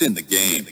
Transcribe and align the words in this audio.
It's 0.00 0.06
in 0.06 0.14
the 0.14 0.22
game. 0.22 0.66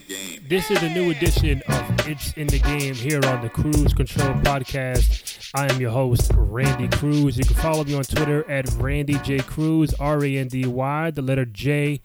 This 0.49 0.71
is 0.71 0.83
a 0.83 0.89
new 0.89 1.11
edition 1.11 1.61
of 1.69 2.09
It's 2.09 2.33
in 2.33 2.47
the 2.47 2.61
Game 2.61 2.95
here 2.95 3.21
on 3.27 3.43
the 3.43 3.51
Cruise 3.51 3.93
Control 3.93 4.33
Podcast. 4.37 5.51
I 5.55 5.71
am 5.71 5.79
your 5.79 5.91
host, 5.91 6.33
Randy 6.35 6.89
Cruz. 6.97 7.37
You 7.37 7.45
can 7.45 7.57
follow 7.57 7.85
me 7.85 7.93
on 7.93 8.05
Twitter 8.05 8.51
at 8.51 8.73
Randy 8.77 9.19
J 9.19 9.41
Cruz, 9.41 9.93
R 10.01 10.25
A 10.25 10.39
N 10.39 10.49
D 10.49 10.65
Y, 10.65 11.11
the 11.11 11.21
letter 11.21 11.45
J 11.45 12.01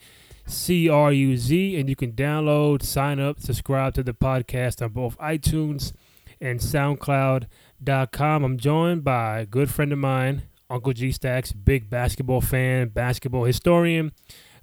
C 0.47 0.89
R 0.89 1.13
U 1.13 1.37
Z. 1.37 1.79
And 1.79 1.87
you 1.87 1.95
can 1.95 2.11
download, 2.11 2.83
sign 2.83 3.21
up, 3.21 3.39
subscribe 3.39 3.93
to 3.93 4.03
the 4.03 4.13
podcast 4.13 4.81
on 4.81 4.91
both 4.91 5.17
iTunes 5.19 5.93
and 6.41 6.59
SoundCloud.com. 6.59 8.43
I'm 8.43 8.57
joined 8.57 9.05
by 9.05 9.39
a 9.39 9.45
good 9.45 9.69
friend 9.69 9.93
of 9.93 9.99
mine, 9.99 10.43
Uncle 10.69 10.91
G 10.91 11.13
Stacks, 11.13 11.53
big 11.53 11.89
basketball 11.89 12.41
fan, 12.41 12.89
basketball 12.89 13.45
historian, 13.45 14.11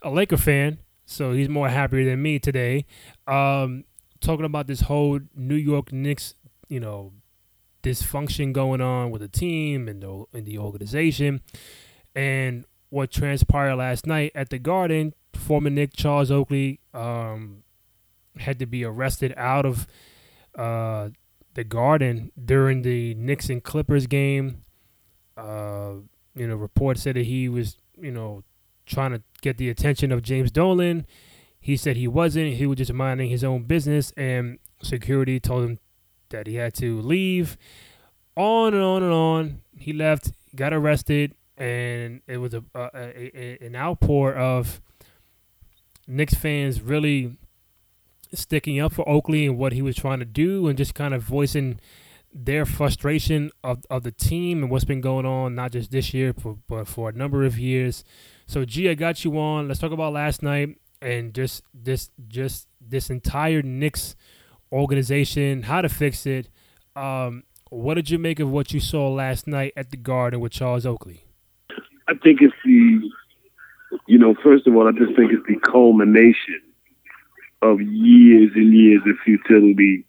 a 0.02 0.10
Laker 0.10 0.36
fan 0.36 0.76
so 1.10 1.32
he's 1.32 1.48
more 1.48 1.68
happier 1.68 2.04
than 2.04 2.22
me 2.22 2.38
today. 2.38 2.86
Um, 3.26 3.84
talking 4.20 4.44
about 4.44 4.68
this 4.68 4.82
whole 4.82 5.18
New 5.34 5.56
York 5.56 5.92
Knicks, 5.92 6.34
you 6.68 6.78
know, 6.78 7.12
dysfunction 7.82 8.52
going 8.52 8.80
on 8.80 9.10
with 9.10 9.20
the 9.20 9.28
team 9.28 9.88
and 9.88 10.02
the, 10.02 10.24
the 10.32 10.58
organization, 10.58 11.40
and 12.14 12.64
what 12.90 13.10
transpired 13.10 13.76
last 13.76 14.06
night 14.06 14.30
at 14.34 14.50
the 14.50 14.58
Garden. 14.58 15.14
Former 15.34 15.70
Knick 15.70 15.92
Charles 15.94 16.30
Oakley 16.30 16.80
um, 16.94 17.64
had 18.38 18.58
to 18.60 18.66
be 18.66 18.84
arrested 18.84 19.34
out 19.36 19.66
of 19.66 19.88
uh, 20.56 21.08
the 21.54 21.64
Garden 21.64 22.30
during 22.42 22.82
the 22.82 23.14
Knicks 23.14 23.48
and 23.48 23.62
Clippers 23.62 24.06
game. 24.06 24.62
Uh, 25.36 25.94
you 26.36 26.46
know, 26.46 26.54
reports 26.54 27.02
said 27.02 27.16
that 27.16 27.26
he 27.26 27.48
was, 27.48 27.78
you 28.00 28.12
know, 28.12 28.44
trying 28.90 29.12
to 29.12 29.22
get 29.40 29.56
the 29.56 29.70
attention 29.70 30.12
of 30.12 30.22
James 30.22 30.50
Dolan. 30.50 31.06
He 31.60 31.76
said 31.76 31.96
he 31.96 32.08
wasn't. 32.08 32.54
He 32.54 32.66
was 32.66 32.78
just 32.78 32.92
minding 32.92 33.30
his 33.30 33.44
own 33.44 33.64
business, 33.64 34.12
and 34.16 34.58
security 34.82 35.38
told 35.40 35.64
him 35.64 35.78
that 36.30 36.46
he 36.46 36.56
had 36.56 36.74
to 36.74 37.00
leave. 37.00 37.56
On 38.36 38.72
and 38.72 38.82
on 38.82 39.02
and 39.02 39.12
on. 39.12 39.60
He 39.76 39.92
left, 39.92 40.32
got 40.54 40.72
arrested, 40.72 41.34
and 41.56 42.22
it 42.26 42.38
was 42.38 42.54
a, 42.54 42.64
a, 42.74 42.90
a, 42.94 43.38
a 43.62 43.66
an 43.66 43.76
outpour 43.76 44.34
of 44.34 44.80
Knicks 46.06 46.34
fans 46.34 46.80
really 46.80 47.36
sticking 48.32 48.80
up 48.80 48.92
for 48.92 49.06
Oakley 49.08 49.46
and 49.46 49.58
what 49.58 49.72
he 49.72 49.82
was 49.82 49.96
trying 49.96 50.20
to 50.20 50.24
do, 50.24 50.68
and 50.68 50.78
just 50.78 50.94
kind 50.94 51.12
of 51.12 51.22
voicing 51.22 51.78
their 52.32 52.64
frustration 52.64 53.50
of, 53.64 53.84
of 53.90 54.04
the 54.04 54.12
team 54.12 54.62
and 54.62 54.70
what's 54.70 54.84
been 54.84 55.00
going 55.00 55.26
on, 55.26 55.54
not 55.54 55.72
just 55.72 55.90
this 55.90 56.14
year, 56.14 56.32
but, 56.32 56.56
but 56.68 56.88
for 56.88 57.08
a 57.08 57.12
number 57.12 57.44
of 57.44 57.58
years. 57.58 58.04
So, 58.50 58.64
G, 58.64 58.90
I 58.90 58.94
got 58.94 59.24
you 59.24 59.38
on. 59.38 59.68
Let's 59.68 59.78
talk 59.78 59.92
about 59.92 60.12
last 60.12 60.42
night 60.42 60.76
and 61.00 61.32
just 61.32 61.62
this 61.72 62.10
just 62.26 62.66
this 62.80 63.08
entire 63.08 63.62
Knicks 63.62 64.16
organization, 64.72 65.62
how 65.62 65.82
to 65.82 65.88
fix 65.88 66.26
it. 66.26 66.48
Um, 66.96 67.44
what 67.68 67.94
did 67.94 68.10
you 68.10 68.18
make 68.18 68.40
of 68.40 68.50
what 68.50 68.72
you 68.72 68.80
saw 68.80 69.08
last 69.08 69.46
night 69.46 69.72
at 69.76 69.92
the 69.92 69.96
Garden 69.96 70.40
with 70.40 70.50
Charles 70.50 70.84
Oakley? 70.84 71.26
I 72.08 72.14
think 72.24 72.42
it's 72.42 72.52
the, 72.64 73.08
you 74.08 74.18
know, 74.18 74.34
first 74.42 74.66
of 74.66 74.74
all, 74.74 74.88
I 74.88 74.98
just 74.98 75.14
think 75.14 75.30
it's 75.30 75.46
the 75.46 75.60
culmination 75.70 76.60
of 77.62 77.80
years 77.80 78.50
and 78.56 78.74
years 78.74 79.02
of 79.06 79.14
futility 79.24 80.04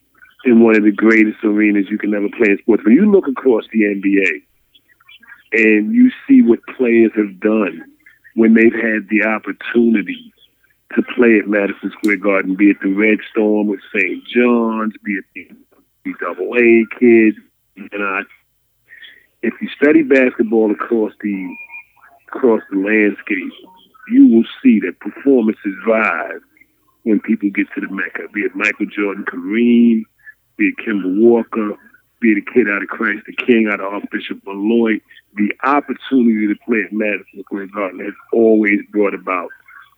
in 0.45 0.63
one 0.63 0.75
of 0.75 0.83
the 0.83 0.91
greatest 0.91 1.43
arenas 1.43 1.91
you 1.91 1.99
can 1.99 2.15
ever 2.15 2.29
play 2.29 2.49
in 2.49 2.57
sports. 2.57 2.83
When 2.83 2.95
you 2.95 3.11
look 3.11 3.27
across 3.27 3.65
the 3.71 3.81
NBA 3.83 4.41
and 5.51 5.93
you 5.93 6.09
see 6.27 6.41
what 6.41 6.59
players 6.75 7.11
have 7.15 7.39
done 7.39 7.85
when 8.35 8.53
they've 8.53 8.73
had 8.73 9.09
the 9.09 9.23
opportunity 9.25 10.33
to 10.95 11.01
play 11.15 11.39
at 11.39 11.47
Madison 11.47 11.91
Square 11.91 12.17
Garden, 12.17 12.55
be 12.55 12.69
it 12.69 12.77
the 12.81 12.93
Red 12.93 13.19
Storm 13.31 13.67
with 13.67 13.79
St. 13.95 14.23
John's, 14.25 14.93
be 15.03 15.13
it 15.13 15.55
the 16.03 16.13
Double 16.19 16.53
A 16.55 16.85
kids, 16.99 17.37
you 17.75 17.89
know, 17.97 18.23
if 19.41 19.53
you 19.61 19.69
study 19.75 20.03
basketball 20.03 20.71
across 20.71 21.13
the 21.21 21.55
across 22.27 22.61
the 22.71 22.77
landscape, 22.77 23.51
you 24.09 24.27
will 24.27 24.45
see 24.63 24.79
that 24.79 24.99
performances 24.99 25.75
rise 25.85 26.41
when 27.03 27.19
people 27.19 27.49
get 27.49 27.67
to 27.73 27.81
the 27.81 27.93
Mecca, 27.93 28.27
be 28.33 28.41
it 28.41 28.55
Michael 28.55 28.85
Jordan, 28.85 29.25
Kareem, 29.25 30.03
be 30.57 30.65
it 30.65 30.75
Kemba 30.77 31.19
Walker, 31.19 31.73
be 32.21 32.33
it 32.33 32.37
a 32.47 32.53
kid 32.53 32.69
out 32.69 32.83
of 32.83 32.87
Christ 32.87 33.25
the 33.25 33.33
King, 33.33 33.67
out 33.67 33.81
of 33.81 33.91
Archbishop 33.91 34.39
Molloy, 34.45 35.01
the 35.35 35.51
opportunity 35.63 36.47
to 36.47 36.55
play 36.65 36.83
at 36.85 36.93
Madison 36.93 37.41
Square 37.41 37.67
Garden 37.67 37.99
has 37.99 38.13
always 38.31 38.79
brought 38.91 39.15
about 39.15 39.49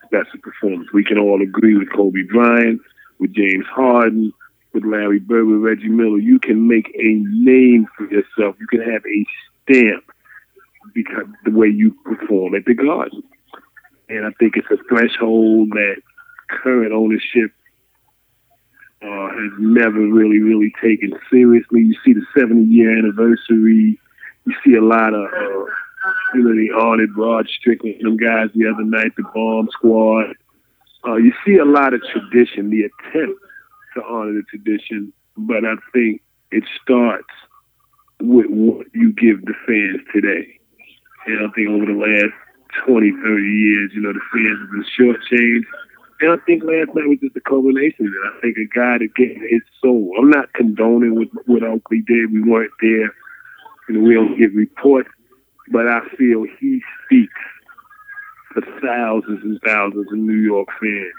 special 0.06 0.40
performance. 0.42 0.88
We 0.94 1.04
can 1.04 1.20
all 1.20 1.42
agree 1.42 1.78
with 1.78 1.92
Kobe 1.92 2.24
Bryant, 2.24 2.82
with 3.20 3.34
James 3.34 3.66
Harden, 3.68 4.32
with 4.74 4.86
Larry 4.86 5.20
Bird, 5.20 5.46
with 5.46 5.60
Reggie 5.60 5.90
Miller. 5.90 6.18
You 6.18 6.40
can 6.40 6.68
make 6.68 6.88
a 6.96 7.20
name 7.28 7.88
for 7.98 8.06
yourself. 8.06 8.56
You 8.60 8.68
can 8.68 8.82
have 8.82 9.04
a 9.06 9.26
stamp 9.64 10.06
because 10.94 11.26
the 11.44 11.52
way 11.52 11.68
you 11.68 11.92
perform 12.06 12.56
at 12.56 12.66
the 12.66 12.74
Garden. 12.74 13.24
And 14.10 14.26
I 14.26 14.32
think 14.40 14.56
it's 14.56 14.68
a 14.72 14.78
threshold 14.88 15.72
that 15.72 15.96
current 16.48 16.94
ownership 16.94 17.52
uh, 19.04 19.28
has 19.30 19.52
never 19.60 20.00
really, 20.00 20.40
really 20.40 20.74
taken 20.82 21.12
seriously. 21.30 21.82
You 21.82 21.96
see 22.06 22.14
the 22.14 22.26
70 22.38 22.64
year 22.64 22.98
anniversary. 22.98 24.00
You 24.46 24.54
see 24.64 24.76
a 24.76 24.82
lot 24.82 25.14
of, 25.14 25.26
uh, 25.26 25.66
you 26.34 26.44
know, 26.44 26.56
the 26.56 26.72
honored 26.80 27.16
Rod 27.18 27.48
Strickland, 27.50 27.96
them 28.02 28.18
guys 28.18 28.50
the 28.56 28.68
other 28.68 28.84
night, 28.84 29.12
the 29.18 29.24
Bomb 29.34 29.70
Squad. 29.72 30.36
Uh, 31.06 31.16
you 31.16 31.34
see 31.46 31.58
a 31.58 31.66
lot 31.66 31.94
of 31.94 32.02
tradition, 32.12 32.70
the 32.70 32.84
attempt 32.84 33.40
to 33.96 34.04
honor 34.04 34.34
the 34.34 34.44
tradition, 34.44 35.12
but 35.36 35.66
I 35.66 35.76
think 35.92 36.22
it 36.52 36.64
starts 36.82 37.28
with 38.22 38.46
what 38.48 38.88
you 38.94 39.12
give 39.12 39.44
the 39.46 39.54
fans 39.68 40.00
today. 40.14 40.60
And 41.26 41.46
I 41.46 41.52
think 41.52 41.70
over 41.70 41.86
the 41.86 42.00
last 42.00 42.34
20, 42.86 43.12
30 43.12 43.44
years, 43.44 43.92
you 43.94 44.02
know, 44.02 44.14
the 44.14 44.22
fans 44.32 44.60
have 44.60 44.72
been 44.72 44.86
shortchanged 44.98 45.66
and 46.24 46.32
I 46.32 46.38
think 46.46 46.64
last 46.64 46.96
night 46.96 47.10
was 47.10 47.20
just 47.22 47.36
a 47.36 47.42
culmination. 47.42 48.08
And 48.08 48.16
I 48.32 48.40
think 48.40 48.56
a 48.56 48.74
guy 48.74 48.98
that 49.00 49.14
gave 49.16 49.36
his 49.50 49.62
soul. 49.82 50.16
I'm 50.18 50.30
not 50.30 50.54
condoning 50.54 51.16
what, 51.16 51.28
what 51.48 51.64
Oakley 51.64 52.02
did. 52.08 52.32
We 52.32 52.42
weren't 52.42 52.72
there. 52.82 53.12
Know, 53.90 54.00
we 54.00 54.14
don't 54.14 54.40
get 54.40 54.56
reports. 54.56 55.10
But 55.68 55.88
I 55.88 56.00
feel 56.18 56.46
he 56.60 56.82
speaks 57.06 57.42
for 58.54 58.62
thousands 58.82 59.44
and 59.44 59.60
thousands 59.66 60.08
of 60.08 60.18
New 60.18 60.40
York 60.40 60.70
fans. 60.80 61.14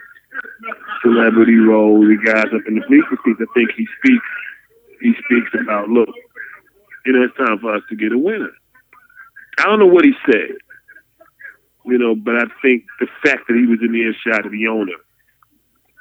Celebrity 1.02 1.56
role, 1.56 2.00
the 2.00 2.16
guys 2.24 2.46
up 2.46 2.66
in 2.66 2.76
the 2.76 2.84
bleacher 2.88 3.18
seats. 3.24 3.40
I 3.40 3.46
think 3.52 3.72
he 3.76 3.86
speaks. 4.00 4.26
He 5.02 5.12
speaks 5.24 5.50
about 5.60 5.88
look. 5.90 6.08
You 7.04 7.12
know, 7.12 7.24
it's 7.24 7.36
time 7.36 7.58
for 7.58 7.74
us 7.74 7.82
to 7.90 7.96
get 7.96 8.12
a 8.12 8.18
winner. 8.18 8.50
I 9.58 9.64
don't 9.64 9.78
know 9.78 9.86
what 9.86 10.06
he 10.06 10.12
said. 10.24 10.56
You 11.86 11.98
know, 11.98 12.14
but 12.14 12.36
I 12.36 12.44
think 12.62 12.84
the 12.98 13.06
fact 13.22 13.46
that 13.48 13.56
he 13.56 13.66
was 13.66 13.80
in 13.82 13.92
the 13.92 14.00
earshot 14.00 14.46
of 14.46 14.52
the 14.52 14.66
owner 14.68 14.96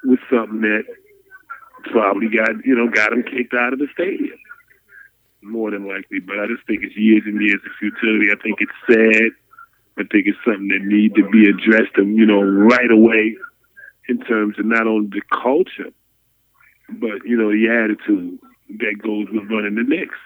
was 0.05 0.19
something 0.29 0.61
that 0.61 0.83
probably 1.91 2.29
got 2.29 2.65
you 2.65 2.75
know 2.75 2.87
got 2.89 3.11
him 3.11 3.23
kicked 3.23 3.53
out 3.53 3.73
of 3.73 3.79
the 3.79 3.87
stadium 3.93 4.37
more 5.41 5.71
than 5.71 5.87
likely. 5.87 6.19
But 6.19 6.39
I 6.39 6.47
just 6.47 6.65
think 6.65 6.83
it's 6.83 6.95
years 6.95 7.23
and 7.25 7.41
years 7.41 7.59
of 7.65 7.71
futility. 7.79 8.31
I 8.31 8.41
think 8.41 8.59
it's 8.61 8.79
sad. 8.87 9.31
I 9.97 10.03
think 10.09 10.25
it's 10.25 10.37
something 10.45 10.69
that 10.69 10.81
need 10.81 11.15
to 11.15 11.29
be 11.29 11.47
addressed, 11.47 11.97
and 11.97 12.17
you 12.17 12.25
know, 12.25 12.41
right 12.41 12.89
away 12.89 13.35
in 14.09 14.19
terms 14.19 14.57
of 14.57 14.65
not 14.65 14.87
only 14.87 15.07
the 15.07 15.21
culture, 15.31 15.91
but 16.89 17.23
you 17.25 17.37
know, 17.37 17.51
the 17.51 17.69
attitude 17.69 18.39
that 18.79 19.01
goes 19.03 19.27
with 19.31 19.49
running 19.51 19.75
the 19.75 19.83
Knicks. 19.83 20.17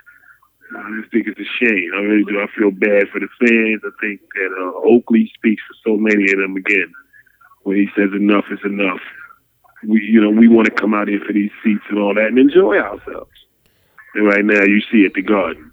I 0.76 1.00
just 1.00 1.12
think 1.12 1.28
it's 1.28 1.40
a 1.40 1.54
shame. 1.64 1.92
I 1.96 2.00
really 2.00 2.26
do. 2.26 2.42
I 2.42 2.48
feel 2.58 2.72
bad 2.72 3.08
for 3.10 3.20
the 3.20 3.30
fans. 3.40 3.82
I 3.86 3.92
think 4.02 4.22
that 4.36 4.52
uh, 4.60 4.88
Oakley 4.88 5.32
speaks 5.36 5.64
for 5.68 5.90
so 5.90 5.98
many 5.98 6.32
of 6.32 6.40
them 6.40 6.56
again 6.58 6.92
when 7.64 7.78
he 7.78 7.88
says 7.96 8.10
enough 8.14 8.46
is 8.52 8.60
enough. 8.66 9.00
We, 9.84 10.02
you 10.02 10.20
know, 10.20 10.30
we 10.30 10.48
want 10.48 10.66
to 10.66 10.72
come 10.74 10.94
out 10.94 11.08
here 11.08 11.22
for 11.26 11.34
these 11.34 11.52
seats 11.64 11.84
and 11.90 12.00
all 12.00 12.14
that 12.16 12.28
and 12.28 12.40
enjoy 12.40 12.78
ourselves. 12.78 13.32
And 14.16 14.26
right 14.26 14.44
now, 14.44 14.64
you 14.64 14.82
see 14.92 15.06
at 15.06 15.14
the 15.14 15.22
Garden, 15.22 15.72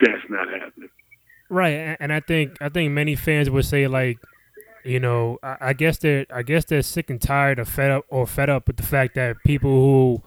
that's 0.00 0.22
not 0.28 0.48
happening. 0.48 0.88
Right, 1.50 1.96
and 2.00 2.12
I 2.12 2.20
think 2.20 2.56
I 2.60 2.68
think 2.70 2.92
many 2.92 3.14
fans 3.14 3.50
would 3.50 3.66
say 3.66 3.86
like, 3.86 4.18
you 4.82 4.98
know, 4.98 5.38
I, 5.42 5.56
I 5.60 5.72
guess 5.74 5.98
they're 5.98 6.26
I 6.32 6.42
guess 6.42 6.64
they're 6.64 6.82
sick 6.82 7.10
and 7.10 7.20
tired 7.20 7.58
of 7.58 7.68
fed 7.68 7.90
up 7.90 8.04
or 8.08 8.26
fed 8.26 8.48
up 8.48 8.66
with 8.66 8.76
the 8.76 8.82
fact 8.82 9.14
that 9.14 9.36
people 9.44 9.70
who 9.70 10.22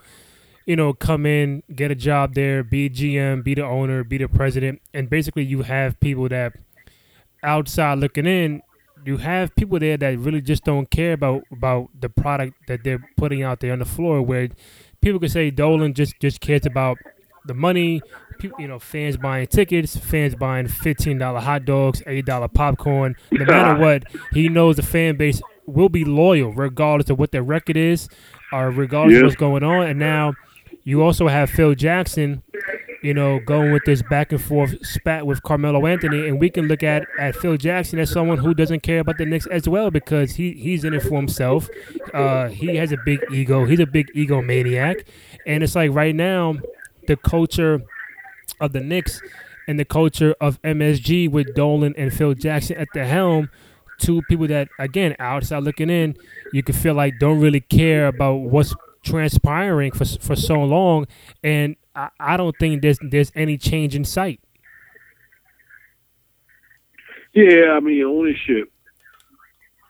you 0.68 0.76
know, 0.76 0.94
come 0.94 1.26
in, 1.26 1.64
get 1.74 1.92
a 1.92 1.96
job 1.96 2.36
there, 2.36 2.62
be 2.62 2.90
GM, 2.90 3.42
be 3.42 3.56
the 3.56 3.64
owner, 3.64 4.04
be 4.04 4.18
the 4.18 4.28
president, 4.28 4.82
and 4.94 5.10
basically 5.10 5.44
you 5.44 5.62
have 5.62 5.98
people 6.02 6.28
that 6.28 6.54
outside 7.42 7.98
looking 8.00 8.26
in, 8.26 8.62
you 9.06 9.16
have 9.16 9.56
people 9.56 9.80
there 9.80 9.96
that 9.96 10.20
really 10.20 10.42
just 10.42 10.66
don't 10.66 10.92
care 10.92 11.14
about 11.14 11.44
about 11.54 11.90
the 11.98 12.10
product 12.10 12.54
that 12.68 12.84
they're 12.84 13.10
putting 13.16 13.44
out 13.44 13.62
there 13.62 13.72
on 13.72 13.80
the 13.80 13.86
floor. 13.86 14.22
Where 14.22 14.50
people 15.00 15.22
could 15.22 15.32
say 15.32 15.50
Dolan 15.50 15.94
just 15.94 16.20
just 16.20 16.42
cares 16.42 16.66
about 16.66 16.98
the 17.46 17.54
money, 17.54 18.02
people, 18.38 18.60
you 18.60 18.68
know, 18.68 18.78
fans 18.78 19.16
buying 19.16 19.48
tickets, 19.48 19.96
fans 19.96 20.36
buying 20.36 20.68
fifteen 20.68 21.18
dollar 21.18 21.40
hot 21.40 21.64
dogs, 21.64 22.04
eight 22.08 22.26
dollar 22.26 22.50
popcorn. 22.50 23.16
No 23.32 23.46
matter 23.46 23.80
what, 23.80 24.04
he 24.34 24.50
knows 24.50 24.76
the 24.76 24.84
fan 24.84 25.16
base 25.16 25.42
will 25.66 25.88
be 25.88 26.04
loyal 26.04 26.52
regardless 26.52 27.10
of 27.10 27.18
what 27.18 27.32
their 27.32 27.44
record 27.44 27.78
is, 27.78 28.10
or 28.52 28.70
regardless 28.70 29.14
yeah. 29.14 29.20
of 29.20 29.24
what's 29.28 29.36
going 29.38 29.64
on. 29.64 29.88
And 29.88 30.00
now 30.00 30.34
you 30.88 31.04
also 31.04 31.28
have 31.28 31.50
Phil 31.50 31.76
Jackson, 31.76 32.42
you 33.04 33.14
know, 33.14 33.42
going 33.42 33.74
with 33.74 33.84
this 33.84 34.02
back 34.04 34.32
and 34.32 34.42
forth 34.42 34.74
spat 34.86 35.28
with 35.28 35.44
Carmelo 35.44 35.86
Anthony, 35.86 36.30
and 36.30 36.40
we 36.40 36.50
can 36.50 36.70
look 36.70 36.82
at 36.82 37.06
at 37.20 37.36
Phil 37.36 37.58
Jackson 37.58 38.00
as 38.00 38.10
someone 38.10 38.38
who 38.38 38.54
doesn't 38.54 38.84
care 38.84 39.00
about 39.00 39.18
the 39.18 39.26
Knicks 39.26 39.46
as 39.48 39.68
well 39.68 39.92
because 39.92 40.36
he 40.36 40.54
he's 40.54 40.86
in 40.86 40.94
it 40.94 41.02
for 41.02 41.18
himself. 41.18 41.68
Uh, 42.14 42.48
he 42.48 42.78
has 42.78 42.94
a 42.94 42.98
big 43.04 43.20
ego. 43.34 43.66
He's 43.66 43.82
a 43.82 43.86
big 43.86 44.08
egomaniac, 44.16 45.06
and 45.46 45.62
it's 45.62 45.76
like 45.76 45.92
right 45.92 46.16
now, 46.16 46.56
the 47.06 47.18
culture 47.18 47.82
of 48.62 48.72
the 48.72 48.80
Knicks 48.80 49.22
and 49.68 49.78
the 49.78 49.86
culture 49.86 50.36
of 50.40 50.62
MSG 50.62 51.30
with 51.30 51.54
Dolan 51.54 51.96
and 51.98 52.14
Phil 52.14 52.34
Jackson 52.34 52.78
at 52.78 52.88
the 52.94 53.06
helm. 53.06 53.50
Two 54.00 54.22
people 54.30 54.48
that, 54.48 54.70
again, 54.80 55.18
outside 55.20 55.64
looking 55.64 55.90
in, 55.90 56.16
you 56.54 56.64
can 56.64 56.76
feel 56.76 56.94
like 56.94 57.20
don't 57.20 57.42
really 57.42 57.60
care 57.60 58.08
about 58.08 58.36
what's 58.36 58.74
transpiring 59.10 59.92
for 59.92 60.06
for 60.06 60.36
so 60.36 60.56
long, 60.64 61.08
and 61.44 61.76
I, 61.96 62.10
I 62.20 62.38
don't 62.38 62.56
think 62.58 62.82
there's 62.82 63.00
there's 63.02 63.32
any 63.36 63.58
change 63.58 63.96
in 63.96 64.06
sight. 64.06 64.40
Yeah, 67.34 67.72
I 67.76 67.80
mean 67.80 68.04
ownership 68.04 68.72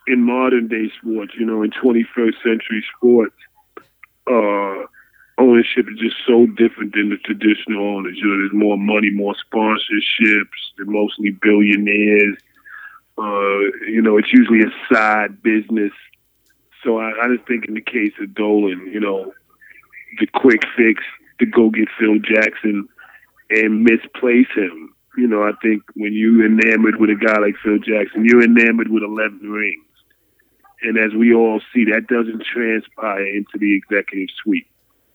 in 0.07 0.23
modern 0.23 0.67
day 0.67 0.89
sports, 0.99 1.33
you 1.37 1.45
know, 1.45 1.61
in 1.63 1.71
21st 1.71 2.41
century 2.41 2.83
sports, 2.95 3.35
uh, 4.25 4.85
ownership 5.37 5.85
is 5.91 5.99
just 5.99 6.15
so 6.25 6.47
different 6.47 6.93
than 6.93 7.09
the 7.09 7.17
traditional 7.17 7.97
owners. 7.97 8.17
You 8.17 8.27
know, 8.27 8.37
there's 8.37 8.53
more 8.53 8.77
money, 8.77 9.11
more 9.11 9.35
sponsorships. 9.35 10.57
They're 10.77 10.85
mostly 10.85 11.31
billionaires. 11.31 12.37
Uh, 13.17 13.59
you 13.87 14.01
know, 14.01 14.17
it's 14.17 14.31
usually 14.31 14.61
a 14.61 14.93
side 14.93 15.41
business. 15.43 15.91
So 16.83 16.99
I, 16.99 17.11
I 17.21 17.27
just 17.35 17.47
think 17.47 17.65
in 17.67 17.73
the 17.73 17.81
case 17.81 18.13
of 18.21 18.33
Dolan, 18.33 18.89
you 18.91 18.99
know, 18.99 19.33
the 20.19 20.27
quick 20.27 20.61
fix 20.75 21.03
to 21.39 21.45
go 21.45 21.69
get 21.69 21.87
Phil 21.99 22.19
Jackson 22.19 22.87
and 23.49 23.83
misplace 23.83 24.47
him. 24.55 24.93
You 25.17 25.27
know, 25.27 25.43
I 25.43 25.51
think 25.61 25.83
when 25.95 26.13
you 26.13 26.45
enamored 26.45 26.99
with 26.99 27.09
a 27.09 27.15
guy 27.15 27.39
like 27.39 27.55
Phil 27.63 27.79
Jackson, 27.79 28.25
you're 28.25 28.43
enamored 28.43 28.89
with 28.89 29.03
11 29.03 29.39
rings. 29.49 29.83
And 30.83 30.97
as 30.97 31.11
we 31.17 31.33
all 31.33 31.59
see, 31.73 31.85
that 31.85 32.05
doesn't 32.07 32.43
transpire 32.43 33.25
into 33.25 33.57
the 33.57 33.75
executive 33.75 34.29
suite. 34.43 34.67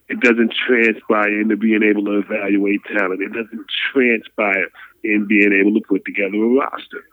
It 0.08 0.20
doesn't 0.20 0.52
transpire 0.66 1.40
into 1.40 1.56
being 1.56 1.82
able 1.82 2.04
to 2.06 2.18
evaluate 2.18 2.80
talent. 2.84 3.22
It 3.22 3.32
doesn't 3.32 3.64
transpire 3.92 4.66
in 5.04 5.26
being 5.26 5.52
able 5.52 5.72
to 5.78 5.86
put 5.86 6.04
together 6.04 6.36
a 6.36 6.48
roster. 6.48 7.04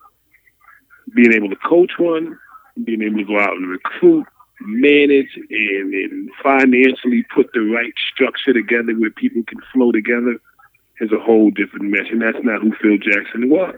Being 1.16 1.34
able 1.34 1.50
to 1.50 1.56
coach 1.56 1.94
one, 1.98 2.38
being 2.84 3.04
able 3.04 3.20
to 3.20 3.26
go 3.26 3.40
out 3.40 3.54
and 3.54 3.70
recruit, 3.70 4.26
manage, 4.62 5.30
and, 5.36 5.94
and 5.94 6.30
financially 6.44 7.24
put 7.34 7.52
the 7.54 7.62
right 7.62 7.94
structure 8.14 8.54
together 8.54 8.94
where 8.94 9.12
people 9.12 9.44
can 9.48 9.60
flow 9.74 9.92
together 9.92 10.36
is 11.02 11.12
a 11.12 11.20
whole 11.20 11.50
different 11.52 11.86
mesh. 11.86 12.12
And 12.12 12.22
that's 12.22 12.44
not 12.44 12.62
who 12.62 12.74
Phil 12.82 12.98
Jackson 12.98 13.50
was. 13.50 13.76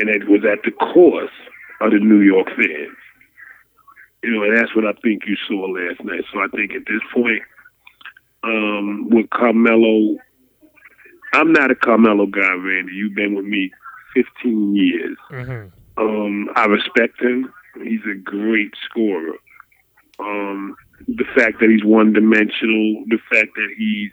And 0.00 0.10
it 0.10 0.28
was 0.28 0.42
at 0.44 0.62
the 0.64 0.70
course 0.70 1.32
of 1.80 1.92
the 1.92 1.98
New 1.98 2.20
York 2.20 2.48
fans. 2.48 2.96
You 4.22 4.32
know, 4.32 4.42
and 4.42 4.56
that's 4.56 4.74
what 4.74 4.84
I 4.84 4.92
think 5.00 5.22
you 5.26 5.36
saw 5.46 5.66
last 5.66 6.02
night. 6.04 6.24
So 6.32 6.40
I 6.40 6.48
think 6.48 6.72
at 6.72 6.82
this 6.86 7.00
point, 7.14 7.42
um, 8.42 9.08
with 9.10 9.30
Carmelo, 9.30 10.16
I'm 11.32 11.52
not 11.52 11.70
a 11.70 11.74
Carmelo 11.74 12.26
guy, 12.26 12.52
Randy. 12.52 12.92
You've 12.92 13.14
been 13.14 13.34
with 13.34 13.44
me 13.44 13.70
15 14.14 14.74
years. 14.74 15.16
Mm-hmm. 15.30 15.68
Um, 15.98 16.48
I 16.54 16.66
respect 16.66 17.20
him. 17.20 17.52
He's 17.82 18.00
a 18.10 18.16
great 18.16 18.72
scorer. 18.84 19.36
Um, 20.18 20.76
the 21.06 21.24
fact 21.36 21.60
that 21.60 21.70
he's 21.70 21.84
one 21.84 22.12
dimensional, 22.12 23.04
the 23.06 23.18
fact 23.30 23.50
that 23.54 23.68
he's 23.76 24.10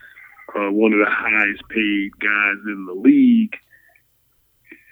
uh, 0.56 0.72
one 0.72 0.94
of 0.94 1.00
the 1.00 1.10
highest 1.10 1.64
paid 1.70 2.12
guys 2.20 2.62
in 2.66 2.86
the 2.86 2.94
league, 2.94 3.56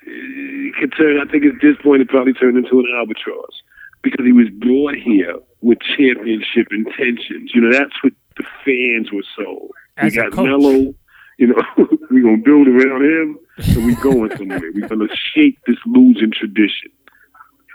it 0.06 0.76
could 0.80 0.94
turn, 0.98 1.20
I 1.20 1.32
think 1.32 1.46
at 1.46 1.62
this 1.62 1.78
point, 1.82 2.02
it 2.02 2.10
probably 2.10 2.34
turned 2.34 2.58
into 2.58 2.80
an 2.80 2.88
albatross 2.96 3.62
because 4.02 4.26
he 4.26 4.34
was 4.34 4.50
brought 4.50 4.96
here 4.96 5.36
with 5.62 5.80
championship 5.80 6.68
intentions. 6.72 7.52
You 7.54 7.62
know, 7.62 7.72
that's 7.72 7.94
what 8.04 8.14
the 8.38 8.44
fans 8.66 9.12
were 9.12 9.24
sold. 9.36 9.72
As 9.98 10.12
we 10.12 10.18
got 10.18 10.36
Melo, 10.36 10.94
you 11.38 11.48
know, 11.48 11.64
we're 11.78 12.22
going 12.22 12.38
to 12.38 12.44
build 12.44 12.68
around 12.68 13.04
him 13.04 13.40
and 13.58 13.86
we're 13.86 14.02
going 14.02 14.36
somewhere. 14.36 14.72
we're 14.74 14.88
going 14.88 15.08
to 15.08 15.16
shake 15.16 15.58
this 15.66 15.78
losing 15.86 16.32
tradition. 16.32 16.92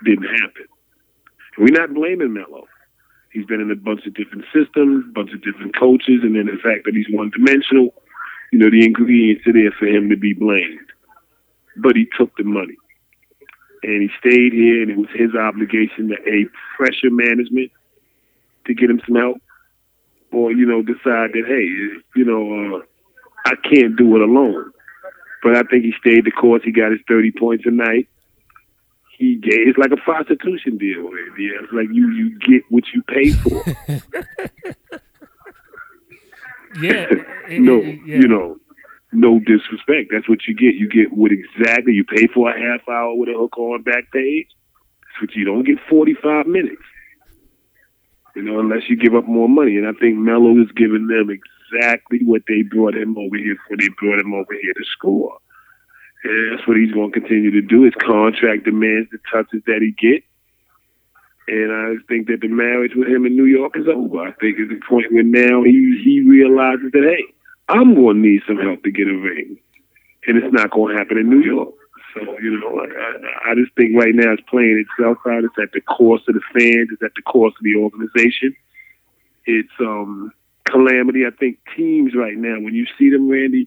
It 0.02 0.04
didn't 0.04 0.28
happen. 0.28 0.66
We're 1.58 1.78
not 1.78 1.92
blaming 1.92 2.32
Melo. 2.32 2.68
He's 3.32 3.44
been 3.44 3.60
in 3.60 3.70
a 3.70 3.76
bunch 3.76 4.06
of 4.06 4.14
different 4.14 4.44
systems, 4.54 5.04
bunch 5.12 5.32
of 5.32 5.42
different 5.42 5.76
coaches, 5.76 6.20
and 6.22 6.36
then 6.36 6.46
the 6.46 6.58
fact 6.62 6.84
that 6.84 6.94
he's 6.94 7.10
one 7.10 7.30
dimensional, 7.30 7.92
you 8.52 8.58
know, 8.58 8.70
the 8.70 8.84
ingredients 8.84 9.46
are 9.46 9.52
there 9.52 9.72
for 9.78 9.86
him 9.86 10.08
to 10.08 10.16
be 10.16 10.32
blamed. 10.32 10.86
But 11.76 11.96
he 11.96 12.06
took 12.16 12.36
the 12.36 12.44
money. 12.44 12.76
And 13.82 14.02
he 14.02 14.08
stayed 14.18 14.52
here, 14.52 14.82
and 14.82 14.90
it 14.90 14.96
was 14.96 15.10
his 15.14 15.34
obligation 15.34 16.08
to 16.08 16.16
A, 16.26 16.46
pressure 16.76 17.10
management 17.10 17.70
to 18.66 18.74
get 18.74 18.90
him 18.90 19.00
some 19.06 19.16
help, 19.16 19.38
or, 20.32 20.52
you 20.52 20.66
know, 20.66 20.82
decide 20.82 21.32
that, 21.32 21.44
hey, 21.46 21.66
you 22.16 22.24
know, 22.24 22.76
uh, 22.76 22.82
I 23.46 23.54
can't 23.68 23.96
do 23.96 24.16
it 24.16 24.22
alone. 24.22 24.72
But 25.42 25.56
I 25.56 25.62
think 25.62 25.84
he 25.84 25.92
stayed 26.00 26.24
the 26.24 26.30
course. 26.30 26.62
He 26.64 26.72
got 26.72 26.92
his 26.92 27.00
30 27.08 27.32
points 27.32 27.64
a 27.66 27.70
night 27.70 28.08
he 29.18 29.34
gave. 29.34 29.66
It's 29.66 29.78
like 29.78 29.90
a 29.90 29.96
prostitution 29.96 30.78
deal. 30.78 31.10
Yeah, 31.38 31.58
it's 31.62 31.72
like 31.72 31.88
you 31.92 32.08
you 32.10 32.38
get 32.38 32.62
what 32.70 32.84
you 32.94 33.02
pay 33.02 33.32
for. 33.32 33.64
yeah. 36.80 37.06
no, 37.50 37.80
yeah. 37.80 37.98
you 38.04 38.28
know, 38.28 38.56
no 39.12 39.40
disrespect. 39.40 40.10
That's 40.12 40.28
what 40.28 40.46
you 40.46 40.54
get. 40.54 40.74
You 40.74 40.88
get 40.88 41.12
what 41.12 41.32
exactly 41.32 41.94
you 41.94 42.04
pay 42.04 42.28
for 42.28 42.50
a 42.50 42.58
half 42.58 42.88
hour 42.88 43.14
with 43.14 43.28
a 43.28 43.34
hook 43.36 43.58
on 43.58 43.82
back 43.82 44.10
page. 44.12 44.46
That's 45.02 45.22
what 45.22 45.34
you 45.34 45.44
don't 45.44 45.64
get 45.64 45.78
forty 45.90 46.14
five 46.14 46.46
minutes. 46.46 46.82
You 48.36 48.42
know, 48.42 48.60
unless 48.60 48.88
you 48.88 48.96
give 48.96 49.16
up 49.16 49.26
more 49.26 49.48
money. 49.48 49.76
And 49.76 49.86
I 49.88 49.92
think 49.98 50.16
Melo 50.16 50.62
is 50.62 50.70
giving 50.76 51.08
them 51.08 51.28
exactly 51.28 52.20
what 52.24 52.42
they 52.46 52.62
brought 52.62 52.94
him 52.94 53.18
over 53.18 53.36
here 53.36 53.56
for. 53.66 53.76
They 53.76 53.88
brought 53.98 54.20
him 54.20 54.32
over 54.32 54.54
here 54.62 54.74
to 54.74 54.84
score. 54.92 55.38
And 56.28 56.52
that's 56.52 56.68
what 56.68 56.76
he's 56.76 56.92
going 56.92 57.10
to 57.10 57.20
continue 57.20 57.50
to 57.50 57.62
do. 57.62 57.84
His 57.84 57.94
contract 57.94 58.64
demands 58.64 59.08
the 59.10 59.18
touches 59.32 59.62
that 59.66 59.80
he 59.80 59.92
gets. 59.96 60.26
And 61.48 61.72
I 61.72 61.94
think 62.06 62.26
that 62.28 62.42
the 62.42 62.48
marriage 62.48 62.92
with 62.94 63.08
him 63.08 63.24
in 63.24 63.34
New 63.34 63.46
York 63.46 63.72
is 63.78 63.88
over. 63.88 64.20
I 64.20 64.32
think 64.32 64.58
it's 64.58 64.68
the 64.68 64.80
point 64.86 65.10
where 65.10 65.22
now 65.22 65.62
he 65.64 65.98
he 66.04 66.20
realizes 66.20 66.92
that 66.92 67.02
hey, 67.02 67.24
I'm 67.70 67.94
going 67.94 68.20
to 68.20 68.28
need 68.28 68.42
some 68.46 68.58
help 68.58 68.82
to 68.82 68.90
get 68.90 69.08
a 69.08 69.16
ring, 69.16 69.56
and 70.26 70.36
it's 70.36 70.52
not 70.52 70.70
going 70.70 70.92
to 70.92 70.98
happen 70.98 71.16
in 71.16 71.30
New 71.30 71.40
York. 71.40 71.72
So 72.12 72.20
you 72.38 72.60
know, 72.60 72.84
I, 72.84 73.52
I 73.52 73.54
just 73.54 73.74
think 73.76 73.96
right 73.96 74.14
now 74.14 74.32
it's 74.32 74.42
playing 74.50 74.84
itself 74.84 75.16
out. 75.26 75.44
It's 75.44 75.56
at 75.56 75.72
the 75.72 75.80
course 75.80 76.20
of 76.28 76.34
the 76.34 76.44
fans. 76.52 76.90
It's 76.92 77.02
at 77.02 77.14
the 77.16 77.22
course 77.22 77.54
of 77.56 77.64
the 77.64 77.76
organization. 77.76 78.54
It's 79.46 79.72
um 79.80 80.30
calamity. 80.64 81.24
I 81.24 81.30
think 81.30 81.60
teams 81.74 82.12
right 82.14 82.36
now, 82.36 82.60
when 82.60 82.74
you 82.74 82.84
see 82.98 83.08
them, 83.08 83.30
Randy, 83.30 83.66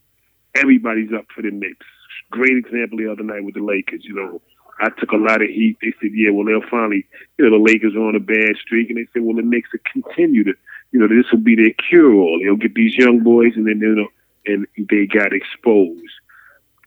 everybody's 0.53 1.11
up 1.11 1.25
for 1.33 1.41
the 1.41 1.49
Knicks 1.49 1.87
great 2.31 2.57
example 2.57 2.97
the 2.97 3.11
other 3.11 3.23
night 3.23 3.43
with 3.43 3.55
the 3.55 3.61
Lakers. 3.61 4.01
You 4.03 4.15
know, 4.15 4.41
I 4.79 4.89
took 4.89 5.11
a 5.11 5.17
lot 5.17 5.41
of 5.41 5.49
heat. 5.49 5.77
They 5.81 5.93
said, 6.01 6.11
yeah, 6.13 6.31
well, 6.31 6.45
they'll 6.45 6.67
finally, 6.69 7.05
you 7.37 7.45
know, 7.45 7.51
the 7.51 7.63
Lakers 7.63 7.95
are 7.95 8.07
on 8.07 8.15
a 8.15 8.19
bad 8.19 8.55
streak. 8.59 8.89
And 8.89 8.97
they 8.97 9.07
said, 9.13 9.21
well, 9.21 9.35
the 9.35 9.43
Knicks 9.43 9.69
will 9.71 9.85
continue 9.91 10.43
to, 10.43 10.53
you 10.91 10.99
know, 10.99 11.07
this 11.07 11.31
will 11.31 11.39
be 11.39 11.55
their 11.55 11.73
cure 11.89 12.13
all. 12.13 12.39
They'll 12.41 12.55
get 12.55 12.73
these 12.73 12.95
young 12.95 13.19
boys 13.19 13.53
and 13.55 13.67
then, 13.67 13.79
you 13.79 13.95
know, 13.95 14.07
and 14.47 14.65
they 14.89 15.05
got 15.05 15.33
exposed. 15.33 16.01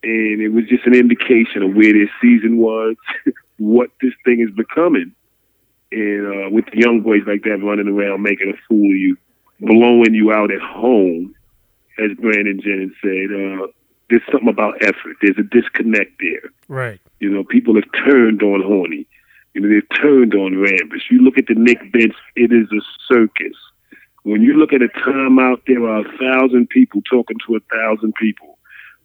And 0.03 0.43
it 0.43 0.49
was 0.49 0.65
just 0.69 0.87
an 0.87 0.95
indication 0.95 1.63
of 1.63 1.75
where 1.75 1.93
their 1.93 2.11
season 2.21 2.59
was, 2.59 2.97
what 3.59 3.91
this 4.03 4.13
thing 4.25 4.41
is 4.41 4.51
becoming. 4.55 5.15
And 5.93 6.27
uh, 6.27 6.51
with 6.51 6.67
the 6.67 6.81
young 6.81 7.03
boys 7.03 7.23
like 7.27 7.45
that 7.45 7.63
running 7.63 7.89
around 7.89 8.23
making 8.23 8.53
a 8.53 8.59
fool 8.69 8.91
of 8.91 8.97
you, 8.97 9.17
blowing 9.61 10.15
you 10.15 10.33
out 10.33 10.51
at 10.51 10.61
home, 10.61 11.35
as 11.99 12.11
Brandon 12.19 12.61
Jennings 12.61 12.93
said, 13.01 13.31
uh, 13.31 13.67
there's 14.15 14.31
something 14.31 14.49
about 14.49 14.81
effort. 14.81 15.17
There's 15.21 15.39
a 15.39 15.43
disconnect 15.43 16.13
there. 16.21 16.51
Right. 16.69 17.01
You 17.19 17.31
know, 17.31 17.43
people 17.43 17.75
have 17.75 17.91
turned 18.07 18.43
on 18.45 18.63
Horny. 18.63 19.09
You 19.55 19.61
know, 19.61 19.69
they've 19.69 20.01
turned 20.01 20.35
on 20.35 20.53
Rambis. 20.53 21.11
You 21.11 21.21
look 21.21 21.37
at 21.37 21.47
the 21.49 21.55
Knick 21.55 21.93
bench, 21.93 22.15
it 22.37 22.53
is 22.53 22.69
a 22.73 22.81
circus. 23.13 23.57
When 24.23 24.41
you 24.41 24.55
look 24.55 24.73
at 24.73 24.83
a 24.83 24.89
timeout, 24.89 25.63
there 25.67 25.85
are 25.89 26.07
a 26.07 26.19
thousand 26.19 26.69
people 26.69 27.03
talking 27.03 27.39
to 27.47 27.57
a 27.57 27.61
thousand 27.75 28.15
people. 28.15 28.54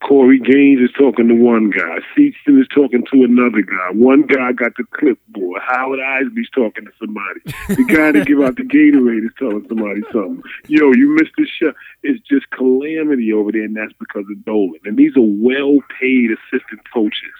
Corey 0.02 0.40
Gaines 0.40 0.80
is 0.80 0.92
talking 0.98 1.28
to 1.28 1.36
one 1.36 1.72
guy. 1.72 1.98
Seaton 2.16 2.60
is 2.60 2.68
talking 2.74 3.04
to 3.12 3.24
another 3.24 3.62
guy. 3.62 3.90
One 3.92 4.22
guy 4.22 4.54
got 4.54 4.72
the 4.78 4.86
clipboard. 4.92 5.62
Howard 5.62 6.00
Eisley's 6.00 6.50
talking 6.56 6.86
to 6.86 6.92
somebody. 7.00 7.42
The 7.68 7.84
guy 7.84 8.14
that 8.14 8.26
give 8.26 8.40
out 8.42 8.56
the 8.56 8.64
Gatorade 8.64 9.26
is 9.26 9.34
telling 9.38 9.66
somebody 9.68 10.02
something. 10.12 10.42
Yo, 10.68 10.94
you 10.94 11.16
missed 11.16 11.36
the 11.38 11.46
shot. 11.46 11.76
It's 12.04 12.26
just 12.28 12.50
calamity 12.52 13.34
over 13.34 13.52
there, 13.52 13.64
and 13.64 13.76
that's 13.76 13.94
because 14.00 14.26
of 14.32 14.46
Dolan. 14.46 14.80
And 14.86 14.96
these 14.98 15.16
are 15.18 15.22
well-paid 15.22 16.32
assistant 16.32 16.82
coaches. 16.94 17.38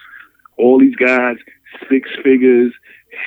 All 0.58 0.78
these 0.78 0.96
guys, 0.96 1.38
six 1.88 2.10
figures, 2.22 2.74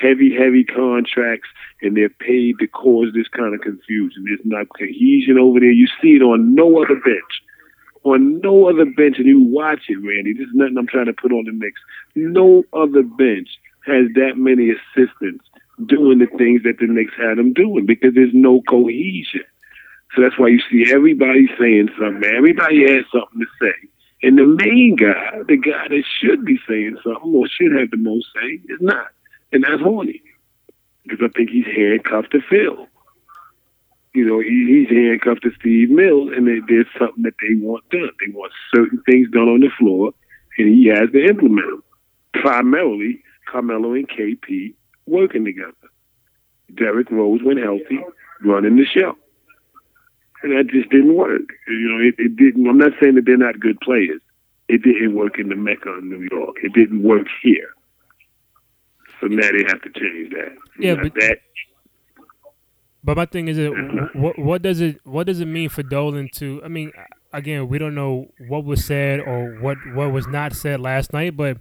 heavy, 0.00 0.32
heavy 0.32 0.62
contracts, 0.64 1.48
and 1.82 1.96
they're 1.96 2.08
paid 2.08 2.58
to 2.60 2.68
cause 2.68 3.08
this 3.14 3.28
kind 3.28 3.54
of 3.54 3.60
confusion. 3.60 4.24
There's 4.26 4.40
not 4.44 4.68
cohesion 4.78 5.38
over 5.38 5.58
there. 5.58 5.72
You 5.72 5.88
see 6.00 6.14
it 6.14 6.22
on 6.22 6.54
no 6.54 6.82
other 6.82 6.94
bench. 6.94 7.42
On 8.04 8.40
no 8.40 8.68
other 8.68 8.84
bench, 8.84 9.16
and 9.18 9.26
you 9.26 9.40
watch 9.42 9.84
it, 9.88 9.96
Randy. 9.96 10.34
This 10.34 10.46
is 10.46 10.54
nothing 10.54 10.76
I'm 10.78 10.86
trying 10.86 11.06
to 11.06 11.14
put 11.14 11.32
on 11.32 11.44
the 11.46 11.52
mix. 11.52 11.80
No 12.14 12.64
other 12.72 13.02
bench 13.02 13.48
has 13.86 14.06
that 14.14 14.36
many 14.36 14.70
assistants 14.70 15.44
doing 15.86 16.18
the 16.18 16.26
things 16.38 16.62
that 16.64 16.78
the 16.78 16.86
Knicks 16.86 17.14
had 17.16 17.38
them 17.38 17.52
doing 17.52 17.86
because 17.86 18.14
there's 18.14 18.34
no 18.34 18.60
cohesion. 18.68 19.44
So 20.14 20.22
that's 20.22 20.38
why 20.38 20.48
you 20.48 20.60
see 20.70 20.92
everybody 20.92 21.48
saying 21.58 21.88
something. 21.98 22.24
Everybody 22.24 22.82
has 22.92 23.04
something 23.10 23.40
to 23.40 23.46
say. 23.60 23.88
And 24.22 24.38
the 24.38 24.46
main 24.46 24.96
guy, 24.96 25.42
the 25.48 25.56
guy 25.56 25.88
that 25.88 26.04
should 26.20 26.44
be 26.44 26.58
saying 26.68 26.98
something 27.02 27.34
or 27.34 27.48
should 27.48 27.72
have 27.78 27.90
the 27.90 27.96
most 27.96 28.26
say, 28.34 28.60
is 28.68 28.80
not. 28.80 29.08
And 29.52 29.64
that's 29.64 29.82
Horny. 29.82 30.22
Because 31.02 31.18
I 31.22 31.28
think 31.36 31.50
he's 31.50 31.66
handcuffed 31.66 32.30
to 32.32 32.40
Phil. 32.48 32.86
You 34.14 34.24
know, 34.24 34.40
he, 34.40 34.86
he's 34.86 34.96
handcuffed 34.96 35.42
to 35.42 35.50
Steve 35.58 35.90
Mills, 35.90 36.30
and 36.36 36.46
they, 36.46 36.60
there's 36.68 36.86
something 36.98 37.24
that 37.24 37.34
they 37.42 37.54
want 37.56 37.88
done. 37.90 38.10
They 38.24 38.32
want 38.32 38.52
certain 38.74 39.02
things 39.06 39.28
done 39.30 39.48
on 39.48 39.60
the 39.60 39.70
floor, 39.78 40.12
and 40.58 40.68
he 40.68 40.86
has 40.86 41.10
to 41.12 41.24
implement 41.24 41.66
them. 41.66 41.82
Primarily, 42.32 43.22
Carmelo 43.50 43.92
and 43.92 44.08
KP 44.08 44.74
working 45.06 45.44
together. 45.44 45.72
Derrick 46.74 47.10
Rose, 47.10 47.40
when 47.42 47.58
healthy, 47.58 48.00
running 48.42 48.76
the 48.76 48.84
show 48.84 49.16
and 50.44 50.52
that 50.52 50.70
just 50.70 50.90
didn't 50.90 51.14
work. 51.14 51.54
You 51.66 51.88
know, 51.88 51.98
it, 52.04 52.14
it 52.18 52.36
didn't. 52.36 52.68
I'm 52.68 52.78
not 52.78 52.92
saying 53.02 53.14
that 53.16 53.24
they're 53.24 53.36
not 53.36 53.58
good 53.58 53.80
players. 53.80 54.20
It 54.68 54.82
didn't 54.82 55.14
work 55.14 55.38
in 55.38 55.48
the 55.48 55.56
Mecca 55.56 55.88
of 55.88 56.04
New 56.04 56.28
York. 56.30 56.56
It 56.62 56.74
didn't 56.74 57.02
work 57.02 57.26
here. 57.42 57.70
So 59.20 59.26
now 59.26 59.50
they 59.50 59.64
have 59.66 59.80
to 59.82 59.90
change 59.90 60.32
that. 60.34 60.54
Yeah, 60.78 60.96
but 60.96 61.14
that. 61.14 61.38
But 63.04 63.18
my 63.18 63.26
thing 63.26 63.48
is, 63.48 63.58
it 63.58 63.70
what, 64.14 64.38
what 64.38 64.62
does 64.62 64.80
it 64.80 64.98
what 65.04 65.26
does 65.26 65.40
it 65.40 65.46
mean 65.46 65.68
for 65.68 65.82
Dolan 65.82 66.30
to? 66.36 66.62
I 66.64 66.68
mean, 66.68 66.90
again, 67.32 67.68
we 67.68 67.78
don't 67.78 67.94
know 67.94 68.28
what 68.48 68.64
was 68.64 68.84
said 68.84 69.20
or 69.20 69.60
what 69.60 69.76
what 69.92 70.10
was 70.10 70.26
not 70.26 70.54
said 70.54 70.80
last 70.80 71.12
night, 71.12 71.36
but 71.36 71.58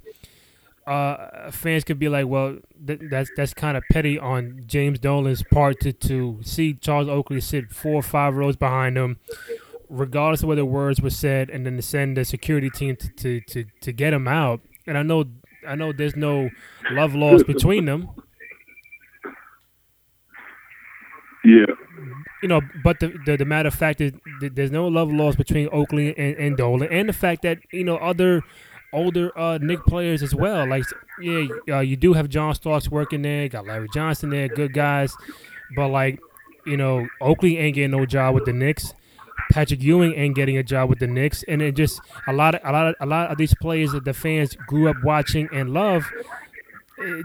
uh, 0.88 1.52
fans 1.52 1.84
could 1.84 2.00
be 2.00 2.10
like, 2.10 2.28
well, 2.28 2.60
th- 2.86 3.02
that's 3.10 3.30
that's 3.36 3.54
kind 3.54 3.78
of 3.78 3.84
petty 3.92 4.18
on 4.18 4.64
James 4.66 5.00
Dolan's 5.00 5.44
part 5.44 5.80
to, 5.82 5.94
to 5.94 6.40
see 6.44 6.74
Charles 6.74 7.08
Oakley 7.10 7.42
sit 7.42 7.72
four 7.72 7.96
or 7.96 8.02
five 8.04 8.36
rows 8.36 8.56
behind 8.56 8.98
him, 8.98 9.18
regardless 9.90 10.44
of 10.44 10.50
whether 10.50 10.66
words 10.66 11.02
were 11.02 11.10
said, 11.10 11.50
and 11.50 11.66
then 11.66 11.76
to 11.78 11.82
send 11.82 12.18
the 12.18 12.26
security 12.26 12.70
team 12.70 12.96
to, 12.98 13.10
to, 13.10 13.42
to, 13.42 13.66
to 13.82 13.92
get 13.94 14.14
him 14.14 14.28
out. 14.28 14.62
And 14.88 14.98
I 14.98 15.04
know 15.04 15.26
I 15.68 15.76
know 15.76 15.94
there's 15.94 16.16
no 16.16 16.50
love 16.92 17.16
lost 17.16 17.48
between 17.48 17.86
them. 17.86 18.10
Yeah. 21.44 21.66
You 22.42 22.50
know, 22.50 22.62
but 22.84 23.00
the, 23.00 23.14
the, 23.26 23.38
the 23.38 23.46
matter 23.46 23.68
of 23.68 23.74
fact 23.74 24.02
is 24.02 24.12
there's 24.42 24.72
no 24.72 24.88
love 24.88 25.12
lost 25.12 25.38
between 25.38 25.70
Oakley 25.72 26.18
and, 26.18 26.36
and 26.38 26.58
Dolan, 26.58 26.90
and 26.92 27.08
the 27.08 27.14
fact 27.14 27.42
that 27.44 27.60
you 27.72 27.86
know 27.86 27.96
other 27.98 28.42
older 28.94 29.38
uh, 29.38 29.58
Knick 29.62 29.84
players 29.86 30.24
as 30.24 30.34
well. 30.34 30.68
Like, 30.68 30.84
yeah, 31.22 31.48
uh, 31.70 31.80
you 31.80 31.98
do 31.98 32.14
have 32.14 32.30
John 32.30 32.54
Starks 32.56 32.90
working 32.90 33.24
there, 33.24 33.50
got 33.50 33.66
Larry 33.66 33.88
Johnson 33.94 34.30
there, 34.30 34.48
good 34.48 34.74
guys. 34.74 35.16
But 35.76 35.90
like, 35.90 36.20
you 36.66 36.78
know, 36.78 37.08
Oakley 37.20 37.58
ain't 37.58 37.76
getting 37.76 37.92
no 37.92 38.06
job 38.06 38.36
with 38.36 38.46
the 38.46 38.54
Knicks. 38.54 38.94
Patrick 39.52 39.82
Ewing 39.82 40.14
ain't 40.14 40.36
getting 40.36 40.58
a 40.58 40.64
job 40.64 40.90
with 40.90 41.00
the 41.00 41.08
Knicks, 41.08 41.44
and 41.48 41.62
it 41.62 41.76
just 41.76 42.00
a 42.28 42.34
lot 42.34 42.56
of 42.56 42.62
a 42.64 42.72
lot 42.72 42.88
of 42.88 42.96
a 43.00 43.06
lot 43.06 43.32
of 43.32 43.38
these 43.38 43.54
players 43.56 43.92
that 43.92 44.06
the 44.06 44.14
fans 44.14 44.56
grew 44.68 44.90
up 44.90 44.96
watching 45.04 45.50
and 45.52 45.74
love. 45.74 46.10
Eh, 47.04 47.22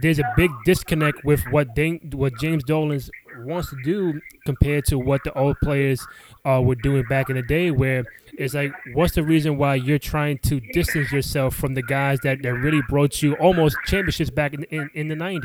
there's 0.00 0.18
a 0.18 0.32
big 0.36 0.50
disconnect 0.64 1.24
with 1.24 1.42
what 1.50 1.74
Dane, 1.74 2.10
what 2.12 2.38
James 2.38 2.64
Dolan's 2.64 3.10
wants 3.44 3.70
to 3.70 3.76
do 3.82 4.20
compared 4.46 4.84
to 4.86 4.98
what 4.98 5.22
the 5.24 5.32
old 5.34 5.56
players 5.62 6.06
uh, 6.44 6.60
were 6.64 6.74
doing 6.74 7.04
back 7.08 7.30
in 7.30 7.36
the 7.36 7.42
day, 7.42 7.70
where 7.70 8.04
it's 8.34 8.54
like, 8.54 8.72
what's 8.94 9.14
the 9.14 9.22
reason 9.22 9.56
why 9.56 9.74
you're 9.74 9.98
trying 9.98 10.38
to 10.38 10.60
distance 10.72 11.12
yourself 11.12 11.54
from 11.54 11.74
the 11.74 11.82
guys 11.82 12.18
that, 12.20 12.42
that 12.42 12.54
really 12.54 12.82
brought 12.88 13.22
you 13.22 13.34
almost 13.34 13.76
championships 13.86 14.30
back 14.30 14.54
in, 14.54 14.64
in, 14.64 14.90
in 14.94 15.08
the 15.08 15.14
90s? 15.14 15.42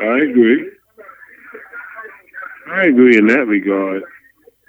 I 0.00 0.18
agree. 0.18 0.70
I 2.68 2.84
agree 2.84 3.16
in 3.16 3.26
that 3.28 3.46
regard. 3.46 4.02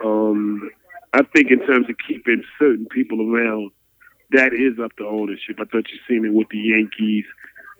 Um, 0.03 0.69
I 1.13 1.23
think 1.35 1.51
in 1.51 1.65
terms 1.65 1.89
of 1.89 1.95
keeping 2.07 2.43
certain 2.59 2.85
people 2.91 3.33
around, 3.33 3.71
that 4.31 4.53
is 4.53 4.79
up 4.83 4.95
to 4.97 5.07
ownership. 5.07 5.57
I 5.59 5.65
thought 5.65 5.87
you've 5.89 6.01
seen 6.07 6.25
it 6.25 6.33
with 6.33 6.49
the 6.49 6.59
Yankees. 6.59 7.25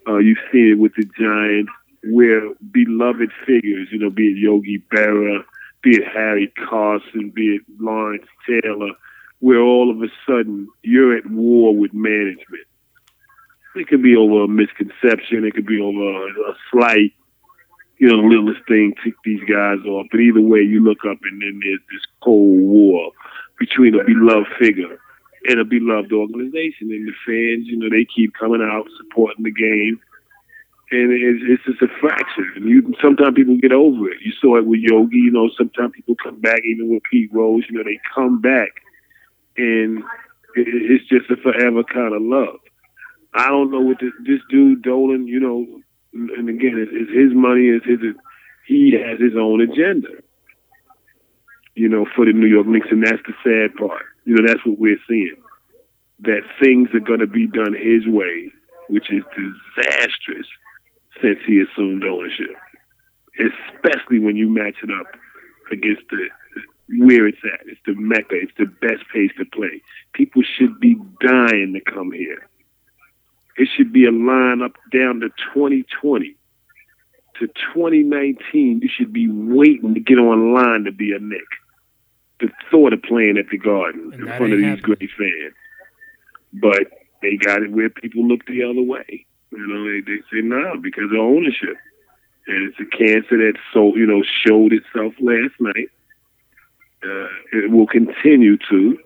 Uh, 0.08 0.18
you've 0.18 0.38
seen 0.50 0.72
it 0.72 0.78
with 0.78 0.92
the 0.96 1.04
Giants, 1.18 1.70
where 2.04 2.54
beloved 2.70 3.30
figures, 3.46 3.88
you 3.90 3.98
know, 3.98 4.10
be 4.10 4.28
it 4.28 4.38
Yogi 4.38 4.82
Berra, 4.92 5.42
be 5.82 5.96
it 5.96 6.04
Harry 6.12 6.52
Carson, 6.68 7.30
be 7.34 7.56
it 7.56 7.62
Lawrence 7.78 8.26
Taylor, 8.46 8.92
where 9.40 9.60
all 9.60 9.90
of 9.90 10.02
a 10.02 10.08
sudden 10.26 10.68
you're 10.82 11.16
at 11.16 11.30
war 11.30 11.74
with 11.74 11.92
management. 11.94 12.66
It 13.74 13.86
could 13.86 14.02
be 14.02 14.16
over 14.16 14.44
a 14.44 14.48
misconception. 14.48 15.44
It 15.44 15.54
could 15.54 15.66
be 15.66 15.80
over 15.80 16.26
a, 16.26 16.30
a 16.50 16.54
slight, 16.72 17.12
you 17.98 18.08
know, 18.08 18.16
littlest 18.16 18.66
thing 18.66 18.94
tick 19.04 19.14
these 19.24 19.42
guys 19.48 19.78
off. 19.86 20.06
But 20.10 20.20
either 20.20 20.40
way, 20.40 20.60
you 20.60 20.82
look 20.82 21.04
up 21.08 21.18
and 21.22 21.40
then 21.40 21.60
there's 21.62 21.80
this 21.92 22.02
cold 22.22 22.60
war 22.60 23.12
between 23.58 23.94
a 23.94 24.04
beloved 24.04 24.48
figure 24.58 24.98
and 25.44 25.60
a 25.60 25.64
beloved 25.64 26.12
organization. 26.12 26.90
And 26.90 27.06
the 27.06 27.14
fans, 27.24 27.68
you 27.68 27.78
know, 27.78 27.88
they 27.88 28.04
keep 28.04 28.34
coming 28.34 28.62
out 28.62 28.88
supporting 28.96 29.44
the 29.44 29.52
game 29.52 30.00
and 30.90 31.12
it's, 31.12 31.42
it's 31.44 31.64
just 31.64 31.82
a 31.82 32.00
fraction. 32.00 32.50
And 32.56 32.68
you 32.68 32.94
sometimes 33.02 33.34
people 33.34 33.56
get 33.60 33.72
over 33.72 34.08
it. 34.10 34.18
You 34.24 34.32
saw 34.40 34.56
it 34.56 34.66
with 34.66 34.80
Yogi. 34.80 35.18
You 35.18 35.30
know, 35.30 35.50
sometimes 35.56 35.92
people 35.94 36.16
come 36.22 36.40
back, 36.40 36.60
even 36.64 36.88
with 36.88 37.02
Pete 37.10 37.30
Rose. 37.32 37.64
You 37.68 37.76
know, 37.76 37.84
they 37.84 38.00
come 38.14 38.40
back, 38.40 38.70
and 39.56 39.98
it, 40.54 40.66
it's 40.66 41.08
just 41.08 41.30
a 41.30 41.36
forever 41.36 41.84
kind 41.84 42.14
of 42.14 42.22
love. 42.22 42.60
I 43.34 43.48
don't 43.48 43.70
know 43.70 43.80
what 43.80 44.00
this, 44.00 44.12
this 44.26 44.40
dude 44.50 44.82
Dolan. 44.82 45.26
You 45.26 45.40
know, 45.40 45.66
and 46.12 46.48
again, 46.48 46.78
it's, 46.78 46.92
it's 46.94 47.12
his 47.12 47.34
money. 47.34 47.68
Is 47.68 47.82
his. 47.84 48.14
He 48.66 48.92
has 48.92 49.20
his 49.20 49.36
own 49.38 49.60
agenda. 49.60 50.08
You 51.74 51.88
know, 51.88 52.06
for 52.16 52.24
the 52.24 52.32
New 52.32 52.48
York 52.48 52.66
Knicks, 52.66 52.88
and 52.90 53.04
that's 53.04 53.22
the 53.26 53.34
sad 53.44 53.76
part. 53.76 54.04
You 54.24 54.34
know, 54.34 54.46
that's 54.46 54.64
what 54.64 54.78
we're 54.78 54.98
seeing. 55.08 55.36
That 56.20 56.42
things 56.60 56.88
are 56.94 57.00
going 57.00 57.20
to 57.20 57.26
be 57.26 57.46
done 57.46 57.72
his 57.72 58.06
way, 58.06 58.50
which 58.88 59.12
is 59.12 59.22
disastrous 59.76 60.46
since 61.22 61.38
he 61.46 61.60
assumed 61.60 62.04
ownership, 62.04 62.56
especially 63.38 64.18
when 64.18 64.36
you 64.36 64.48
match 64.48 64.76
it 64.82 64.90
up 64.90 65.06
against 65.70 66.02
the 66.10 66.28
where 66.96 67.26
it's 67.26 67.38
at. 67.44 67.66
It's 67.66 67.80
the 67.86 67.94
mecca. 67.94 68.34
It's 68.34 68.52
the 68.56 68.66
best 68.66 69.02
place 69.12 69.30
to 69.38 69.44
play. 69.44 69.82
People 70.14 70.42
should 70.42 70.80
be 70.80 70.96
dying 71.20 71.74
to 71.74 71.92
come 71.92 72.12
here. 72.12 72.48
It 73.56 73.68
should 73.76 73.92
be 73.92 74.06
a 74.06 74.10
line 74.10 74.62
up 74.62 74.72
down 74.92 75.20
to 75.20 75.28
2020 75.52 76.36
to 77.40 77.46
2019. 77.46 78.80
You 78.82 78.88
should 78.88 79.12
be 79.12 79.28
waiting 79.28 79.94
to 79.94 80.00
get 80.00 80.18
online 80.18 80.84
to 80.84 80.92
be 80.92 81.12
a 81.12 81.18
Knick. 81.18 81.40
The 82.40 82.48
thought 82.70 82.92
of 82.92 83.02
playing 83.02 83.36
at 83.36 83.48
the 83.50 83.58
Garden 83.58 84.12
in 84.14 84.26
front 84.26 84.52
of 84.52 84.58
these 84.58 84.78
happening. 84.78 84.96
great 84.98 85.10
fans, 85.18 85.54
but 86.52 86.86
they 87.20 87.36
got 87.36 87.62
it 87.62 87.72
where 87.72 87.90
people 87.90 88.26
look 88.26 88.46
the 88.46 88.62
other 88.62 88.80
way. 88.80 89.26
You 89.50 89.66
know, 89.66 89.84
they, 89.84 90.00
they 90.00 90.20
say 90.30 90.42
no 90.42 90.76
because 90.80 91.10
of 91.12 91.18
ownership. 91.18 91.76
And 92.46 92.68
it's 92.68 92.80
a 92.80 92.96
cancer 92.96 93.36
that 93.36 93.54
so 93.72 93.94
you 93.94 94.06
know 94.06 94.22
showed 94.46 94.72
itself 94.72 95.12
last 95.20 95.54
night. 95.60 95.90
Uh, 97.04 97.28
it 97.52 97.70
will 97.70 97.86
continue 97.86 98.56
to. 98.70 98.98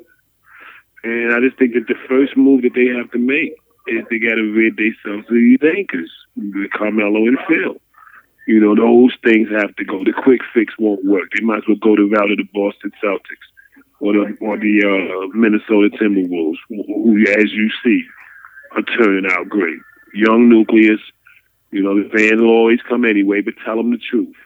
And 1.05 1.35
I 1.35 1.41
just 1.41 1.59
think 1.59 1.75
that 1.75 1.89
the 1.89 1.99
first 2.09 2.37
move 2.37 2.63
that 2.63 2.75
they 2.75 2.87
have 2.87 3.11
to 3.11 3.19
make 3.19 3.53
is 3.89 4.05
they 4.09 4.19
got 4.19 4.37
to 4.37 4.53
rid 4.55 4.77
themselves 4.77 5.27
of 5.29 5.35
these 5.35 5.59
anchors, 5.77 6.11
Carmelo 6.73 7.27
and 7.27 7.39
Phil. 7.49 7.77
You 8.47 8.61
know, 8.61 8.75
those 8.75 9.13
things 9.25 9.49
have 9.51 9.75
to 9.77 9.85
go. 9.85 10.05
The 10.05 10.13
quick 10.13 10.41
fix 10.55 10.75
won't 10.79 11.05
work. 11.05 11.29
They 11.35 11.45
might 11.45 11.59
as 11.59 11.65
well 11.69 11.77
go 11.83 11.97
the 11.97 12.05
route 12.05 12.31
of 12.31 12.39
the 12.39 12.49
Boston 12.55 12.93
Celtics 13.03 13.47
or 14.01 14.13
the 14.13 14.37
or 14.41 14.57
the 14.57 14.83
uh, 14.87 15.37
Minnesota 15.37 15.91
Timberwolves, 15.99 16.59
who, 16.69 16.83
who, 16.87 17.23
as 17.27 17.53
you 17.53 17.71
see, 17.85 18.05
are 18.77 18.83
turning 18.83 19.31
out 19.31 19.49
great 19.49 19.79
young 20.15 20.49
nucleus. 20.49 21.01
You 21.71 21.83
know, 21.83 21.97
the 21.97 22.09
fans 22.11 22.41
will 22.41 22.51
always 22.51 22.81
come 22.89 23.05
anyway, 23.05 23.41
but 23.41 23.55
tell 23.65 23.77
them 23.77 23.93
the 23.93 23.99
truth. 23.99 24.37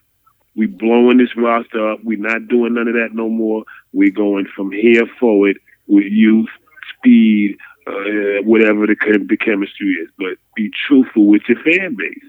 We 0.54 0.66
blowing 0.66 1.18
this 1.18 1.36
roster 1.36 1.92
up. 1.92 2.00
We're 2.02 2.18
not 2.18 2.48
doing 2.48 2.74
none 2.74 2.88
of 2.88 2.94
that 2.94 3.10
no 3.12 3.28
more. 3.28 3.64
We're 3.92 4.10
going 4.10 4.46
from 4.54 4.72
here 4.72 5.06
forward 5.20 5.58
with 5.86 6.04
youth, 6.04 6.48
speed, 6.96 7.58
uh, 7.86 8.42
whatever 8.42 8.86
the, 8.86 8.96
the 9.28 9.36
chemistry 9.36 9.88
is. 10.02 10.08
But 10.16 10.38
be 10.54 10.70
truthful 10.86 11.26
with 11.26 11.42
your 11.48 11.62
fan 11.62 11.96
base. 11.96 12.24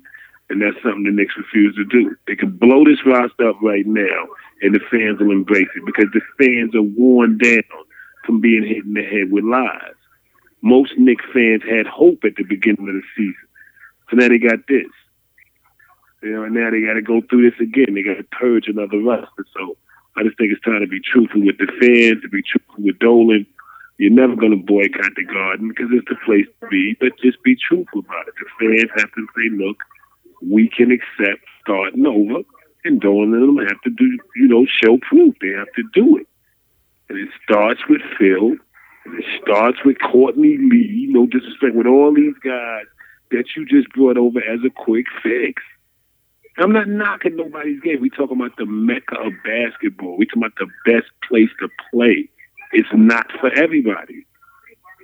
And 0.49 0.61
that's 0.61 0.81
something 0.81 1.03
the 1.03 1.11
Knicks 1.11 1.35
refuse 1.37 1.75
to 1.75 1.85
do. 1.85 2.15
They 2.25 2.35
can 2.35 2.51
blow 2.51 2.85
this 2.85 3.05
roster 3.05 3.49
up 3.49 3.57
right 3.61 3.85
now, 3.85 4.27
and 4.61 4.73
the 4.73 4.79
fans 4.89 5.19
will 5.19 5.31
embrace 5.31 5.67
it 5.75 5.85
because 5.85 6.07
the 6.13 6.21
fans 6.37 6.73
are 6.73 6.81
worn 6.81 7.37
down 7.37 7.63
from 8.25 8.39
being 8.39 8.63
hit 8.63 8.85
in 8.85 8.93
the 8.93 9.03
head 9.03 9.29
with 9.29 9.43
lies 9.43 9.96
most 10.61 10.93
Knicks 10.97 11.25
fans 11.33 11.61
had 11.63 11.87
hope 11.87 12.23
at 12.23 12.35
the 12.35 12.43
beginning 12.43 12.87
of 12.87 12.95
the 12.95 13.03
season. 13.15 13.47
So 14.09 14.17
now 14.17 14.29
they 14.29 14.39
got 14.39 14.67
this. 14.67 14.87
You 16.23 16.31
know, 16.31 16.43
and 16.43 16.55
now 16.55 16.71
they 16.71 16.81
got 16.81 16.93
to 16.93 17.01
go 17.01 17.21
through 17.21 17.49
this 17.49 17.59
again. 17.59 17.93
They 17.93 18.01
got 18.01 18.17
to 18.17 18.23
purge 18.23 18.67
another 18.67 18.99
roster. 18.99 19.45
So 19.55 19.77
I 20.15 20.23
just 20.23 20.37
think 20.37 20.51
it's 20.51 20.61
time 20.61 20.81
to 20.81 20.87
be 20.87 20.99
truthful 20.99 21.45
with 21.45 21.57
the 21.57 21.67
fans, 21.79 22.21
to 22.23 22.29
be 22.29 22.41
truthful 22.41 22.83
with 22.83 22.99
Dolan. 22.99 23.45
You're 23.97 24.11
never 24.11 24.35
going 24.35 24.51
to 24.51 24.57
boycott 24.57 25.13
the 25.15 25.25
Garden 25.25 25.69
because 25.69 25.89
it's 25.91 26.07
the 26.07 26.17
place 26.25 26.45
to 26.61 26.67
be, 26.67 26.95
but 26.99 27.17
just 27.19 27.41
be 27.43 27.55
truthful 27.55 27.99
about 27.99 28.27
it. 28.27 28.33
The 28.37 28.49
fans 28.59 28.91
have 28.97 29.11
to 29.13 29.27
say, 29.35 29.49
look, 29.55 29.77
we 30.41 30.69
can 30.69 30.91
accept 30.91 31.41
starting 31.61 32.05
over, 32.05 32.43
and 32.85 33.01
Dolan 33.01 33.33
and 33.33 33.57
them 33.57 33.65
have 33.65 33.81
to 33.81 33.89
do, 33.89 34.17
you 34.35 34.47
know, 34.47 34.65
show 34.65 34.97
proof. 34.97 35.35
They 35.41 35.49
have 35.49 35.71
to 35.75 35.83
do 35.93 36.17
it. 36.17 36.27
And 37.09 37.17
it 37.17 37.29
starts 37.43 37.81
with 37.89 38.01
Phil, 38.19 38.57
and 39.07 39.19
it 39.19 39.25
starts 39.41 39.79
with 39.85 39.97
Courtney 39.99 40.57
Lee, 40.57 41.07
no 41.09 41.25
disrespect, 41.25 41.75
with 41.75 41.87
all 41.87 42.13
these 42.13 42.35
guys 42.43 42.85
that 43.31 43.45
you 43.55 43.65
just 43.65 43.89
brought 43.93 44.17
over 44.17 44.39
as 44.39 44.59
a 44.65 44.69
quick 44.69 45.05
fix. 45.23 45.63
I'm 46.57 46.73
not 46.73 46.87
knocking 46.87 47.35
nobody's 47.35 47.79
game. 47.81 48.01
We 48.01 48.09
talking 48.09 48.37
about 48.39 48.57
the 48.57 48.65
mecca 48.65 49.15
of 49.19 49.33
basketball. 49.43 50.17
We 50.17 50.25
talking 50.25 50.43
about 50.43 50.57
the 50.57 50.91
best 50.91 51.11
place 51.27 51.49
to 51.59 51.69
play. 51.91 52.29
It's 52.71 52.89
not 52.93 53.27
for 53.39 53.51
everybody. 53.53 54.25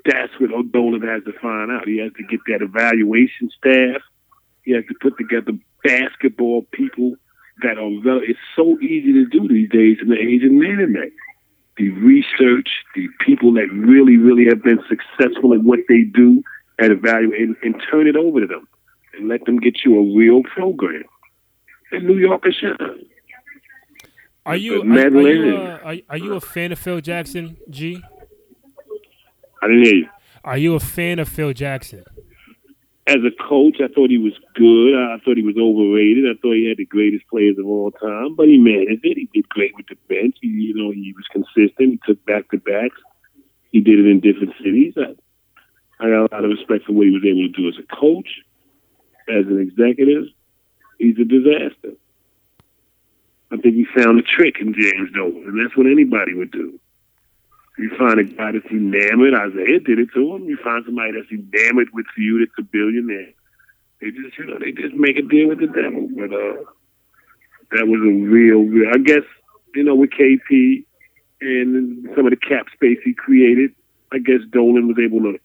That's 0.05 0.33
what 0.39 0.49
Dolan 0.71 1.01
has 1.03 1.23
to 1.25 1.39
find 1.39 1.71
out. 1.71 1.87
He 1.87 1.99
has 1.99 2.11
to 2.13 2.23
get 2.23 2.39
that 2.47 2.61
evaluation 2.61 3.49
staff. 3.57 4.01
He 4.63 4.73
has 4.73 4.83
to 4.87 4.95
put 4.99 5.17
together 5.17 5.53
basketball 5.83 6.63
people 6.71 7.15
that 7.61 7.77
are 7.77 8.23
it's 8.23 8.39
so 8.55 8.79
easy 8.79 9.13
to 9.13 9.25
do 9.27 9.47
these 9.47 9.69
days 9.69 9.97
in 10.01 10.09
the 10.09 10.17
age 10.17 10.43
of 10.43 10.49
the 10.49 10.65
internet. 10.65 11.11
The 11.77 11.89
research, 11.89 12.69
the 12.95 13.07
people 13.25 13.53
that 13.53 13.67
really, 13.71 14.17
really 14.17 14.45
have 14.45 14.61
been 14.61 14.79
successful 14.87 15.53
at 15.53 15.63
what 15.63 15.79
they 15.89 16.01
do 16.03 16.43
and 16.79 16.91
evaluate 16.91 17.41
and, 17.41 17.55
and 17.63 17.81
turn 17.91 18.07
it 18.07 18.15
over 18.15 18.41
to 18.41 18.47
them 18.47 18.67
and 19.13 19.27
let 19.27 19.45
them 19.45 19.59
get 19.59 19.83
you 19.83 19.97
a 19.97 20.15
real 20.15 20.43
program. 20.43 21.03
And 21.91 22.05
New 22.05 22.17
York. 22.17 22.43
Are 24.45 24.55
you 24.55 24.81
are, 24.81 24.99
are, 24.99 25.07
you 25.07 25.55
a, 25.55 25.63
uh, 25.63 25.79
are, 25.83 25.95
are 26.09 26.17
you 26.17 26.33
a 26.33 26.41
fan 26.41 26.71
of 26.71 26.79
Phil 26.79 26.99
Jackson, 26.99 27.57
G? 27.69 28.03
I 29.61 29.67
didn't 29.67 29.83
hear 29.83 29.95
you. 29.95 30.09
Are 30.43 30.57
you 30.57 30.75
a 30.75 30.79
fan 30.79 31.19
of 31.19 31.29
Phil 31.29 31.53
Jackson? 31.53 32.03
As 33.13 33.21
a 33.21 33.43
coach, 33.47 33.77
I 33.77 33.93
thought 33.93 34.09
he 34.09 34.17
was 34.17 34.33
good. 34.55 34.97
I 34.97 35.21
thought 35.23 35.37
he 35.37 35.45
was 35.45 35.53
overrated. 35.55 36.25
I 36.25 36.33
thought 36.41 36.55
he 36.57 36.67
had 36.67 36.77
the 36.77 36.85
greatest 36.85 37.27
players 37.29 37.59
of 37.59 37.67
all 37.67 37.91
time, 37.91 38.33
but 38.33 38.47
he 38.47 38.57
managed 38.57 39.05
it. 39.05 39.17
He 39.17 39.29
did 39.31 39.47
great 39.49 39.75
with 39.77 39.85
the 39.85 39.97
bench. 40.09 40.37
He, 40.41 40.47
you 40.47 40.73
know, 40.73 40.89
he 40.89 41.13
was 41.13 41.27
consistent. 41.29 41.91
He 41.93 41.99
took 42.07 42.25
back 42.25 42.49
to 42.49 42.57
backs. 42.57 42.97
He 43.71 43.81
did 43.81 43.99
it 43.99 44.09
in 44.09 44.19
different 44.19 44.53
cities. 44.57 44.95
I, 44.97 45.13
I 46.03 46.09
got 46.09 46.31
a 46.31 46.33
lot 46.33 46.43
of 46.43 46.49
respect 46.49 46.85
for 46.85 46.93
what 46.93 47.05
he 47.05 47.13
was 47.13 47.23
able 47.23 47.45
to 47.45 47.53
do 47.53 47.69
as 47.69 47.77
a 47.77 47.95
coach, 47.95 48.41
as 49.29 49.45
an 49.45 49.61
executive. 49.61 50.25
He's 50.97 51.19
a 51.19 51.25
disaster. 51.25 51.93
I 53.51 53.57
think 53.57 53.75
he 53.75 53.85
found 53.95 54.19
a 54.19 54.23
trick 54.23 54.55
in 54.59 54.73
James 54.73 55.11
Dolan, 55.13 55.43
and 55.45 55.61
that's 55.61 55.77
what 55.77 55.85
anybody 55.85 56.33
would 56.33 56.51
do. 56.51 56.79
You 57.77 57.89
find 57.97 58.19
a 58.19 58.23
guy 58.23 58.51
that's 58.51 58.71
enamored. 58.71 59.33
Isiah 59.33 59.79
did 59.79 59.99
it 59.99 60.09
to 60.13 60.35
him. 60.35 60.45
You 60.45 60.57
find 60.63 60.83
somebody 60.85 61.13
that's 61.13 61.31
enamored 61.31 61.89
with 61.93 62.05
you 62.17 62.39
that's 62.39 62.57
a 62.59 62.61
billionaire. 62.61 63.33
They 63.99 64.11
just, 64.11 64.37
you 64.37 64.45
know, 64.45 64.59
they 64.59 64.71
just 64.71 64.93
make 64.93 65.17
a 65.17 65.21
deal 65.21 65.49
with 65.49 65.59
the 65.59 65.67
devil. 65.67 66.07
But 66.13 66.33
uh, 66.33 66.61
that 67.71 67.87
was 67.87 68.01
a 68.01 68.13
real, 68.29 68.61
real. 68.61 68.91
I 68.93 68.97
guess, 68.97 69.23
you 69.73 69.83
know, 69.83 69.95
with 69.95 70.11
KP 70.11 70.85
and 71.41 72.07
some 72.15 72.25
of 72.25 72.31
the 72.31 72.37
cap 72.37 72.67
space 72.73 72.99
he 73.03 73.13
created, 73.13 73.71
I 74.11 74.19
guess 74.19 74.41
Dolan 74.51 74.87
was 74.87 74.97
able 75.03 75.21
to 75.21 75.39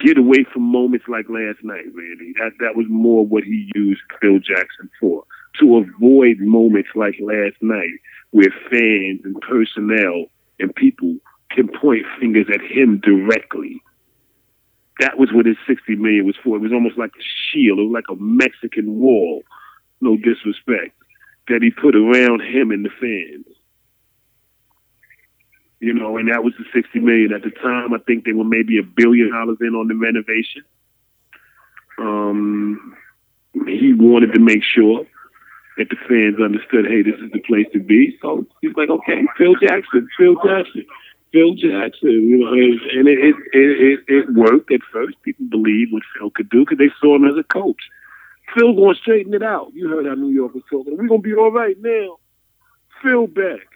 get 0.00 0.16
away 0.16 0.44
from 0.52 0.62
moments 0.62 1.06
like 1.08 1.28
last 1.28 1.58
night, 1.62 1.92
really. 1.92 2.32
That 2.38 2.52
that 2.60 2.76
was 2.76 2.86
more 2.88 3.26
what 3.26 3.44
he 3.44 3.70
used 3.74 4.00
Phil 4.20 4.38
Jackson 4.38 4.88
for. 4.98 5.24
To 5.60 5.78
avoid 5.78 6.38
moments 6.38 6.90
like 6.94 7.16
last 7.20 7.56
night 7.60 7.98
where 8.30 8.52
fans 8.70 9.20
and 9.24 9.40
personnel 9.40 10.26
and 10.58 10.74
people 10.74 11.16
can 11.50 11.68
point 11.68 12.04
fingers 12.20 12.46
at 12.52 12.60
him 12.60 13.00
directly. 13.02 13.82
That 15.00 15.18
was 15.18 15.30
what 15.32 15.46
his 15.46 15.56
sixty 15.66 15.94
million 15.94 16.26
was 16.26 16.36
for. 16.42 16.56
It 16.56 16.62
was 16.62 16.72
almost 16.72 16.98
like 16.98 17.10
a 17.10 17.22
shield, 17.22 17.78
it 17.78 17.82
was 17.82 17.92
like 17.92 18.10
a 18.10 18.20
Mexican 18.20 18.98
wall, 18.98 19.42
no 20.00 20.16
disrespect, 20.16 20.96
that 21.48 21.62
he 21.62 21.70
put 21.70 21.94
around 21.94 22.40
him 22.40 22.70
and 22.70 22.84
the 22.84 22.90
fans 23.00 23.56
you 25.80 25.92
know, 25.92 26.16
and 26.16 26.28
that 26.32 26.42
was 26.42 26.54
the 26.58 26.64
sixty 26.74 27.00
million 27.00 27.32
at 27.32 27.42
the 27.42 27.50
time. 27.50 27.92
I 27.92 27.98
think 27.98 28.24
they 28.24 28.32
were 28.32 28.44
maybe 28.44 28.78
a 28.78 28.82
billion 28.82 29.30
dollars 29.32 29.58
in 29.60 29.74
on 29.74 29.88
the 29.88 29.94
renovation. 29.94 30.62
Um, 31.98 32.96
he 33.66 33.92
wanted 33.92 34.32
to 34.34 34.40
make 34.40 34.62
sure 34.62 35.06
that 35.76 35.88
the 35.90 35.96
fans 36.08 36.40
understood, 36.40 36.86
hey, 36.86 37.02
this 37.02 37.20
is 37.20 37.30
the 37.32 37.40
place 37.40 37.66
to 37.72 37.80
be. 37.80 38.16
So 38.22 38.46
he's 38.62 38.74
like, 38.76 38.88
okay, 38.88 39.22
Phil 39.36 39.54
Jackson, 39.60 40.08
Phil 40.18 40.36
Jackson, 40.44 40.86
Phil 41.32 41.54
Jackson. 41.54 42.10
You 42.10 42.38
know, 42.38 42.52
and 42.52 43.08
it 43.08 43.34
it 43.52 43.80
it, 43.80 44.00
it 44.08 44.34
worked 44.34 44.72
at 44.72 44.80
first. 44.92 45.20
People 45.22 45.46
believed 45.50 45.92
what 45.92 46.02
Phil 46.16 46.30
could 46.30 46.50
do 46.50 46.64
because 46.64 46.78
they 46.78 46.90
saw 47.00 47.16
him 47.16 47.26
as 47.26 47.36
a 47.38 47.44
coach. 47.44 47.82
Phil 48.54 48.74
going 48.74 48.94
to 48.94 49.00
straighten 49.00 49.34
it 49.34 49.42
out. 49.42 49.72
You 49.74 49.88
heard 49.88 50.06
how 50.06 50.14
New 50.14 50.30
York 50.30 50.54
was 50.54 50.62
talking. 50.70 50.96
We're 50.96 51.08
gonna 51.08 51.20
be 51.20 51.34
all 51.34 51.50
right 51.50 51.76
now. 51.80 52.18
Phil 53.02 53.26
back 53.26 53.66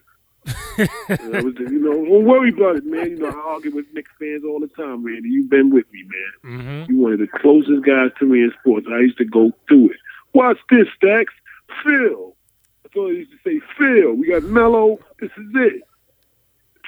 was, 0.79 1.55
you 1.59 1.79
know, 1.79 1.93
don't 1.93 2.25
worry 2.25 2.51
about 2.51 2.77
it, 2.77 2.87
man. 2.87 3.11
You 3.11 3.19
know, 3.19 3.29
I 3.29 3.53
argue 3.53 3.75
with 3.75 3.87
Knicks 3.93 4.11
fans 4.19 4.43
all 4.45 4.61
the 4.61 4.69
time, 4.69 5.05
Randy. 5.05 5.29
You've 5.29 5.51
been 5.51 5.71
with 5.71 5.85
me, 5.93 6.05
man. 6.05 6.59
Mm-hmm. 6.59 6.93
You're 6.93 7.03
one 7.03 7.13
of 7.13 7.19
the 7.19 7.27
closest 7.27 7.85
guys 7.85 8.11
to 8.19 8.27
me 8.27 8.43
in 8.43 8.53
sports. 8.61 8.87
I 8.91 9.01
used 9.01 9.19
to 9.19 9.25
go 9.25 9.53
through 9.69 9.91
it. 9.91 9.97
Watch 10.33 10.59
this, 10.71 10.87
Stacks. 10.97 11.35
Phil. 11.85 12.37
That's 12.83 12.97
all 12.97 13.09
I 13.09 13.13
used 13.13 13.33
to 13.33 13.39
say. 13.45 13.61
Phil, 13.79 14.15
we 14.15 14.29
got 14.29 14.43
Melo. 14.45 14.99
This 15.21 15.31
is 15.37 15.47
it. 15.55 15.83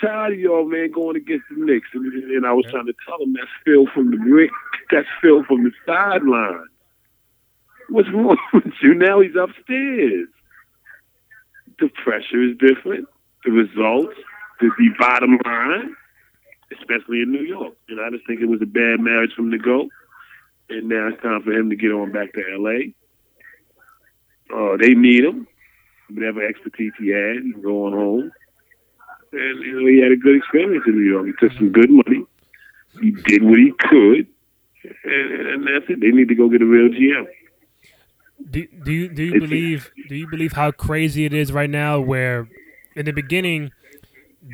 Tired 0.01 0.33
of 0.33 0.38
y'all, 0.40 0.68
man, 0.68 0.90
going 0.90 1.16
against 1.16 1.45
the 1.51 1.64
Knicks. 1.64 1.88
And, 1.95 2.07
and 2.12 2.47
I 2.47 2.53
was 2.53 2.66
trying 2.71 2.87
to 2.87 2.95
tell 3.07 3.18
them 3.18 3.35
that's 3.35 3.47
Phil 3.64 3.87
from 3.95 4.11
the 4.11 4.16
brick. 4.16 4.51
That's 4.90 5.07
Phil 5.21 5.45
from 5.45 5.64
the 5.64 5.71
sideline. 5.87 6.66
What's 7.88 8.09
wrong 8.11 8.38
with 8.53 8.73
you? 8.83 8.95
Now 8.95 9.21
he's 9.21 9.37
upstairs. 9.37 10.29
The 11.79 11.88
pressure 12.05 12.42
is 12.42 12.57
different 12.59 13.09
the 13.45 13.51
results, 13.51 14.14
the, 14.61 14.71
the 14.79 14.90
bottom 14.99 15.38
line, 15.45 15.95
especially 16.73 17.23
in 17.23 17.33
New 17.33 17.42
York. 17.42 17.75
And 17.88 18.01
I 18.01 18.11
just 18.11 18.27
think 18.27 18.40
it 18.40 18.49
was 18.49 18.62
a 18.62 18.66
bad 18.66 19.01
marriage 19.01 19.33
from 19.35 19.51
the 19.51 19.59
go. 19.59 19.88
And 20.68 20.88
now 20.88 21.09
it's 21.09 21.23
time 21.23 21.42
for 21.42 21.53
him 21.53 21.71
to 21.71 21.77
get 21.77 21.90
on 21.90 22.12
back 22.12 22.33
to 22.35 22.42
L.A. 22.55 22.95
Uh, 24.55 24.77
they 24.77 24.95
need 24.95 25.25
him, 25.25 25.47
whatever 26.11 26.47
expertise 26.47 26.93
he 26.99 27.09
had, 27.09 27.62
going 27.62 27.95
home. 27.95 28.33
And 29.33 29.61
you 29.65 29.81
know, 29.81 29.87
he 29.87 30.01
had 30.01 30.12
a 30.12 30.17
good 30.17 30.37
experience 30.37 30.85
in 30.87 30.95
New 30.95 31.11
York. 31.11 31.27
He 31.27 31.33
took 31.41 31.57
some 31.57 31.73
good 31.73 31.91
money. 31.91 32.25
He 33.01 33.12
did 33.12 33.43
what 33.43 33.59
he 33.59 33.73
could, 33.79 34.27
and, 35.05 35.47
and 35.49 35.67
that's 35.67 35.88
it. 35.88 36.01
They 36.01 36.11
need 36.11 36.29
to 36.29 36.35
go 36.35 36.51
get 36.51 36.61
a 36.61 36.67
real 36.67 36.91
GM. 36.91 37.27
Do, 38.51 38.67
do 38.85 38.93
you 38.93 39.09
do 39.09 39.23
you 39.23 39.41
believe 39.41 39.91
do 40.09 40.15
you 40.15 40.27
believe 40.29 40.53
how 40.53 40.73
crazy 40.73 41.25
it 41.25 41.33
is 41.33 41.53
right 41.53 41.71
now 41.71 42.01
where 42.01 42.49
in 42.95 43.07
the 43.07 43.12
beginning, 43.12 43.73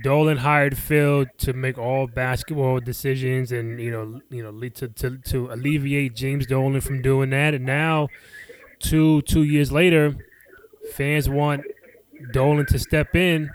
Dolan 0.02 0.38
hired 0.38 0.76
Phil 0.76 1.26
to 1.38 1.52
make 1.52 1.78
all 1.78 2.06
basketball 2.06 2.78
decisions 2.80 3.52
and 3.52 3.80
you 3.80 3.90
know 3.90 4.20
you 4.30 4.42
know 4.42 4.68
to, 4.68 4.88
to 4.88 5.18
to 5.18 5.50
alleviate 5.50 6.14
James 6.14 6.46
Dolan 6.46 6.80
from 6.80 7.02
doing 7.02 7.30
that. 7.30 7.54
And 7.54 7.64
now, 7.64 8.08
two 8.80 9.22
two 9.22 9.42
years 9.42 9.72
later, 9.72 10.16
fans 10.92 11.28
want 11.28 11.62
Dolan 12.32 12.66
to 12.66 12.78
step 12.78 13.14
in 13.16 13.50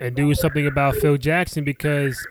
and 0.00 0.16
do 0.16 0.34
something 0.34 0.66
about 0.66 0.96
Phil 0.96 1.16
Jackson 1.16 1.64
because 1.64 2.26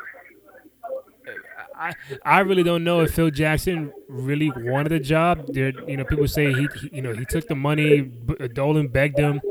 I 1.76 1.94
I 2.26 2.40
really 2.42 2.64
don't 2.64 2.84
know 2.84 3.02
if 3.02 3.12
Phil 3.14 3.30
Jackson 3.32 3.92
really 4.08 4.52
wanted 4.56 4.92
a 4.92 5.00
job. 5.00 5.48
There, 5.54 5.72
you 5.88 5.98
know, 5.98 6.04
people 6.04 6.28
say 6.28 6.54
he, 6.54 6.68
he 6.82 6.90
you 6.98 7.02
know 7.02 7.14
he 7.14 7.26
took 7.26 7.48
the 7.48 7.56
money. 7.56 8.02
Dolan 8.54 8.90
begged 8.90 9.18
him, 9.18 9.42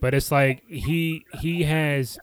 but 0.00 0.14
it's 0.14 0.30
like 0.30 0.62
he 0.68 1.24
he 1.40 1.62
has. 1.64 2.18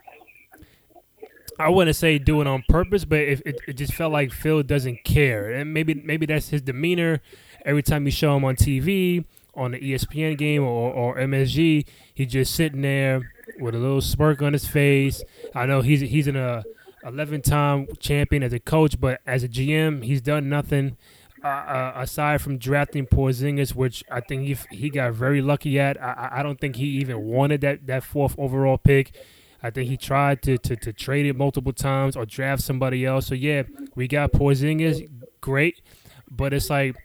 I 1.60 1.70
wouldn't 1.70 1.96
say 1.96 2.20
do 2.20 2.40
it 2.42 2.48
on 2.48 2.64
purpose, 2.70 3.04
but 3.04 3.20
it, 3.20 3.42
it, 3.46 3.60
it 3.68 3.74
just 3.74 3.94
felt 3.94 4.14
like 4.14 4.32
Phil 4.32 4.62
doesn't 4.62 5.04
care, 5.04 5.52
and 5.52 5.74
maybe 5.74 5.96
maybe 5.96 6.26
that's 6.28 6.50
his 6.50 6.62
demeanor. 6.62 7.22
Every 7.66 7.82
time 7.82 8.06
you 8.06 8.12
show 8.12 8.36
him 8.38 8.46
on 8.46 8.56
TV, 8.56 9.26
on 9.58 9.72
the 9.72 9.80
ESPN 9.80 10.38
game 10.38 10.64
or, 10.64 10.94
or 10.94 11.18
MSG, 11.18 11.86
he's 12.14 12.32
just 12.32 12.56
sitting 12.56 12.82
there 12.82 13.34
with 13.60 13.76
a 13.76 13.78
little 13.78 14.02
smirk 14.02 14.42
on 14.42 14.54
his 14.54 14.68
face. 14.68 15.24
I 15.54 15.66
know 15.66 15.82
he's 15.82 16.02
he's 16.02 16.28
in 16.28 16.36
a 16.36 16.64
11 17.04 17.42
time 17.42 17.88
champion 18.00 18.44
as 18.44 18.54
a 18.54 18.60
coach, 18.60 19.00
but 19.00 19.22
as 19.26 19.44
a 19.44 19.50
GM, 19.50 20.04
he's 20.04 20.22
done 20.22 20.50
nothing 20.50 20.98
uh, 21.44 21.48
uh, 21.48 21.92
aside 21.96 22.42
from 22.42 22.58
drafting 22.58 23.06
Porzingis, 23.06 23.76
which 23.76 24.04
I 24.12 24.22
think 24.22 24.44
he 24.44 24.58
he 24.76 24.90
got 24.90 25.14
very 25.14 25.42
lucky 25.42 25.80
at. 25.80 26.02
I, 26.02 26.30
I 26.34 26.44
don't 26.44 26.60
think 26.60 26.76
he 26.76 26.86
even 27.00 27.20
wanted 27.22 27.62
that, 27.62 27.88
that 27.88 28.04
fourth 28.04 28.36
overall 28.38 28.78
pick. 28.78 29.16
I 29.62 29.70
think 29.70 29.90
he 29.90 29.98
tried 29.98 30.44
to, 30.44 30.58
to, 30.60 30.76
to 30.76 30.94
trade 30.94 31.26
it 31.26 31.36
multiple 31.36 31.74
times 31.74 32.16
or 32.16 32.26
draft 32.26 32.62
somebody 32.62 33.06
else. 33.06 33.28
So 33.28 33.34
yeah, 33.36 33.64
we 33.96 34.08
got 34.08 34.32
Porzingis, 34.32 35.10
great, 35.42 35.82
but 36.30 36.54
it's 36.54 36.70
like, 36.70 36.96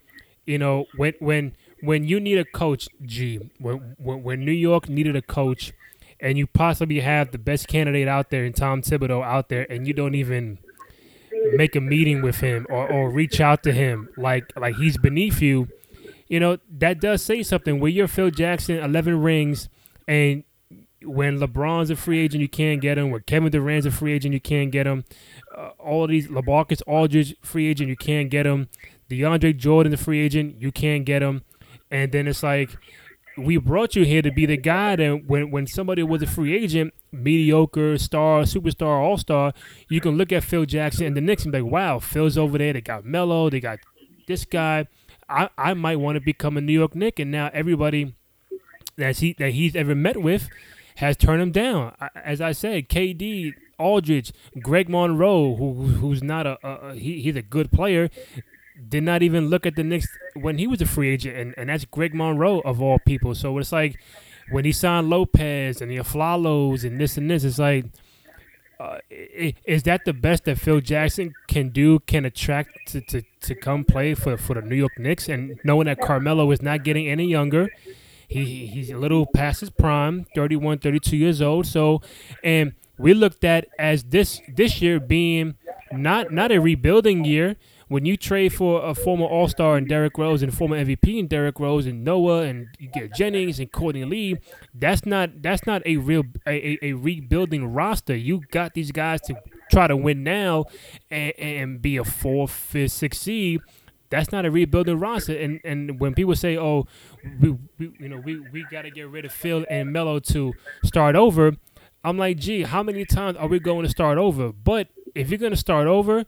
you 0.45 0.59
know, 0.59 0.87
when 0.97 1.15
when 1.19 1.57
when 1.83 2.05
you 2.05 2.21
need 2.21 2.39
a 2.39 2.45
coach, 2.45 2.89
G, 3.03 3.51
when, 3.59 3.97
when 3.99 4.23
when 4.23 4.45
New 4.45 4.53
York 4.53 4.89
needed 4.89 5.17
a 5.17 5.23
coach, 5.23 5.73
and 6.21 6.39
you 6.39 6.47
possibly 6.47 7.01
have 7.01 7.33
the 7.33 7.39
best 7.39 7.67
candidate 7.67 8.09
out 8.09 8.31
there 8.31 8.45
in 8.45 8.53
Tom 8.53 8.83
Thibodeau 8.83 9.23
out 9.23 9.49
there, 9.49 9.67
and 9.69 9.87
you 9.87 9.93
don't 9.93 10.15
even 10.15 10.59
make 11.55 11.75
a 11.75 11.81
meeting 11.81 12.23
with 12.23 12.39
him 12.39 12.67
or, 12.71 12.91
or 12.91 13.11
reach 13.11 13.41
out 13.41 13.63
to 13.65 13.73
him 13.73 14.09
like 14.17 14.53
like 14.57 14.77
he's 14.77 14.97
beneath 14.97 15.43
you, 15.43 15.69
you 16.29 16.39
know 16.39 16.59
that 16.71 17.01
does 17.01 17.21
say 17.23 17.43
something. 17.43 17.81
Where 17.81 17.91
you're 17.91 18.09
Phil 18.09 18.31
Jackson, 18.31 18.79
eleven 18.79 19.21
rings, 19.21 19.69
and 20.07 20.45
when 21.05 21.41
LeBron's 21.41 21.91
a 21.91 21.97
free 21.97 22.21
agent, 22.21 22.41
you 22.41 22.49
can't 22.49 22.81
get 22.81 22.97
him. 22.97 23.11
When 23.11 23.23
Kevin 23.23 23.51
Durant's 23.51 23.87
a 23.87 23.91
free 23.91 24.13
agent, 24.13 24.35
you 24.35 24.41
can't 24.41 24.71
get 24.71 24.87
him. 24.87 25.05
Uh, 25.53 25.71
all 25.79 26.07
these 26.07 26.29
LaMarcus 26.29 26.81
Aldridge 26.87 27.35
free 27.43 27.67
agent, 27.67 27.89
you 27.89 27.97
can't 27.97 28.31
get 28.31 28.47
him. 28.47 28.69
DeAndre 29.11 29.57
Jordan, 29.57 29.91
the 29.91 29.97
free 29.97 30.21
agent, 30.21 30.63
you 30.63 30.71
can't 30.71 31.05
get 31.05 31.23
him. 31.23 31.43
And 31.93 32.11
then 32.11 32.27
it's 32.27 32.43
like, 32.43 32.71
we 33.37 33.59
brought 33.59 33.95
you 33.95 34.05
here 34.05 34.23
to 34.23 34.31
be 34.31 34.47
the 34.47 34.57
guy 34.57 34.97
that 34.97 35.27
when, 35.27 35.51
when 35.51 35.67
somebody 35.67 36.03
was 36.03 36.23
a 36.23 36.27
free 36.27 36.57
agent, 36.57 36.93
mediocre, 37.13 37.99
star, 37.99 38.43
superstar, 38.43 38.99
all 39.01 39.19
star, 39.19 39.53
you 39.89 40.01
can 40.01 40.17
look 40.17 40.33
at 40.33 40.43
Phil 40.43 40.65
Jackson 40.65 41.07
and 41.07 41.17
the 41.17 41.21
Knicks 41.21 41.45
and 41.45 41.53
be 41.53 41.61
like, 41.61 41.71
wow, 41.71 41.99
Phil's 41.99 42.37
over 42.39 42.59
there. 42.59 42.73
They 42.73 42.81
got 42.81 43.05
Melo, 43.05 43.51
they 43.51 43.61
got 43.61 43.79
this 44.27 44.45
guy. 44.45 44.89
I, 45.29 45.51
I 45.57 45.75
might 45.75 45.97
want 45.97 46.17
to 46.17 46.21
become 46.21 46.57
a 46.57 46.61
New 46.61 46.73
York 46.73 46.95
Knick. 46.95 47.19
And 47.19 47.31
now 47.31 47.51
everybody 47.53 48.15
that 48.97 49.19
he 49.19 49.35
that 49.35 49.53
he's 49.53 49.77
ever 49.77 49.95
met 49.95 50.19
with 50.23 50.49
has 50.97 51.17
turned 51.17 51.43
him 51.43 51.53
down. 51.53 51.95
As 52.15 52.41
I 52.41 52.53
said, 52.53 52.89
KD, 52.89 53.55
Aldridge, 53.79 54.33
Greg 54.63 54.89
Monroe, 54.89 55.57
who 55.57 55.75
who's 55.75 56.23
not 56.23 56.47
a, 56.47 56.59
a 56.67 56.95
he, 56.95 57.21
he's 57.21 57.37
a 57.37 57.43
good 57.43 57.71
player 57.71 58.11
did 58.89 59.03
not 59.03 59.23
even 59.23 59.49
look 59.49 59.67
at 59.67 59.77
the 59.77 59.85
Knicks 59.85 60.07
when 60.35 60.59
he 60.59 60.67
was 60.67 60.81
a 60.81 60.87
free 60.87 61.11
agent, 61.11 61.37
and, 61.37 61.55
and 61.57 61.69
that's 61.69 61.85
Greg 61.85 62.15
Monroe 62.15 62.61
of 62.61 62.81
all 62.81 62.99
people. 62.99 63.35
So 63.35 63.57
it's 63.59 63.73
like 63.73 64.01
when 64.51 64.65
he 64.65 64.73
signed 64.73 65.11
Lopez 65.11 65.81
and 65.81 65.91
the 65.91 65.97
Afflalos 65.97 66.85
and 66.85 67.01
this 67.01 67.17
and 67.17 67.31
this, 67.31 67.45
it's 67.45 67.59
like, 67.59 67.87
uh, 68.81 68.99
is 69.11 69.85
that 69.85 70.05
the 70.05 70.13
best 70.13 70.45
that 70.45 70.59
Phil 70.59 70.81
Jackson 70.81 71.35
can 71.47 71.69
do, 71.69 72.01
can 72.01 72.25
attract 72.25 72.89
to, 72.89 73.01
to, 73.03 73.23
to 73.41 73.55
come 73.55 73.85
play 73.85 74.15
for, 74.15 74.37
for 74.37 74.55
the 74.55 74.63
New 74.63 74.75
York 74.75 74.99
Knicks? 74.99 75.29
And 75.29 75.59
knowing 75.63 75.87
that 75.87 76.01
Carmelo 76.01 76.51
is 76.51 76.61
not 76.61 76.83
getting 76.83 77.07
any 77.07 77.27
younger, 77.27 77.69
he 78.27 78.67
he's 78.67 78.91
a 78.91 78.97
little 78.97 79.27
past 79.27 79.61
his 79.61 79.71
prime, 79.71 80.27
31, 80.35 80.79
32 80.79 81.17
years 81.17 81.41
old. 81.41 81.67
So, 81.67 82.03
and 82.43 82.73
we 82.99 83.15
looked 83.15 83.45
at 83.45 83.69
as 83.79 84.05
this 84.05 84.41
this 84.49 84.81
year 84.83 84.99
being 84.99 85.57
not 85.93 86.33
not 86.33 86.51
a 86.51 86.59
rebuilding 86.59 87.25
year, 87.25 87.57
when 87.93 88.07
you 88.07 88.17
trade 88.17 88.55
for 88.55 88.83
a 88.83 88.95
former 88.95 89.27
All 89.27 89.49
Star 89.49 89.77
and 89.77 89.87
Derrick 89.87 90.17
Rose 90.17 90.43
and 90.43 90.53
former 90.53 90.83
MVP 90.83 91.19
and 91.19 91.29
Derrick 91.29 91.61
Rose 91.61 91.85
and 91.85 92.03
Noah 92.03 92.45
and 92.45 92.69
you 92.79 92.89
get 92.89 93.15
Jennings 93.15 93.61
and 93.61 93.71
Courtney 93.71 94.07
Lee, 94.07 94.39
that's 94.75 95.05
not 95.05 95.43
that's 95.43 95.67
not 95.67 95.83
a 95.85 95.99
real 95.99 96.25
a, 96.47 96.51
a, 96.51 96.79
a 96.83 96.93
rebuilding 96.95 97.67
roster. 97.67 98.17
You 98.17 98.41
got 98.51 98.73
these 98.73 98.93
guys 98.93 99.21
to 99.23 99.35
try 99.71 99.89
to 99.89 99.97
win 99.97 100.25
now 100.25 100.65
and, 101.11 101.35
and 101.39 101.83
be 101.83 101.99
a 101.99 102.05
fourth, 102.05 102.51
fifth, 102.51 102.93
sixth 102.93 103.21
seed. 103.21 103.61
That's 104.09 104.33
not 104.33 104.47
a 104.47 104.51
rebuilding 104.51 104.99
roster. 104.99 105.37
And 105.39 105.61
and 105.63 106.01
when 106.01 106.15
people 106.15 106.35
say, 106.35 106.57
"Oh, 106.57 106.87
we, 107.41 107.51
we 107.79 107.93
you 108.01 108.09
know 108.09 108.23
we 108.25 108.41
we 108.41 108.65
got 108.71 108.83
to 108.83 108.91
get 108.91 109.09
rid 109.09 109.27
of 109.27 109.33
Phil 109.33 109.67
and 109.69 109.93
Melo 109.93 110.19
to 110.19 110.55
start 110.83 111.15
over," 111.15 111.57
I'm 112.03 112.17
like, 112.17 112.39
"Gee, 112.39 112.63
how 112.63 112.83
many 112.83 113.05
times 113.05 113.37
are 113.37 113.49
we 113.49 113.59
going 113.59 113.85
to 113.85 113.91
start 113.91 114.17
over?" 114.17 114.51
But 114.51 114.89
if 115.15 115.29
you're 115.29 115.39
going 115.39 115.53
to 115.53 115.59
start 115.59 115.87
over, 115.87 116.25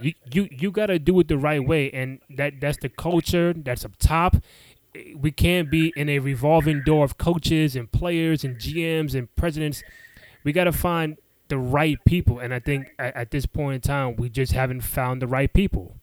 you 0.00 0.14
you, 0.32 0.48
you 0.50 0.70
got 0.70 0.86
to 0.86 0.98
do 0.98 1.18
it 1.20 1.28
the 1.28 1.38
right 1.38 1.64
way, 1.64 1.90
and 1.90 2.20
that 2.30 2.60
that's 2.60 2.78
the 2.78 2.88
culture 2.88 3.52
that's 3.52 3.84
up 3.84 3.96
top. 3.98 4.36
We 5.16 5.30
can't 5.30 5.70
be 5.70 5.92
in 5.96 6.08
a 6.08 6.18
revolving 6.18 6.82
door 6.84 7.04
of 7.04 7.18
coaches 7.18 7.76
and 7.76 7.90
players 7.90 8.42
and 8.42 8.56
GMs 8.56 9.14
and 9.14 9.32
presidents. 9.36 9.82
We 10.44 10.52
got 10.52 10.64
to 10.64 10.72
find 10.72 11.18
the 11.48 11.58
right 11.58 11.98
people, 12.04 12.38
and 12.38 12.52
I 12.54 12.58
think 12.58 12.94
at, 12.98 13.14
at, 13.16 13.30
this 13.30 13.46
point 13.46 13.74
in 13.76 13.80
time, 13.80 14.16
we 14.16 14.28
just 14.28 14.52
haven't 14.52 14.82
found 14.82 15.22
the 15.22 15.26
right 15.26 15.52
people. 15.52 15.96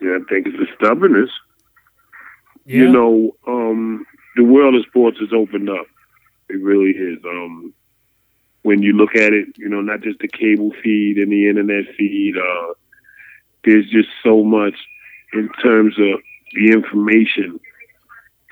Yeah, 0.00 0.18
I 0.20 0.24
think 0.28 0.46
it's 0.46 0.56
the 0.56 0.66
stubbornness. 0.76 1.30
Yeah. 2.66 2.82
You 2.82 2.92
know, 2.92 3.36
um, 3.46 4.06
the 4.36 4.44
world 4.44 4.74
of 4.74 4.84
sports 4.86 5.18
has 5.20 5.30
opened 5.32 5.68
up. 5.68 5.86
It 6.48 6.60
really 6.60 6.90
is. 6.90 7.18
Um, 7.24 7.74
when 8.64 8.82
you 8.82 8.94
look 8.94 9.14
at 9.14 9.34
it, 9.34 9.46
you 9.56 9.68
know, 9.68 9.82
not 9.82 10.00
just 10.00 10.18
the 10.20 10.28
cable 10.28 10.72
feed 10.82 11.18
and 11.18 11.30
the 11.30 11.48
internet 11.48 11.84
feed, 11.96 12.34
uh, 12.36 12.72
there's 13.62 13.88
just 13.90 14.08
so 14.22 14.42
much 14.42 14.74
in 15.34 15.50
terms 15.62 15.94
of 15.98 16.18
the 16.54 16.72
information 16.72 17.60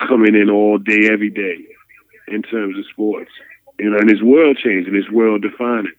coming 0.07 0.35
in 0.35 0.51
all 0.51 0.77
day, 0.77 1.09
every 1.11 1.31
day 1.31 1.65
in 2.27 2.43
terms 2.43 2.77
of 2.77 2.85
sports. 2.91 3.31
You 3.79 3.89
know, 3.89 3.97
and 3.97 4.09
it's 4.09 4.21
world 4.21 4.57
changing, 4.57 4.95
it's 4.95 5.09
world 5.09 5.41
defining. 5.41 5.93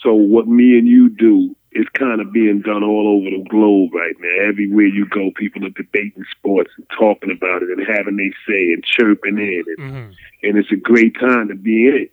So 0.00 0.14
what 0.14 0.46
me 0.46 0.78
and 0.78 0.86
you 0.86 1.08
do 1.08 1.56
is 1.72 1.86
kind 1.92 2.20
of 2.20 2.32
being 2.32 2.60
done 2.60 2.84
all 2.84 3.18
over 3.18 3.36
the 3.36 3.44
globe 3.50 3.92
right 3.92 4.14
now. 4.20 4.48
Everywhere 4.48 4.86
you 4.86 5.06
go, 5.06 5.32
people 5.34 5.66
are 5.66 5.70
debating 5.70 6.24
sports 6.38 6.70
and 6.76 6.86
talking 6.96 7.32
about 7.32 7.64
it 7.64 7.70
and 7.76 7.84
having 7.84 8.16
they 8.16 8.32
say 8.46 8.72
and 8.72 8.84
chirping 8.84 9.38
in 9.38 9.64
it. 9.66 9.78
Mm-hmm. 9.80 10.12
And 10.44 10.56
it's 10.56 10.70
a 10.70 10.76
great 10.76 11.18
time 11.18 11.48
to 11.48 11.56
be 11.56 11.88
in 11.88 11.96
it 11.96 12.12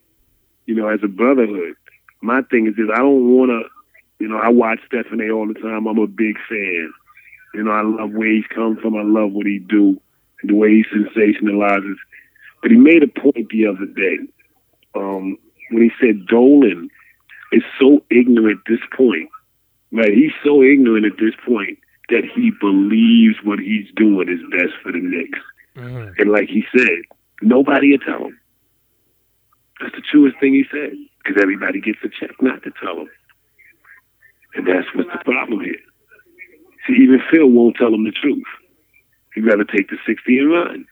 you 0.65 0.75
know, 0.75 0.87
as 0.87 0.99
a 1.03 1.07
brotherhood. 1.07 1.75
My 2.21 2.41
thing 2.43 2.67
is 2.67 2.75
that 2.77 2.93
I 2.93 2.99
don't 2.99 3.35
want 3.35 3.49
to, 3.49 3.69
you 4.19 4.27
know, 4.27 4.37
I 4.37 4.49
watch 4.49 4.79
Stephen 4.87 5.21
A. 5.21 5.31
all 5.31 5.47
the 5.47 5.59
time. 5.59 5.87
I'm 5.87 5.97
a 5.97 6.07
big 6.07 6.37
fan. 6.47 6.93
You 7.53 7.63
know, 7.63 7.71
I 7.71 7.81
love 7.81 8.11
where 8.11 8.31
he's 8.31 8.47
come 8.53 8.77
from. 8.77 8.95
I 8.95 9.03
love 9.03 9.31
what 9.31 9.45
he 9.45 9.59
do, 9.59 9.99
the 10.43 10.55
way 10.55 10.69
he 10.69 10.83
sensationalizes. 10.85 11.95
But 12.61 12.71
he 12.71 12.77
made 12.77 13.03
a 13.03 13.07
point 13.07 13.49
the 13.49 13.67
other 13.67 13.85
day 13.85 14.19
um, 14.95 15.37
when 15.69 15.83
he 15.83 15.91
said 15.99 16.25
Dolan 16.27 16.89
is 17.51 17.63
so 17.79 18.01
ignorant 18.09 18.59
at 18.59 18.71
this 18.71 18.79
point. 18.95 19.29
Right? 19.91 20.13
He's 20.13 20.31
so 20.43 20.63
ignorant 20.63 21.05
at 21.05 21.17
this 21.19 21.35
point 21.45 21.77
that 22.09 22.23
he 22.33 22.51
believes 22.59 23.35
what 23.43 23.59
he's 23.59 23.87
doing 23.95 24.29
is 24.29 24.39
best 24.51 24.73
for 24.81 24.91
the 24.91 24.99
Knicks. 24.99 25.39
Mm-hmm. 25.75 26.21
And 26.21 26.31
like 26.31 26.49
he 26.49 26.63
said, 26.75 27.03
nobody 27.41 27.91
will 27.91 27.99
tell 27.99 28.27
him. 28.27 28.39
That's 29.79 29.95
the 29.95 30.01
truest 30.01 30.39
thing 30.39 30.53
he 30.53 30.65
said. 30.71 30.93
Because 31.23 31.41
everybody 31.41 31.79
gets 31.79 31.99
a 32.03 32.09
check 32.09 32.35
not 32.41 32.63
to 32.63 32.71
tell 32.81 32.97
him. 32.99 33.09
And 34.55 34.67
that's 34.67 34.87
what's 34.93 35.09
the 35.11 35.23
problem 35.23 35.61
here. 35.61 35.79
See, 36.85 37.01
even 37.01 37.21
Phil 37.31 37.47
won't 37.47 37.77
tell 37.77 37.93
him 37.93 38.03
the 38.03 38.11
truth. 38.11 38.43
He'd 39.33 39.45
rather 39.45 39.63
take 39.63 39.89
the 39.89 39.97
60 40.05 40.37
and 40.37 40.51
run. 40.51 40.85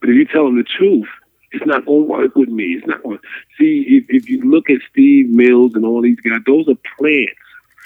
But 0.00 0.10
if 0.10 0.16
you 0.16 0.26
tell 0.26 0.46
him 0.46 0.56
the 0.56 0.64
truth, 0.64 1.08
it's 1.52 1.64
not 1.64 1.86
going 1.86 2.02
to 2.02 2.10
work 2.10 2.34
with 2.34 2.48
me. 2.48 2.74
It's 2.74 2.86
not 2.86 3.02
going 3.02 3.18
to. 3.18 3.24
See, 3.58 3.84
if, 3.88 4.04
if 4.08 4.28
you 4.28 4.42
look 4.42 4.68
at 4.68 4.80
Steve 4.90 5.30
Mills 5.30 5.74
and 5.74 5.84
all 5.84 6.02
these 6.02 6.20
guys, 6.20 6.40
those 6.46 6.68
are 6.68 6.74
plants. 6.98 7.32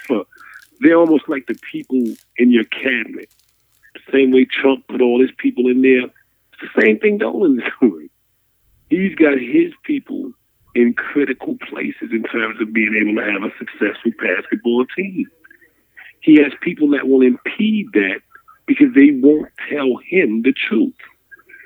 For, 0.07 0.25
they're 0.81 0.97
almost 0.97 1.29
like 1.29 1.45
the 1.45 1.57
people 1.71 2.01
in 2.37 2.51
your 2.51 2.65
cabinet. 2.65 3.29
The 3.93 4.11
same 4.11 4.31
way 4.31 4.45
Trump 4.45 4.87
put 4.87 5.01
all 5.01 5.21
his 5.21 5.31
people 5.37 5.67
in 5.67 5.81
there. 5.81 6.05
It's 6.05 6.73
the 6.73 6.81
same 6.81 6.99
thing 6.99 7.19
Dolan's 7.19 7.61
doing 7.81 8.08
he's 8.89 9.15
got 9.15 9.37
his 9.37 9.73
people 9.83 10.31
in 10.75 10.93
critical 10.93 11.57
places 11.69 12.09
in 12.11 12.23
terms 12.23 12.61
of 12.61 12.73
being 12.73 12.95
able 12.99 13.15
to 13.15 13.31
have 13.31 13.43
a 13.43 13.53
successful 13.57 14.11
basketball 14.19 14.85
team. 14.95 15.25
He 16.21 16.35
has 16.41 16.51
people 16.61 16.89
that 16.91 17.07
will 17.07 17.21
impede 17.21 17.87
that 17.93 18.21
because 18.67 18.93
they 18.93 19.11
won't 19.11 19.51
tell 19.69 19.97
him 20.07 20.43
the 20.43 20.53
truth. 20.53 20.93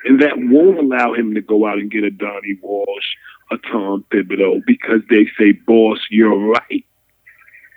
And 0.05 0.21
that 0.21 0.37
won't 0.37 0.79
allow 0.79 1.13
him 1.13 1.33
to 1.33 1.41
go 1.41 1.65
out 1.65 1.79
and 1.79 1.89
get 1.89 2.03
a 2.03 2.11
Donnie 2.11 2.57
Walsh, 2.61 3.15
a 3.51 3.57
Tom 3.57 4.05
Thibodeau, 4.11 4.61
because 4.65 5.01
they 5.09 5.27
say, 5.37 5.53
boss, 5.53 5.99
you're 6.09 6.37
right. 6.37 6.85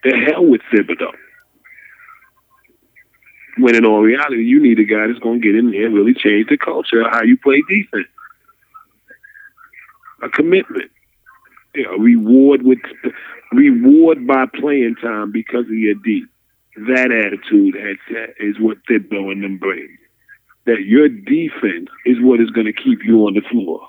The 0.05 0.17
hell 0.17 0.45
with 0.45 0.61
Thibodeau. 0.73 1.13
When 3.59 3.75
in 3.75 3.87
all 3.87 4.03
reality, 4.03 4.45
you 4.45 4.61
need 4.61 4.79
a 4.79 4.85
guy 4.85 5.07
that's 5.07 5.19
going 5.21 5.41
to 5.41 5.47
get 5.47 5.57
in 5.57 5.71
there 5.71 5.87
and 5.87 5.95
really 5.95 6.15
change 6.15 6.49
the 6.49 6.59
culture 6.59 7.01
of 7.01 7.11
how 7.11 7.23
you 7.23 7.39
play 7.39 7.63
defense 7.69 8.09
a 10.23 10.29
commitment. 10.29 10.91
You 11.75 11.85
know, 11.85 11.97
reward 11.99 12.63
with 12.63 12.79
reward 13.53 14.27
by 14.27 14.47
playing 14.47 14.97
time 14.97 15.31
because 15.31 15.67
of 15.67 15.75
your 15.75 15.95
D. 15.95 16.25
That 16.89 17.11
attitude 17.11 17.75
has, 17.75 17.97
is 18.39 18.57
what 18.61 18.79
Thibodeau 18.89 19.33
and 19.33 19.43
them 19.43 19.59
bring. 19.59 19.97
That 20.67 20.83
your 20.85 21.09
defense 21.09 21.89
is 22.05 22.17
what 22.21 22.41
is 22.41 22.51
going 22.51 22.67
to 22.67 22.73
keep 22.73 23.05
you 23.05 23.27
on 23.27 23.35
the 23.35 23.43
floor. 23.43 23.89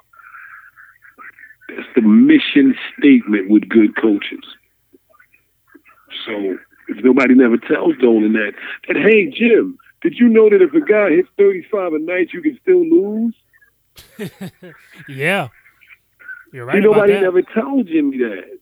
That's 1.70 1.88
the 1.96 2.02
mission 2.02 2.76
statement 2.98 3.50
with 3.50 3.68
good 3.68 3.96
coaches. 3.96 4.44
So 6.26 6.58
if 6.88 7.04
nobody 7.04 7.36
never 7.36 7.58
tells 7.58 7.98
Dolan 7.98 8.34
that, 8.34 8.54
that 8.88 8.98
hey 8.98 9.30
Jim, 9.30 9.78
did 10.02 10.18
you 10.18 10.28
know 10.30 10.50
that 10.50 10.62
if 10.62 10.74
a 10.74 10.82
guy 10.82 11.10
hits 11.10 11.30
35 11.38 11.94
a 11.94 12.00
night, 12.00 12.30
you 12.34 12.42
can 12.42 12.58
still 12.62 12.86
lose? 12.86 13.36
yeah. 15.10 15.50
You're 16.54 16.66
right. 16.66 16.76
See, 16.76 16.82
nobody 16.82 17.14
never 17.14 17.42
told 17.42 17.88
Jimmy 17.88 18.18
that. 18.20 18.60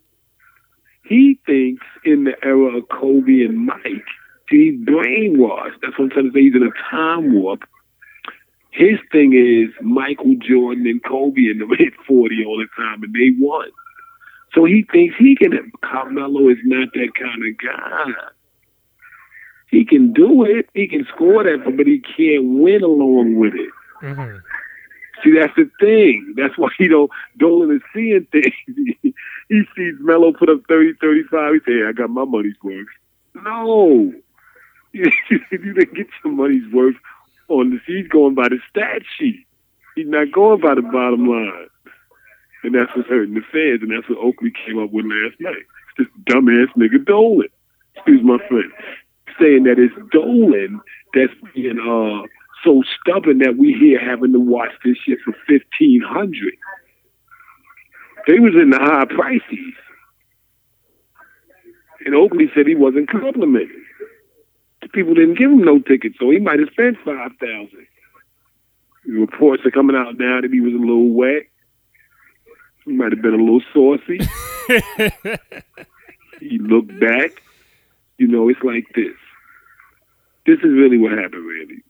He 1.03 1.39
thinks 1.45 1.85
in 2.03 2.23
the 2.23 2.33
era 2.43 2.77
of 2.77 2.89
Kobe 2.89 3.43
and 3.45 3.65
Mike, 3.65 4.05
he's 4.49 4.73
brainwashed. 4.79 5.79
That's 5.81 5.97
what 5.97 6.05
I'm 6.05 6.09
trying 6.09 6.25
to 6.25 6.31
say. 6.33 6.41
He's 6.41 6.55
in 6.55 6.63
a 6.63 6.89
time 6.89 7.33
warp. 7.33 7.63
His 8.71 8.99
thing 9.11 9.33
is 9.33 9.73
Michael 9.81 10.35
Jordan 10.37 10.85
and 10.87 11.03
Kobe 11.03 11.49
in 11.49 11.59
the 11.59 11.67
mid 11.79 11.93
40 12.07 12.45
all 12.45 12.57
the 12.57 12.67
time 12.75 13.03
and 13.03 13.13
they 13.13 13.31
won. 13.39 13.69
So 14.53 14.65
he 14.65 14.85
thinks 14.91 15.15
he 15.17 15.35
can. 15.35 15.71
Carmelo 15.81 16.49
is 16.49 16.57
not 16.63 16.89
that 16.93 17.11
kind 17.19 17.43
of 17.45 17.57
guy. 17.57 18.11
He 19.69 19.85
can 19.85 20.13
do 20.13 20.43
it. 20.45 20.69
He 20.73 20.87
can 20.87 21.05
score 21.13 21.43
that, 21.43 21.63
but 21.65 21.85
he 21.85 21.99
can't 21.99 22.59
win 22.59 22.81
along 22.83 23.35
with 23.35 23.53
it. 23.53 23.69
Mm-hmm. 24.01 24.37
See, 25.23 25.33
that's 25.37 25.55
the 25.55 25.69
thing. 25.79 26.33
That's 26.37 26.57
why 26.57 26.69
he 26.77 26.87
don't 26.87 27.11
Dolan 27.37 27.75
is 27.75 27.81
seeing 27.93 28.27
things. 28.31 28.53
he 29.49 29.61
sees 29.75 29.95
Melo 29.99 30.33
put 30.33 30.49
up 30.49 30.61
30, 30.67 30.93
35. 31.01 31.53
He 31.53 31.59
say, 31.59 31.79
hey, 31.79 31.87
I 31.87 31.91
got 31.91 32.09
my 32.09 32.25
money's 32.25 32.55
worth. 32.63 32.87
No. 33.35 34.13
you 34.93 35.11
didn't 35.51 35.93
get 35.93 36.07
your 36.23 36.33
money's 36.33 36.71
worth 36.73 36.95
on 37.49 37.71
this. 37.71 37.81
He's 37.85 38.07
going 38.07 38.35
by 38.35 38.49
the 38.49 38.59
stat 38.69 39.01
sheet. 39.17 39.45
He's 39.95 40.07
not 40.07 40.31
going 40.31 40.61
by 40.61 40.75
the 40.75 40.81
bottom 40.81 41.27
line. 41.27 41.67
And 42.63 42.73
that's 42.73 42.95
what's 42.95 43.07
hurting 43.07 43.35
the 43.35 43.41
fans, 43.51 43.81
and 43.81 43.91
that's 43.91 44.09
what 44.09 44.17
Oakley 44.17 44.51
came 44.65 44.81
up 44.81 44.91
with 44.91 45.05
last 45.05 45.39
night. 45.39 45.65
This 45.97 46.07
dumbass 46.29 46.67
nigga 46.75 47.05
Dolan. 47.05 47.47
Excuse 47.95 48.23
my 48.23 48.37
friend. 48.47 48.71
Saying 49.39 49.63
that 49.63 49.79
it's 49.79 49.93
Dolan 50.11 50.81
that's 51.13 51.33
being 51.53 51.79
uh 51.79 52.25
so 52.65 52.83
stubborn 52.99 53.37
that 53.39 53.57
we 53.57 53.73
here 53.73 53.99
having 53.99 54.33
to 54.33 54.39
watch 54.39 54.71
this 54.83 54.97
shit 55.05 55.19
for 55.23 55.33
fifteen 55.47 56.01
hundred. 56.01 56.55
They 58.27 58.39
was 58.39 58.55
in 58.55 58.71
the 58.71 58.79
high 58.79 59.05
prices. 59.05 59.73
And 62.05 62.15
Oakley 62.15 62.51
said 62.53 62.67
he 62.67 62.75
wasn't 62.75 63.09
complimented. 63.09 63.69
The 64.81 64.89
people 64.89 65.13
didn't 65.13 65.37
give 65.37 65.51
him 65.51 65.63
no 65.63 65.79
tickets, 65.79 66.15
so 66.19 66.29
he 66.31 66.39
might 66.39 66.59
have 66.59 66.69
spent 66.71 66.97
five 67.05 67.31
thousand. 67.39 67.87
Reports 69.07 69.63
are 69.65 69.71
coming 69.71 69.95
out 69.95 70.17
now 70.17 70.41
that 70.41 70.51
he 70.51 70.59
was 70.59 70.73
a 70.73 70.77
little 70.77 71.09
wet. 71.09 71.43
He 72.85 72.91
might 72.93 73.11
have 73.11 73.21
been 73.21 73.33
a 73.33 73.37
little 73.37 73.61
saucy. 73.73 74.19
he 76.39 76.57
looked 76.57 76.99
back. 76.99 77.41
You 78.17 78.27
know, 78.27 78.49
it's 78.49 78.63
like 78.63 78.85
this. 78.95 79.13
This 80.45 80.57
is 80.59 80.73
really 80.73 80.97
what 80.97 81.11
happened, 81.11 81.47
Randy 81.47 81.84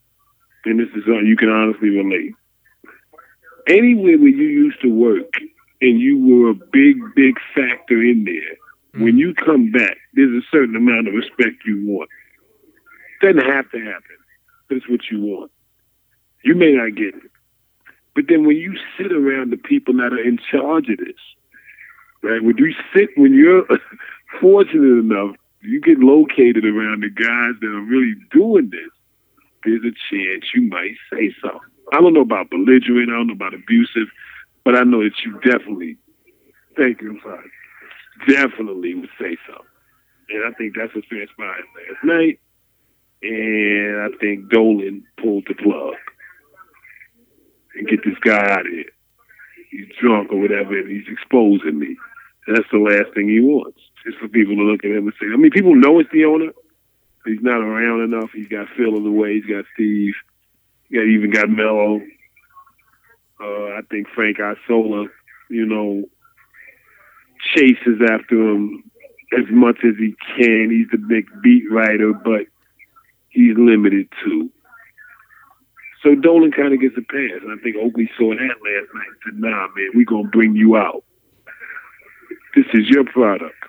and 0.65 0.80
this 0.80 0.89
is 0.95 1.04
something 1.06 1.28
you 1.28 1.38
can 1.38 1.49
honestly 1.49 1.89
relate. 1.89 2.34
Anywhere 3.67 4.17
where 4.17 4.28
you 4.28 4.47
used 4.47 4.82
to 4.82 4.89
work 4.89 5.34
and 5.82 5.99
you 5.99 6.17
were 6.17 6.49
a 6.49 6.54
big, 6.54 6.97
big 7.15 7.36
factor 7.54 8.01
in 8.01 8.25
there, 8.25 8.99
mm. 8.99 9.04
when 9.04 9.17
you 9.17 9.34
come 9.34 9.71
back, 9.71 9.97
there's 10.13 10.32
a 10.32 10.45
certain 10.51 10.75
amount 10.75 11.08
of 11.08 11.13
respect 11.13 11.65
you 11.65 11.84
want. 11.88 12.10
Doesn't 13.21 13.45
have 13.45 13.69
to 13.71 13.80
happen, 13.80 14.17
it's 14.69 14.88
what 14.89 15.01
you 15.12 15.21
want. 15.21 15.51
You 16.43 16.56
may 16.56 16.73
not 16.73 16.95
get 16.95 17.15
it. 17.15 17.32
But 18.13 18.25
then 18.30 18.45
when 18.45 18.58
you 18.58 18.75
sit 18.97 19.12
around 19.12 19.51
the 19.51 19.58
people 19.58 19.93
that 19.95 20.13
are 20.13 20.23
in 20.23 20.39
charge 20.51 20.89
of 20.89 20.97
this, 20.97 21.19
right? 22.23 22.41
When 22.41 22.58
you 22.58 22.73
sit, 22.93 23.10
when 23.17 23.34
you're 23.34 23.65
fortunate 24.41 24.99
enough, 24.99 25.36
you 25.62 25.82
get 25.82 25.99
located 25.99 26.65
around 26.65 27.01
the 27.01 27.10
guys 27.10 27.60
that 27.60 27.67
are 27.67 27.82
really 27.82 28.15
doing 28.32 28.69
this 28.69 28.94
there's 29.65 29.84
a 29.84 29.95
chance 30.10 30.45
you 30.54 30.62
might 30.63 30.95
say 31.12 31.34
something. 31.41 31.60
I 31.93 32.01
don't 32.01 32.13
know 32.13 32.21
about 32.21 32.49
belligerent, 32.49 33.10
I 33.10 33.13
don't 33.13 33.28
know 33.28 33.34
about 33.34 33.54
abusive, 33.54 34.08
but 34.63 34.75
I 34.75 34.84
know 34.84 35.04
that 35.04 35.13
you 35.23 35.39
definitely, 35.41 35.97
thank 36.78 37.01
you, 37.01 37.12
I'm 37.12 37.19
sorry, 37.21 37.51
definitely 38.28 38.95
would 38.95 39.10
say 39.19 39.38
something. 39.47 39.65
And 40.30 40.45
I 40.45 40.51
think 40.58 40.75
that's 40.75 40.93
what 40.95 41.04
transpired 41.06 41.65
last 41.75 42.04
night. 42.04 42.39
And 43.21 44.01
I 44.01 44.17
think 44.19 44.49
Dolan 44.49 45.04
pulled 45.21 45.45
the 45.47 45.56
plug 45.56 45.95
and 47.75 47.88
get 47.88 48.04
this 48.04 48.17
guy 48.21 48.51
out 48.51 48.65
of 48.65 48.71
here. 48.71 48.86
He's 49.69 49.88
drunk 50.01 50.32
or 50.32 50.39
whatever, 50.39 50.78
and 50.78 50.89
he's 50.89 51.08
exposing 51.08 51.80
me. 51.80 51.97
That's 52.47 52.67
the 52.71 52.80
last 52.80 53.13
thing 53.13 53.28
he 53.30 53.39
wants. 53.39 53.80
Just 54.06 54.17
for 54.19 54.28
people 54.28 54.56
to 54.56 54.62
look 54.62 54.86
at 54.86 54.91
him 54.91 55.08
and 55.08 55.13
say, 55.19 55.28
I 55.34 55.38
mean, 55.38 55.51
people 55.51 55.75
know 55.75 55.99
it's 55.99 56.12
the 56.12 56.25
owner. 56.25 56.51
He's 57.26 57.42
not 57.42 57.62
around 57.62 58.02
enough. 58.02 58.30
He's 58.34 58.48
got 58.48 58.68
Phil 58.78 58.96
in 58.96 59.04
the 59.04 59.12
way. 59.12 59.36
He's 59.36 59.46
got 59.46 59.66
Steve. 59.74 60.14
He 60.90 60.96
got, 60.96 61.06
even 61.06 61.32
got 61.32 61.50
Melo. 61.50 62.00
Uh, 63.42 63.78
I 63.78 63.82
think 63.90 64.08
Frank 64.14 64.38
Isola, 64.40 65.08
you 65.50 65.66
know, 65.66 66.06
chases 67.56 68.00
after 68.10 68.36
him 68.36 68.84
as 69.38 69.46
much 69.50 69.80
as 69.84 69.96
he 69.98 70.16
can. 70.38 70.70
He's 70.70 70.90
the 70.92 70.98
big 70.98 71.26
beat 71.42 71.64
writer, 71.70 72.14
but 72.14 72.46
he's 73.30 73.58
limited 73.58 74.08
too. 74.24 74.52
So 76.04 76.14
Dolan 76.14 76.52
kind 76.52 76.74
of 76.74 76.80
gets 76.80 76.96
a 76.98 77.02
pass, 77.02 77.42
and 77.42 77.52
I 77.52 77.62
think 77.64 77.76
Oakley 77.78 78.10
saw 78.18 78.30
that 78.30 78.40
last 78.40 78.94
night 78.94 79.08
and 79.08 79.18
said, 79.26 79.40
"Nah, 79.40 79.68
man, 79.76 79.90
we're 79.96 80.06
gonna 80.06 80.30
bring 80.30 80.56
you 80.56 80.78
out. 80.78 81.04
This 82.56 82.68
is 82.74 82.88
your 82.88 83.04
product 83.04 83.64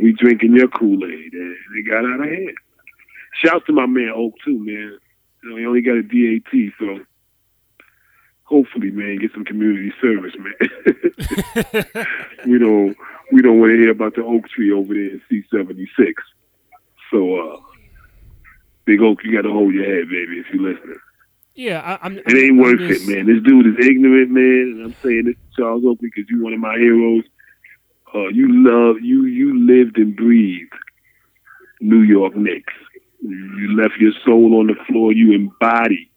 we 0.00 0.12
drinking 0.12 0.56
your 0.56 0.68
Kool 0.68 1.04
Aid, 1.04 1.32
and 1.32 1.56
they 1.74 1.82
got 1.82 2.04
out 2.04 2.20
of 2.20 2.26
hand. 2.26 2.54
Shout 3.42 3.66
to 3.66 3.72
my 3.72 3.86
man 3.86 4.12
Oak 4.14 4.34
too, 4.44 4.58
man. 4.58 4.98
You 5.42 5.50
know, 5.50 5.56
he 5.56 5.66
only 5.66 5.82
got 5.82 5.96
a 5.96 6.02
DAT, 6.02 6.72
so 6.78 7.04
hopefully, 8.44 8.90
man, 8.90 9.18
get 9.18 9.32
some 9.32 9.44
community 9.44 9.92
service, 10.00 10.34
man. 10.38 12.06
we 12.46 12.58
don't 12.58 12.96
we 13.32 13.42
don't 13.42 13.60
want 13.60 13.70
to 13.70 13.76
hear 13.76 13.90
about 13.90 14.14
the 14.14 14.24
oak 14.24 14.48
tree 14.48 14.72
over 14.72 14.94
there 14.94 15.10
in 15.10 15.22
C 15.28 15.44
seventy 15.52 15.88
six. 15.96 16.22
So, 17.10 17.36
uh, 17.36 17.60
Big 18.84 19.00
Oak, 19.00 19.24
you 19.24 19.34
got 19.34 19.48
to 19.48 19.52
hold 19.52 19.72
your 19.72 19.84
head, 19.84 20.08
baby, 20.08 20.40
if 20.40 20.46
you're 20.52 20.72
listening. 20.72 20.98
Yeah, 21.54 21.98
I, 22.00 22.06
am 22.06 22.18
It 22.18 22.28
ain't 22.28 22.50
I'm 22.52 22.58
worth 22.58 22.80
just... 22.80 23.08
it, 23.08 23.14
man. 23.14 23.26
This 23.26 23.42
dude 23.42 23.66
is 23.66 23.86
ignorant, 23.86 24.30
man, 24.30 24.74
and 24.76 24.84
I'm 24.84 24.94
saying 25.02 25.24
this 25.24 25.34
to 25.34 25.62
Charles 25.62 25.84
Oakley 25.84 26.10
because 26.14 26.28
you're 26.30 26.42
one 26.42 26.52
of 26.52 26.60
my 26.60 26.76
heroes. 26.76 27.24
Uh, 28.14 28.28
you 28.28 28.46
love 28.48 28.96
you 29.02 29.24
you 29.24 29.66
lived 29.66 29.98
and 29.98 30.16
breathed 30.16 30.72
New 31.80 32.02
York 32.02 32.34
Knicks. 32.36 32.72
You 33.20 33.76
left 33.76 33.94
your 33.98 34.12
soul 34.24 34.58
on 34.58 34.68
the 34.68 34.76
floor. 34.86 35.12
You 35.12 35.32
embody 35.32 36.10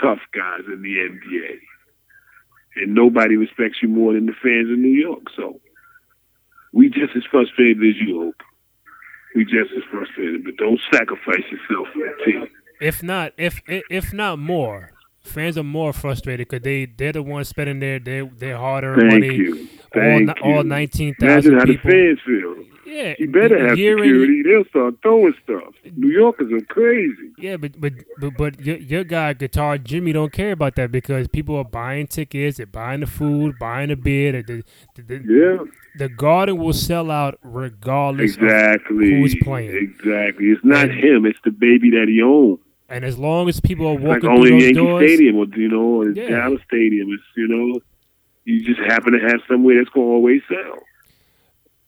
tough 0.00 0.20
guys 0.32 0.62
in 0.66 0.82
the 0.82 0.96
NBA, 0.96 1.58
and 2.76 2.94
nobody 2.94 3.36
respects 3.36 3.78
you 3.82 3.88
more 3.88 4.14
than 4.14 4.26
the 4.26 4.32
fans 4.32 4.68
in 4.68 4.80
New 4.82 4.98
York. 4.98 5.24
So 5.36 5.60
we 6.72 6.88
just 6.88 7.16
as 7.16 7.24
frustrated 7.30 7.78
as 7.78 7.96
you, 8.00 8.20
Hope. 8.20 8.42
We 9.34 9.44
just 9.44 9.72
as 9.76 9.84
frustrated, 9.90 10.44
but 10.44 10.56
don't 10.56 10.80
sacrifice 10.92 11.44
yourself 11.50 11.88
for 11.92 12.00
the 12.00 12.24
team. 12.24 12.48
If 12.80 13.02
not, 13.02 13.32
if 13.36 13.60
if 13.68 14.12
not 14.12 14.38
more, 14.38 14.92
fans 15.22 15.58
are 15.58 15.62
more 15.62 15.92
frustrated 15.92 16.48
because 16.48 16.62
they 16.62 16.86
they're 16.86 17.12
the 17.12 17.22
ones 17.22 17.48
spending 17.48 17.80
their 17.80 17.98
their 17.98 18.24
their 18.26 18.56
hard 18.56 18.84
earned 18.84 19.08
money. 19.08 19.34
You. 19.34 19.68
Thank 19.92 20.28
all, 20.42 20.50
you. 20.50 20.56
all 20.56 20.64
nineteen 20.64 21.14
thousand 21.14 21.54
Imagine 21.54 21.74
people. 21.74 21.90
how 21.90 21.96
the 21.96 22.06
fans 22.06 22.20
feel. 22.24 22.64
Yeah, 22.86 23.14
you 23.20 23.30
better 23.30 23.56
have 23.56 23.76
security. 23.76 24.42
They'll 24.42 24.64
start 24.64 24.94
throwing 25.02 25.34
stuff. 25.44 25.74
New 25.94 26.08
Yorkers 26.08 26.52
are 26.52 26.64
crazy. 26.66 27.30
Yeah, 27.38 27.56
but 27.56 27.80
but 27.80 27.92
but, 28.18 28.36
but 28.36 28.60
your, 28.60 28.78
your 28.78 29.04
guy, 29.04 29.32
guitar 29.34 29.78
Jimmy, 29.78 30.12
don't 30.12 30.32
care 30.32 30.50
about 30.50 30.74
that 30.74 30.90
because 30.90 31.28
people 31.28 31.56
are 31.56 31.64
buying 31.64 32.08
tickets, 32.08 32.56
they're 32.56 32.66
buying 32.66 33.00
the 33.00 33.06
food, 33.06 33.60
buying 33.60 33.90
the 33.90 33.96
beer. 33.96 34.42
The, 34.42 34.64
the, 34.96 35.02
the, 35.02 35.14
yeah, 35.24 35.64
the 35.98 36.08
garden 36.08 36.56
will 36.56 36.72
sell 36.72 37.12
out 37.12 37.38
regardless 37.44 38.34
exactly 38.34 39.10
who's 39.10 39.36
playing. 39.42 39.76
Exactly, 39.76 40.46
it's 40.46 40.64
not 40.64 40.90
and, 40.90 40.92
him; 40.92 41.26
it's 41.26 41.38
the 41.44 41.52
baby 41.52 41.90
that 41.90 42.08
he 42.08 42.20
owns. 42.20 42.58
And 42.90 43.04
as 43.04 43.16
long 43.18 43.48
as 43.48 43.60
people 43.60 43.86
are 43.86 43.94
walking 43.94 44.08
like 44.08 44.20
through 44.22 44.30
those 44.30 44.40
doors, 44.40 44.48
like 44.48 44.50
only 44.50 44.64
Yankee 44.64 44.74
doors, 44.74 45.10
Stadium 45.10 45.36
or 45.36 45.46
you 45.56 45.68
know, 45.68 46.02
or 46.02 46.10
yeah. 46.10 46.28
Dallas 46.28 46.60
Stadium, 46.66 47.08
it's 47.12 47.22
you 47.36 47.46
know, 47.48 47.80
you 48.44 48.64
just 48.64 48.80
happen 48.80 49.12
to 49.12 49.20
have 49.20 49.40
somewhere 49.48 49.76
that's 49.78 49.90
going 49.90 50.08
to 50.08 50.12
always 50.12 50.42
sell. 50.48 50.78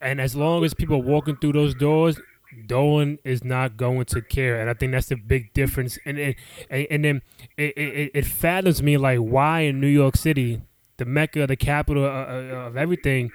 And 0.01 0.21
as 0.21 0.37
long 0.37 0.65
as 0.65 0.75
people 0.75 0.97
are 0.97 1.03
walking 1.03 1.37
through 1.37 1.53
those 1.53 1.75
doors, 1.75 2.21
Dolan 2.67 3.19
is 3.25 3.43
not 3.43 3.77
going 3.77 4.05
to 4.07 4.21
care, 4.21 4.61
and 4.61 4.71
I 4.71 4.75
think 4.75 4.93
that's 4.93 5.09
the 5.09 5.17
big 5.17 5.53
difference. 5.55 5.99
And 6.05 6.19
and, 6.19 6.35
and 6.71 7.05
then 7.05 7.23
it, 7.57 7.77
it, 7.77 8.11
it 8.15 8.27
fathoms 8.27 8.83
me 8.83 8.97
like 8.97 9.19
why 9.19 9.61
in 9.61 9.81
New 9.81 9.89
York 9.89 10.17
City, 10.17 10.61
the 10.99 11.05
mecca, 11.05 11.47
the 11.47 11.57
capital 11.57 12.05
of, 12.05 12.13
of 12.13 12.77
everything, 12.77 13.33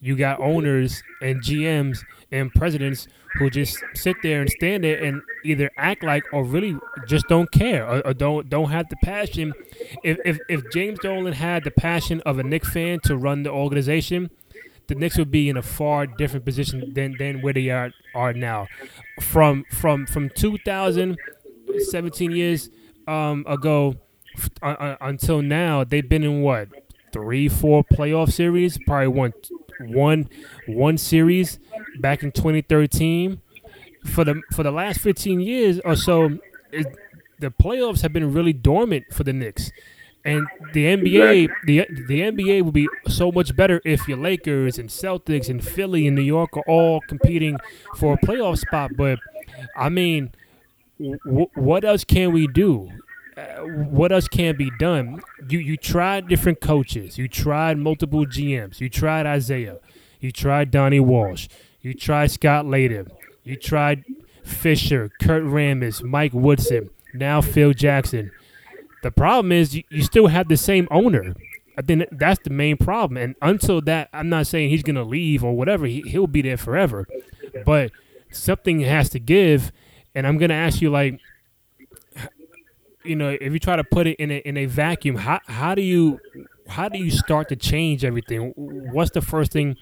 you 0.00 0.16
got 0.16 0.40
owners 0.40 1.02
and 1.20 1.42
GMs 1.42 1.98
and 2.32 2.52
presidents 2.52 3.06
who 3.34 3.50
just 3.50 3.78
sit 3.94 4.16
there 4.22 4.40
and 4.40 4.50
stand 4.50 4.84
there 4.84 5.02
and 5.02 5.22
either 5.44 5.70
act 5.76 6.02
like 6.02 6.24
or 6.32 6.44
really 6.44 6.76
just 7.06 7.28
don't 7.28 7.50
care 7.52 7.86
or, 7.86 8.06
or 8.06 8.14
don't 8.14 8.48
don't 8.48 8.70
have 8.70 8.88
the 8.88 8.96
passion. 9.04 9.52
If, 10.02 10.18
if 10.24 10.38
if 10.48 10.62
James 10.72 10.98
Dolan 11.00 11.34
had 11.34 11.64
the 11.64 11.70
passion 11.70 12.20
of 12.22 12.38
a 12.38 12.42
Knicks 12.42 12.70
fan 12.70 13.00
to 13.00 13.16
run 13.16 13.42
the 13.42 13.50
organization, 13.50 14.30
the 14.88 14.94
Knicks 14.94 15.18
would 15.18 15.30
be 15.30 15.48
in 15.48 15.56
a 15.56 15.62
far 15.62 16.06
different 16.06 16.44
position 16.44 16.92
than, 16.94 17.16
than 17.18 17.42
where 17.42 17.52
they 17.52 17.68
are 17.70 17.92
are 18.14 18.32
now. 18.32 18.66
From 19.20 19.64
from 19.70 20.06
from 20.06 20.30
2000, 20.30 21.16
17 21.90 22.30
years 22.30 22.70
um, 23.06 23.44
ago 23.46 23.96
uh, 24.62 24.66
uh, 24.66 24.96
until 25.00 25.42
now, 25.42 25.84
they've 25.84 26.08
been 26.08 26.24
in 26.24 26.42
what 26.42 26.68
three, 27.12 27.48
four 27.48 27.84
playoff 27.84 28.32
series. 28.32 28.78
Probably 28.86 29.08
won 29.08 29.32
one 29.80 30.28
one 30.66 30.98
series 30.98 31.58
back 31.98 32.22
in 32.22 32.32
2013. 32.32 33.40
For 34.04 34.24
the 34.24 34.40
for 34.52 34.62
the 34.62 34.70
last 34.70 35.00
15 35.00 35.40
years 35.40 35.78
or 35.84 35.94
so, 35.94 36.38
it, 36.72 36.86
the 37.38 37.50
playoffs 37.50 38.02
have 38.02 38.12
been 38.12 38.32
really 38.32 38.52
dormant 38.52 39.04
for 39.12 39.24
the 39.24 39.32
Knicks. 39.32 39.70
And 40.24 40.46
the 40.74 40.84
NBA, 40.84 41.44
exactly. 41.44 41.78
the 41.78 41.86
the 42.06 42.20
NBA 42.20 42.62
would 42.62 42.74
be 42.74 42.88
so 43.08 43.32
much 43.32 43.56
better 43.56 43.80
if 43.84 44.06
your 44.06 44.18
Lakers 44.18 44.78
and 44.78 44.88
Celtics 44.90 45.48
and 45.48 45.66
Philly 45.66 46.06
and 46.06 46.14
New 46.14 46.22
York 46.22 46.56
are 46.56 46.64
all 46.66 47.00
competing 47.08 47.58
for 47.96 48.14
a 48.14 48.18
playoff 48.18 48.58
spot. 48.58 48.92
But 48.96 49.18
I 49.76 49.88
mean, 49.88 50.32
w- 51.24 51.48
what 51.54 51.84
else 51.84 52.04
can 52.04 52.32
we 52.32 52.46
do? 52.46 52.90
What 53.90 54.12
else 54.12 54.28
can 54.28 54.56
be 54.56 54.70
done? 54.78 55.22
You 55.48 55.58
you 55.58 55.76
tried 55.76 56.28
different 56.28 56.60
coaches. 56.60 57.18
You 57.18 57.28
tried 57.28 57.78
multiple 57.78 58.26
GMs. 58.26 58.80
You 58.80 58.88
tried 58.88 59.32
Isiah, 59.32 59.78
You 60.20 60.32
tried 60.32 60.70
Donnie 60.70 61.00
Walsh. 61.00 61.48
You 61.80 61.94
tried 61.94 62.30
Scott 62.30 62.66
Layden. 62.66 63.08
You 63.44 63.56
tried 63.56 64.04
Fisher, 64.44 65.10
Kurt 65.20 65.44
Rambis, 65.44 66.02
Mike 66.02 66.32
Woodson, 66.34 66.90
now 67.14 67.40
Phil 67.40 67.72
Jackson. 67.72 68.30
The 69.02 69.10
problem 69.10 69.52
is 69.52 69.74
you, 69.74 69.84
you 69.88 70.02
still 70.02 70.26
have 70.26 70.48
the 70.48 70.56
same 70.56 70.86
owner. 70.90 71.34
I 71.78 71.82
think 71.82 72.06
that's 72.12 72.40
the 72.44 72.50
main 72.50 72.76
problem. 72.76 73.16
And 73.16 73.34
until 73.40 73.80
that, 73.82 74.10
I'm 74.12 74.28
not 74.28 74.46
saying 74.46 74.70
he's 74.70 74.82
gonna 74.82 75.04
leave 75.04 75.42
or 75.42 75.56
whatever. 75.56 75.86
He, 75.86 76.02
he'll 76.02 76.26
be 76.26 76.42
there 76.42 76.58
forever. 76.58 77.08
But 77.64 77.92
something 78.30 78.80
has 78.80 79.08
to 79.10 79.18
give. 79.18 79.72
And 80.14 80.26
I'm 80.26 80.36
gonna 80.38 80.54
ask 80.54 80.82
you, 80.82 80.90
like, 80.90 81.20
you 83.04 83.16
know, 83.16 83.36
if 83.40 83.52
you 83.52 83.58
try 83.58 83.76
to 83.76 83.84
put 83.84 84.06
it 84.06 84.16
in 84.16 84.30
a 84.30 84.38
in 84.38 84.56
a 84.56 84.66
vacuum, 84.66 85.16
how 85.16 85.40
how 85.46 85.74
do 85.74 85.82
you 85.82 86.20
how 86.68 86.88
do 86.88 86.98
you 86.98 87.10
start 87.10 87.48
to 87.48 87.56
change 87.56 88.04
everything? 88.04 88.52
What's 88.56 89.10
the 89.12 89.22
first 89.22 89.52
thing 89.52 89.76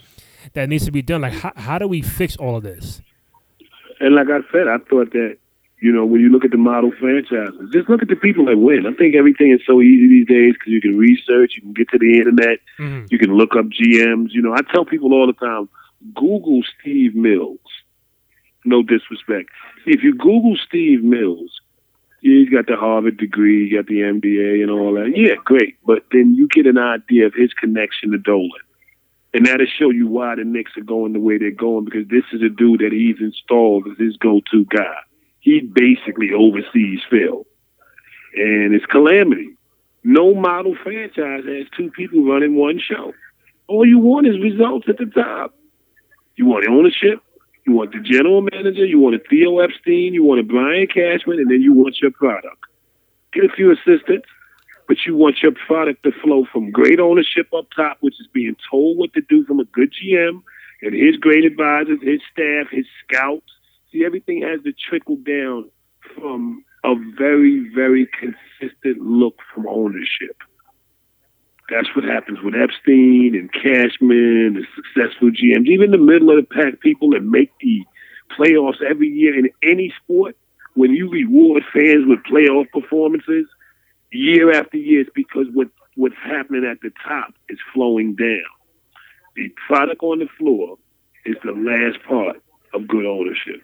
that 0.55 0.69
needs 0.69 0.85
to 0.85 0.93
be 0.93 1.03
done? 1.03 1.23
Like, 1.23 1.35
how 1.35 1.53
how 1.57 1.79
do 1.79 1.89
we 1.89 2.03
fix 2.03 2.37
all 2.37 2.57
of 2.57 2.63
this? 2.63 3.01
And 4.01 4.15
like 4.15 4.29
I 4.29 4.41
said, 4.53 4.69
I 4.69 4.79
thought 4.79 5.13
that 5.13 5.39
you 5.81 5.93
know, 5.93 6.05
when 6.05 6.21
you 6.21 6.29
look 6.29 6.45
at 6.45 6.51
the 6.51 6.57
model 6.57 6.91
franchises, 6.99 7.71
just 7.73 7.89
look 7.89 8.03
at 8.03 8.09
the 8.09 8.17
people 8.17 8.47
that 8.47 8.59
win. 8.59 8.85
I 8.87 8.93
think 8.95 9.15
everything 9.15 9.53
is 9.53 9.61
so 9.65 9.81
easy 9.81 10.09
these 10.09 10.27
days 10.27 10.55
because 10.55 10.73
you 10.73 10.81
can 10.81 10.99
research, 10.99 11.53
you 11.55 11.63
can 11.63 11.73
get 11.73 11.89
to 11.91 11.99
the 11.99 12.19
internet, 12.19 12.59
mm-hmm. 12.79 13.07
you 13.11 13.19
can 13.19 13.37
look 13.37 13.55
up 13.55 13.67
GMs. 13.67 14.31
You 14.31 14.43
know, 14.43 14.55
I 14.55 14.63
tell 14.73 14.85
people 14.85 15.13
all 15.13 15.27
the 15.27 15.35
time, 15.35 15.69
Google 16.15 16.63
Steve 16.81 17.15
Mills. 17.15 17.61
No 18.65 18.83
disrespect. 18.83 19.51
See, 19.85 19.93
if 19.93 20.03
you 20.03 20.15
Google 20.15 20.57
Steve 20.67 21.05
Mills, 21.05 21.61
he's 22.21 22.49
got 22.49 22.67
the 22.67 22.77
Harvard 22.77 23.17
degree, 23.17 23.67
you 23.67 23.77
got 23.77 23.87
the 23.87 24.01
MBA 24.01 24.63
and 24.63 24.71
all 24.71 24.95
that. 24.95 25.13
Yeah, 25.15 25.35
great. 25.45 25.77
But 25.85 26.05
then 26.13 26.35
you 26.35 26.49
get 26.49 26.67
an 26.67 26.79
idea 26.79 27.27
of 27.27 27.35
his 27.35 27.53
connection 27.53 28.13
to 28.13 28.19
Dolan. 28.19 28.51
And 29.35 29.47
that'll 29.47 29.67
show 29.67 29.91
you 29.91 30.07
why 30.07 30.35
the 30.37 30.45
Knicks 30.45 30.77
are 30.77 30.83
going 30.83 31.13
the 31.13 31.21
way 31.21 31.37
they're 31.39 31.51
going 31.51 31.85
because 31.85 32.09
this 32.09 32.25
is 32.33 32.43
a 32.43 32.49
dude 32.49 32.81
that 32.81 32.93
he's 32.93 33.21
installed 33.21 33.87
as 33.87 33.99
his 33.99 34.17
go-to 34.17 34.65
guy 34.65 34.97
he 35.49 35.61
basically 35.61 36.31
oversees 36.33 37.01
Phil. 37.11 37.47
And 38.35 38.75
it's 38.75 38.85
calamity. 38.87 39.55
No 40.05 40.35
model 40.35 40.77
franchise 40.83 41.45
has 41.47 41.67
two 41.77 41.91
people 41.91 42.25
running 42.25 42.55
one 42.55 42.79
show. 42.79 43.13
All 43.67 43.87
you 43.87 43.99
want 43.99 44.27
is 44.27 44.39
results 44.41 44.87
at 44.89 44.99
the 44.99 45.07
top. 45.07 45.55
You 46.37 46.47
want 46.47 46.67
ownership, 46.69 47.21
you 47.69 47.75
want 47.75 47.93
the 47.93 48.01
general 48.01 48.43
manager, 48.43 48.85
you 48.85 48.99
want 48.99 49.17
a 49.17 49.21
Theo 49.31 49.59
Epstein, 49.61 50.15
you 50.15 50.25
want 50.25 50.41
a 50.41 50.45
Brian 50.45 50.87
Cashman, 50.87 51.39
and 51.39 51.51
then 51.51 51.61
you 51.61 51.73
want 51.73 52.01
your 52.01 52.11
product. 52.11 52.65
Get 53.33 53.45
a 53.45 53.49
few 53.55 53.71
assistants, 53.71 54.27
but 54.89 54.97
you 55.07 55.15
want 55.15 55.43
your 55.43 55.53
product 55.53 56.03
to 56.05 56.13
flow 56.23 56.47
from 56.51 56.71
great 56.71 56.99
ownership 56.99 57.49
up 57.57 57.67
top, 57.77 57.99
which 58.01 58.19
is 58.21 58.27
being 58.33 58.57
told 58.71 58.99
what 58.99 59.13
to 59.13 59.21
do 59.21 59.45
from 59.45 59.61
a 59.61 59.65
good 59.65 59.93
GM 59.93 60.43
and 60.83 60.95
his 60.95 61.17
great 61.17 61.45
advisors, 61.45 61.99
his 62.03 62.21
staff, 62.33 62.69
his 62.71 62.87
scouts, 63.05 63.53
See, 63.93 64.05
everything 64.05 64.43
has 64.43 64.63
to 64.65 64.73
trickle 64.73 65.17
down 65.17 65.71
from 66.15 66.65
a 66.85 66.95
very, 67.17 67.71
very 67.75 68.07
consistent 68.07 69.01
look 69.01 69.37
from 69.55 69.67
ownership. 69.67 70.37
That's 71.71 71.89
what 71.95 72.05
happens 72.05 72.39
with 72.43 72.55
Epstein 72.55 73.35
and 73.35 73.53
Cashman 73.53 74.57
and 74.57 74.67
successful 74.75 75.31
GMs, 75.31 75.67
even 75.67 75.91
the 75.91 75.99
middle 75.99 76.31
of 76.31 76.37
the 76.37 76.55
pack 76.55 76.81
people 76.81 77.11
that 77.11 77.23
make 77.23 77.53
the 77.61 77.85
playoffs 78.39 78.81
every 78.83 79.09
year 79.09 79.39
in 79.39 79.51
any 79.63 79.93
sport. 80.03 80.37
When 80.75 80.93
you 80.93 81.11
reward 81.11 81.65
fans 81.73 82.07
with 82.07 82.21
playoff 82.31 82.71
performances 82.71 83.47
year 84.11 84.53
after 84.53 84.79
year, 84.79 85.03
it's 85.03 85.11
because 85.15 85.47
what 85.53 85.69
what's 85.97 86.15
happening 86.25 86.65
at 86.65 86.81
the 86.81 86.93
top 87.07 87.35
is 87.49 87.59
flowing 87.75 88.15
down. 88.15 88.47
The 89.37 89.53
product 89.67 90.03
on 90.03 90.21
the 90.21 90.29
floor 90.39 90.79
is 91.27 91.37
the 91.45 91.53
last 91.53 92.03
part 92.07 92.41
of 92.73 92.89
good 92.89 93.05
ownership. 93.05 93.63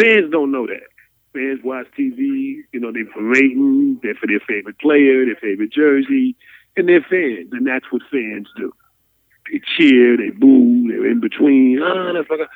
Fans 0.00 0.30
don't 0.32 0.50
know 0.50 0.66
that. 0.66 0.88
Fans 1.32 1.60
watch 1.64 1.86
TV, 1.98 2.62
you 2.72 2.80
know, 2.80 2.92
they're 2.92 3.06
parading, 3.06 4.00
they're 4.02 4.14
for 4.14 4.26
their 4.26 4.40
favorite 4.40 4.78
player, 4.78 5.24
their 5.24 5.36
favorite 5.36 5.72
jersey, 5.72 6.36
and 6.76 6.88
they're 6.88 7.00
fans, 7.08 7.48
and 7.52 7.66
that's 7.66 7.86
what 7.90 8.02
fans 8.10 8.48
do. 8.56 8.72
They 9.50 9.60
cheer, 9.76 10.16
they 10.16 10.30
boo, 10.30 10.88
they're 10.88 11.10
in 11.10 11.20
between. 11.20 11.80
Ah, 11.82 12.12
that's 12.12 12.28
like 12.28 12.40
a, 12.40 12.48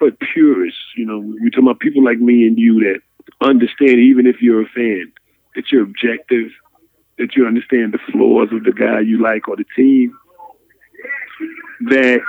but 0.00 0.18
purists, 0.20 0.80
you 0.96 1.04
know, 1.04 1.20
we're 1.20 1.50
talking 1.50 1.64
about 1.64 1.80
people 1.80 2.04
like 2.04 2.18
me 2.18 2.46
and 2.46 2.58
you 2.58 2.80
that 2.80 3.00
understand, 3.46 3.98
even 3.98 4.26
if 4.26 4.40
you're 4.40 4.62
a 4.62 4.68
fan, 4.68 5.12
that 5.54 5.70
you're 5.70 5.82
objective, 5.82 6.50
that 7.18 7.36
you 7.36 7.46
understand 7.46 7.92
the 7.92 7.98
flaws 8.10 8.48
of 8.52 8.64
the 8.64 8.72
guy 8.72 9.00
you 9.00 9.20
like 9.20 9.46
or 9.48 9.56
the 9.56 9.64
team, 9.76 10.16
that 11.82 12.20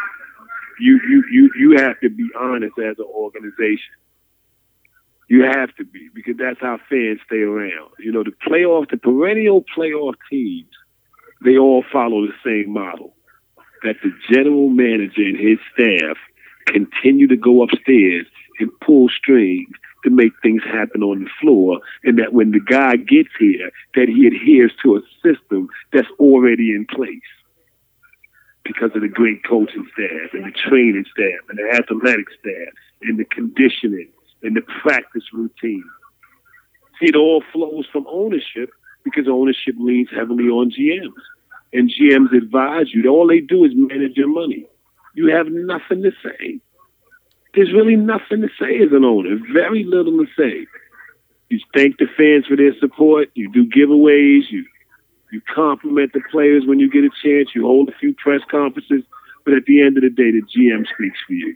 you 0.80 1.00
you 1.08 1.24
you 1.32 1.52
you 1.58 1.78
have 1.78 2.00
to 2.02 2.10
be 2.10 2.28
honest 2.38 2.78
as 2.80 2.98
an 3.00 3.06
organization. 3.06 3.94
You 5.32 5.44
have 5.44 5.74
to 5.78 5.86
be 5.86 6.10
because 6.14 6.36
that's 6.38 6.60
how 6.60 6.78
fans 6.90 7.22
stay 7.26 7.40
around. 7.40 7.92
You 8.00 8.12
know, 8.12 8.22
the 8.22 8.34
playoff, 8.46 8.90
the 8.90 8.98
perennial 8.98 9.64
playoff 9.74 10.16
teams, 10.30 10.68
they 11.46 11.58
all 11.58 11.86
follow 11.90 12.28
the 12.28 12.34
same 12.44 12.74
model. 12.74 13.16
That 13.84 13.96
the 14.04 14.12
general 14.30 14.68
manager 14.68 15.22
and 15.22 15.40
his 15.40 15.58
staff 15.74 16.18
continue 16.66 17.28
to 17.28 17.38
go 17.38 17.64
upstairs 17.64 18.26
and 18.60 18.70
pull 18.82 19.08
strings 19.08 19.70
to 20.04 20.10
make 20.10 20.34
things 20.44 20.64
happen 20.66 21.02
on 21.02 21.24
the 21.24 21.30
floor, 21.40 21.80
and 22.04 22.20
that 22.20 22.34
when 22.34 22.52
the 22.52 22.60
guy 22.60 22.98
gets 22.98 23.30
here, 23.40 23.72
that 23.96 24.10
he 24.10 24.28
adheres 24.28 24.74
to 24.84 24.98
a 24.98 25.02
system 25.24 25.70
that's 25.94 26.12
already 26.20 26.72
in 26.72 26.86
place 26.86 27.32
because 28.66 28.92
of 28.96 29.02
the 29.02 29.08
great 29.08 29.46
coaching 29.48 29.88
staff 29.94 30.34
and 30.34 30.44
the 30.44 30.52
training 30.68 31.06
staff 31.10 31.40
and 31.48 31.58
the 31.58 31.74
athletic 31.74 32.28
staff 32.38 32.74
and 33.04 33.18
the 33.18 33.24
conditioning 33.24 34.10
in 34.44 34.54
the 34.54 34.62
practice 34.82 35.24
routine. 35.34 35.84
See, 37.00 37.10
it 37.10 37.16
all 37.16 37.44
flows 37.52 37.86
from 37.92 38.06
ownership 38.08 38.70
because 39.04 39.28
ownership 39.28 39.76
leans 39.80 40.10
heavily 40.16 40.46
on 40.46 40.72
GMs. 40.72 41.14
And 41.74 41.90
GMs 41.90 42.36
advise 42.36 42.94
you. 42.94 43.10
All 43.10 43.28
they 43.28 43.40
do 43.40 43.64
is 43.64 43.72
manage 43.74 44.18
your 44.18 44.28
money. 44.28 44.66
You 45.16 45.28
have 45.28 45.48
nothing 45.48 46.04
to 46.04 46.12
say. 46.24 46.60
There's 47.54 47.74
really 47.74 47.96
nothing 47.96 48.42
to 48.42 48.50
say 48.60 48.78
as 48.82 48.92
an 48.92 49.04
owner. 49.04 49.38
Very 49.54 49.84
little 49.84 50.18
to 50.18 50.28
say. 50.38 50.68
You 51.50 51.60
thank 51.76 51.98
the 51.98 52.08
fans 52.18 52.46
for 52.46 52.56
their 52.56 52.78
support. 52.80 53.30
You 53.34 53.52
do 53.52 53.66
giveaways. 53.66 54.50
You 54.50 54.66
you 55.32 55.42
compliment 55.54 56.12
the 56.14 56.22
players 56.30 56.64
when 56.66 56.80
you 56.80 56.90
get 56.92 57.06
a 57.06 57.10
chance. 57.24 57.50
You 57.56 57.66
hold 57.66 57.90
a 57.90 57.98
few 58.00 58.14
press 58.14 58.42
conferences. 58.50 59.04
But 59.46 59.54
at 59.56 59.66
the 59.66 59.82
end 59.82 59.98
of 59.98 60.04
the 60.04 60.10
day, 60.10 60.32
the 60.32 60.42
GM 60.42 60.86
speaks 60.94 61.20
for 61.26 61.34
you. 61.34 61.56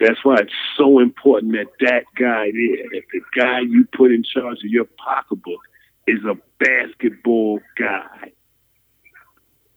That's 0.00 0.22
why 0.24 0.36
it's 0.40 0.52
so 0.76 0.98
important 0.98 1.52
that 1.52 1.68
that 1.80 2.04
guy 2.18 2.50
there, 2.52 2.84
that 2.92 3.02
the 3.12 3.20
guy 3.34 3.60
you 3.60 3.86
put 3.96 4.12
in 4.12 4.22
charge 4.22 4.58
of 4.58 4.70
your 4.70 4.84
pocketbook 4.84 5.60
is 6.06 6.20
a 6.24 6.36
basketball 6.58 7.60
guy. 7.78 8.32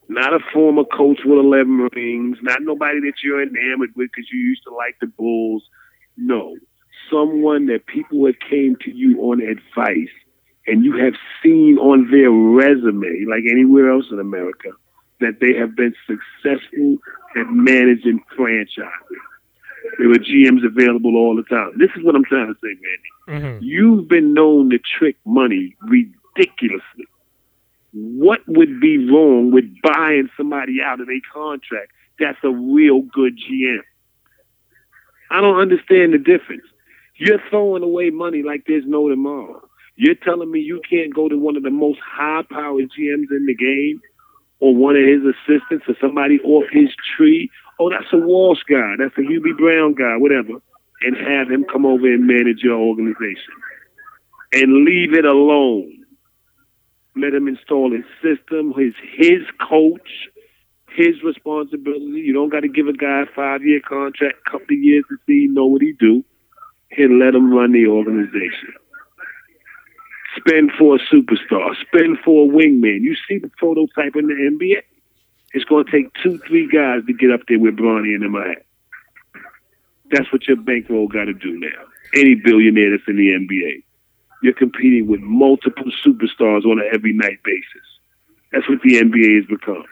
Not 0.09 0.33
a 0.33 0.39
former 0.51 0.83
coach 0.83 1.19
with 1.23 1.39
11 1.39 1.89
rings, 1.93 2.37
not 2.41 2.61
nobody 2.63 2.99
that 3.01 3.13
you're 3.23 3.43
enamored 3.43 3.91
with 3.95 4.09
because 4.11 4.29
you 4.31 4.39
used 4.39 4.63
to 4.63 4.73
like 4.73 4.95
the 4.99 5.07
Bulls. 5.07 5.63
No, 6.17 6.57
someone 7.09 7.67
that 7.67 7.85
people 7.85 8.25
have 8.25 8.39
came 8.49 8.75
to 8.81 8.91
you 8.91 9.21
on 9.21 9.41
advice 9.41 10.09
and 10.67 10.83
you 10.83 10.97
have 10.97 11.13
seen 11.41 11.77
on 11.77 12.11
their 12.11 12.31
resume, 12.31 13.25
like 13.29 13.43
anywhere 13.49 13.91
else 13.91 14.05
in 14.11 14.19
America, 14.19 14.69
that 15.19 15.39
they 15.39 15.53
have 15.53 15.75
been 15.75 15.93
successful 16.05 16.97
at 17.35 17.49
managing 17.49 18.21
franchises. 18.35 18.89
There 19.97 20.09
were 20.09 20.15
GMs 20.15 20.65
available 20.65 21.15
all 21.15 21.35
the 21.35 21.43
time. 21.43 21.71
This 21.77 21.89
is 21.95 22.03
what 22.03 22.15
I'm 22.15 22.25
trying 22.25 22.47
to 22.47 22.59
say, 22.61 22.75
Manny. 22.81 23.39
Mm-hmm. 23.39 23.63
You've 23.63 24.07
been 24.07 24.33
known 24.33 24.69
to 24.71 24.79
trick 24.79 25.17
money 25.25 25.75
ridiculously. 25.81 27.05
What 27.93 28.41
would 28.47 28.79
be 28.79 29.09
wrong 29.09 29.51
with 29.51 29.65
buying 29.81 30.29
somebody 30.37 30.77
out 30.83 31.01
of 31.01 31.09
a 31.09 31.21
contract 31.33 31.91
that's 32.19 32.37
a 32.43 32.49
real 32.49 33.01
good 33.01 33.37
GM? 33.37 33.81
I 35.31 35.41
don't 35.41 35.59
understand 35.59 36.13
the 36.13 36.17
difference. 36.17 36.63
You're 37.17 37.41
throwing 37.49 37.83
away 37.83 38.09
money 38.09 38.43
like 38.43 38.63
there's 38.67 38.85
no 38.85 39.09
tomorrow. 39.09 39.61
You're 39.95 40.15
telling 40.15 40.49
me 40.49 40.61
you 40.61 40.81
can't 40.89 41.13
go 41.13 41.27
to 41.27 41.37
one 41.37 41.57
of 41.57 41.63
the 41.63 41.69
most 41.69 41.99
high 41.99 42.43
powered 42.49 42.89
GMs 42.97 43.27
in 43.31 43.45
the 43.45 43.55
game 43.55 44.01
or 44.59 44.75
one 44.75 44.95
of 44.95 45.03
his 45.03 45.21
assistants 45.23 45.85
or 45.87 45.95
somebody 46.01 46.39
off 46.41 46.65
his 46.71 46.89
tree 47.17 47.49
oh, 47.79 47.89
that's 47.89 48.11
a 48.13 48.17
Walsh 48.17 48.63
guy, 48.69 48.95
that's 48.97 49.17
a 49.17 49.21
Hubie 49.21 49.57
Brown 49.57 49.93
guy, 49.93 50.17
whatever, 50.17 50.61
and 51.01 51.15
have 51.15 51.49
him 51.49 51.63
come 51.63 51.85
over 51.85 52.05
and 52.05 52.27
manage 52.27 52.61
your 52.61 52.77
organization. 52.77 53.53
and 54.51 54.83
leave 54.83 55.13
it 55.13 55.25
alone. 55.25 56.05
Let 57.15 57.33
him 57.33 57.47
install 57.47 57.91
his 57.91 58.05
system, 58.21 58.73
his 58.73 58.93
his 59.15 59.41
coach, 59.59 60.27
his 60.89 61.21
responsibility. 61.23 62.21
You 62.21 62.33
don't 62.33 62.49
got 62.49 62.61
to 62.61 62.67
give 62.67 62.87
a 62.87 62.93
guy 62.93 63.21
a 63.21 63.25
five 63.35 63.63
year 63.63 63.79
contract, 63.79 64.43
couple 64.45 64.75
of 64.75 64.79
years 64.79 65.03
to 65.09 65.17
see 65.27 65.47
know 65.51 65.65
what 65.65 65.81
he 65.81 65.93
do, 65.99 66.23
and 66.97 67.19
let 67.19 67.35
him 67.35 67.53
run 67.53 67.73
the 67.73 67.87
organization. 67.87 68.73
Spend 70.39 70.71
for 70.77 70.95
a 70.95 70.99
superstar. 70.99 71.75
Spend 71.87 72.19
for 72.23 72.45
a 72.45 72.49
wingman. 72.49 73.01
You 73.01 73.15
see 73.27 73.39
the 73.39 73.49
prototype 73.57 74.15
in 74.15 74.27
the 74.27 74.33
NBA. 74.33 74.81
It's 75.53 75.65
going 75.65 75.85
to 75.85 75.91
take 75.91 76.13
two, 76.21 76.37
three 76.47 76.67
guys 76.67 77.01
to 77.07 77.13
get 77.13 77.31
up 77.31 77.41
there 77.47 77.59
with 77.59 77.75
Bronny 77.77 78.13
and 78.13 78.23
them 78.23 78.35
at. 78.35 78.65
That's 80.11 80.31
what 80.31 80.47
your 80.47 80.57
bankroll 80.57 81.07
got 81.07 81.25
to 81.25 81.33
do 81.33 81.59
now. 81.59 81.85
Any 82.15 82.35
billionaire 82.35 82.91
that's 82.91 83.03
in 83.07 83.17
the 83.17 83.31
NBA, 83.31 83.83
you're 84.41 84.53
competing 84.53 85.07
with 85.07 85.19
multiple 85.21 85.91
superstars 86.05 86.65
on 86.65 86.79
an 86.79 86.89
every 86.93 87.13
night 87.13 87.39
basis. 87.43 87.87
That's 88.51 88.67
what 88.67 88.79
the 88.83 88.99
NBA 88.99 89.35
has 89.37 89.45
become. 89.45 89.85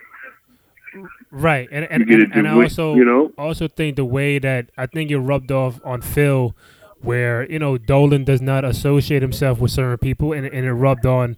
Right, 1.30 1.68
and 1.70 1.84
and, 1.90 2.10
and, 2.10 2.32
and 2.32 2.48
I 2.48 2.54
also 2.54 2.94
you 2.94 3.04
know 3.04 3.30
also 3.36 3.68
think 3.68 3.96
the 3.96 4.04
way 4.04 4.38
that 4.38 4.70
I 4.76 4.86
think 4.86 5.10
it 5.10 5.18
rubbed 5.18 5.52
off 5.52 5.80
on 5.84 6.00
Phil, 6.00 6.56
where 7.02 7.50
you 7.50 7.58
know 7.58 7.78
Dolan 7.78 8.24
does 8.24 8.40
not 8.40 8.64
associate 8.64 9.22
himself 9.22 9.58
with 9.58 9.70
certain 9.70 9.98
people, 9.98 10.32
and, 10.32 10.46
and 10.46 10.66
it 10.66 10.72
rubbed 10.72 11.06
on 11.06 11.36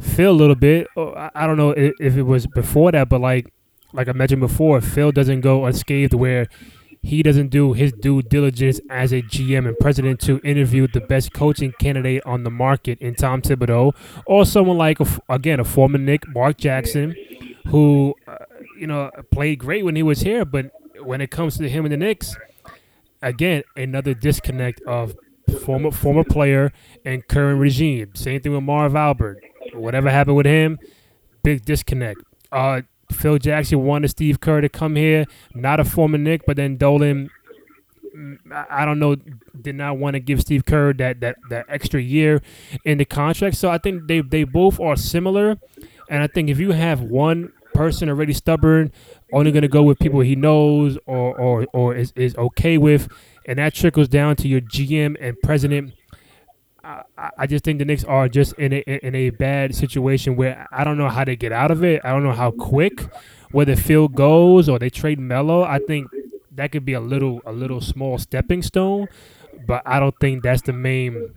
Phil 0.00 0.30
a 0.30 0.32
little 0.32 0.54
bit. 0.54 0.86
Oh, 0.96 1.30
I 1.34 1.46
don't 1.46 1.56
know 1.56 1.70
if 1.70 2.16
it 2.16 2.22
was 2.22 2.46
before 2.46 2.92
that, 2.92 3.08
but 3.08 3.20
like 3.20 3.52
like 3.92 4.08
I 4.08 4.12
mentioned 4.12 4.40
before, 4.40 4.80
Phil 4.80 5.12
doesn't 5.12 5.40
go 5.40 5.66
unscathed 5.66 6.14
where 6.14 6.46
he 7.02 7.22
doesn't 7.22 7.48
do 7.48 7.72
his 7.72 7.92
due 7.92 8.22
diligence 8.22 8.80
as 8.90 9.12
a 9.12 9.22
GM 9.22 9.66
and 9.66 9.78
president 9.78 10.20
to 10.20 10.38
interview 10.40 10.86
the 10.86 11.00
best 11.00 11.32
coaching 11.32 11.72
candidate 11.80 12.22
on 12.26 12.44
the 12.44 12.50
market 12.50 12.98
in 13.00 13.14
Tom 13.14 13.40
Thibodeau 13.40 13.94
or 14.26 14.44
someone 14.44 14.76
like, 14.76 14.98
again, 15.28 15.60
a 15.60 15.64
former 15.64 15.98
Knick 15.98 16.28
Mark 16.28 16.58
Jackson, 16.58 17.14
who, 17.68 18.14
uh, 18.28 18.36
you 18.78 18.86
know, 18.86 19.10
played 19.30 19.58
great 19.58 19.84
when 19.84 19.96
he 19.96 20.02
was 20.02 20.20
here, 20.20 20.44
but 20.44 20.70
when 21.02 21.20
it 21.22 21.30
comes 21.30 21.56
to 21.56 21.68
him 21.68 21.86
and 21.86 21.92
the 21.92 21.96
Knicks, 21.96 22.36
again, 23.22 23.62
another 23.76 24.14
disconnect 24.14 24.80
of 24.82 25.14
former 25.64 25.90
former 25.90 26.24
player 26.24 26.72
and 27.04 27.26
current 27.26 27.60
regime. 27.60 28.14
Same 28.14 28.40
thing 28.40 28.52
with 28.52 28.62
Marv 28.62 28.94
Albert. 28.94 29.42
Whatever 29.74 30.10
happened 30.10 30.36
with 30.36 30.46
him, 30.46 30.78
big 31.42 31.64
disconnect. 31.64 32.20
Uh, 32.52 32.82
Phil 33.12 33.38
Jackson 33.38 33.84
wanted 33.84 34.08
Steve 34.08 34.40
Kerr 34.40 34.60
to 34.60 34.68
come 34.68 34.96
here, 34.96 35.26
not 35.54 35.80
a 35.80 35.84
former 35.84 36.18
Knick, 36.18 36.42
but 36.46 36.56
then 36.56 36.76
Dolan, 36.76 37.28
mm, 38.16 38.38
I 38.70 38.84
don't 38.84 38.98
know, 38.98 39.16
did 39.60 39.74
not 39.74 39.98
want 39.98 40.14
to 40.14 40.20
give 40.20 40.40
Steve 40.40 40.64
Kerr 40.64 40.92
that 40.94 41.20
that 41.20 41.36
that 41.50 41.66
extra 41.68 42.00
year 42.00 42.40
in 42.84 42.98
the 42.98 43.04
contract. 43.04 43.56
So 43.56 43.68
I 43.68 43.78
think 43.78 44.06
they 44.06 44.20
they 44.20 44.44
both 44.44 44.80
are 44.80 44.96
similar, 44.96 45.58
and 46.08 46.22
I 46.22 46.26
think 46.26 46.48
if 46.48 46.58
you 46.58 46.72
have 46.72 47.00
one 47.00 47.52
person 47.74 48.08
already 48.08 48.32
stubborn, 48.32 48.92
only 49.32 49.52
going 49.52 49.62
to 49.62 49.68
go 49.68 49.82
with 49.82 49.98
people 49.98 50.20
he 50.20 50.36
knows 50.36 50.98
or 51.06 51.38
or 51.38 51.66
or 51.72 51.94
is 51.94 52.12
is 52.16 52.36
okay 52.36 52.78
with, 52.78 53.08
and 53.46 53.58
that 53.58 53.74
trickles 53.74 54.08
down 54.08 54.36
to 54.36 54.48
your 54.48 54.60
GM 54.60 55.16
and 55.20 55.36
president 55.42 55.94
I, 56.82 57.30
I 57.38 57.46
just 57.46 57.64
think 57.64 57.78
the 57.78 57.84
Knicks 57.84 58.04
are 58.04 58.28
just 58.28 58.54
in 58.54 58.72
a 58.72 58.78
in 58.78 59.14
a 59.14 59.30
bad 59.30 59.74
situation 59.74 60.36
where 60.36 60.66
I 60.72 60.84
don't 60.84 60.98
know 60.98 61.08
how 61.08 61.24
they 61.24 61.36
get 61.36 61.52
out 61.52 61.70
of 61.70 61.84
it. 61.84 62.00
I 62.04 62.10
don't 62.10 62.22
know 62.22 62.32
how 62.32 62.50
quick, 62.50 63.06
whether 63.50 63.76
Phil 63.76 64.08
goes 64.08 64.68
or 64.68 64.78
they 64.78 64.90
trade 64.90 65.18
Melo. 65.18 65.62
I 65.62 65.78
think 65.78 66.08
that 66.52 66.72
could 66.72 66.84
be 66.84 66.94
a 66.94 67.00
little 67.00 67.40
a 67.44 67.52
little 67.52 67.80
small 67.80 68.18
stepping 68.18 68.62
stone, 68.62 69.08
but 69.66 69.82
I 69.84 70.00
don't 70.00 70.18
think 70.20 70.42
that's 70.42 70.62
the 70.62 70.72
main 70.72 71.34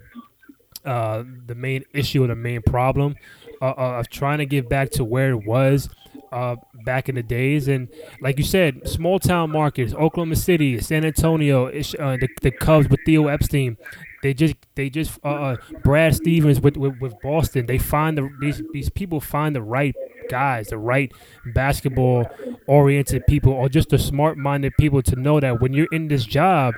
uh, 0.85 1.23
the 1.45 1.55
main 1.55 1.83
issue 1.93 2.23
or 2.23 2.27
the 2.27 2.35
main 2.35 2.61
problem 2.61 3.15
uh, 3.61 3.65
uh 3.77 3.99
of 3.99 4.09
trying 4.09 4.39
to 4.39 4.45
get 4.45 4.69
back 4.69 4.91
to 4.91 5.03
where 5.03 5.31
it 5.31 5.45
was 5.45 5.89
uh, 6.33 6.55
back 6.83 7.09
in 7.09 7.15
the 7.15 7.23
days. 7.23 7.67
And 7.67 7.87
like 8.21 8.37
you 8.37 8.43
said, 8.43 8.87
small 8.87 9.19
town 9.19 9.51
markets, 9.51 9.93
Oklahoma 9.93 10.35
City, 10.35 10.79
San 10.81 11.05
Antonio, 11.05 11.67
uh, 11.67 12.17
the, 12.17 12.27
the 12.41 12.51
Cubs 12.51 12.89
with 12.89 12.99
Theo 13.05 13.27
Epstein, 13.27 13.77
they 14.23 14.33
just 14.33 14.55
they 14.75 14.89
just 14.89 15.19
uh, 15.23 15.27
uh, 15.27 15.55
Brad 15.83 16.15
Stevens 16.15 16.61
with, 16.61 16.77
with, 16.77 16.97
with 16.99 17.13
Boston. 17.21 17.65
They 17.65 17.77
find 17.77 18.17
the 18.17 18.29
these 18.39 18.61
these 18.71 18.89
people 18.89 19.19
find 19.19 19.53
the 19.53 19.61
right 19.61 19.93
guys, 20.29 20.69
the 20.69 20.77
right 20.77 21.11
basketball 21.53 22.29
oriented 22.65 23.27
people, 23.27 23.51
or 23.51 23.67
just 23.67 23.89
the 23.89 23.99
smart 23.99 24.37
minded 24.37 24.73
people 24.79 25.01
to 25.03 25.17
know 25.17 25.41
that 25.41 25.59
when 25.61 25.73
you're 25.73 25.91
in 25.91 26.07
this 26.07 26.25
job, 26.25 26.73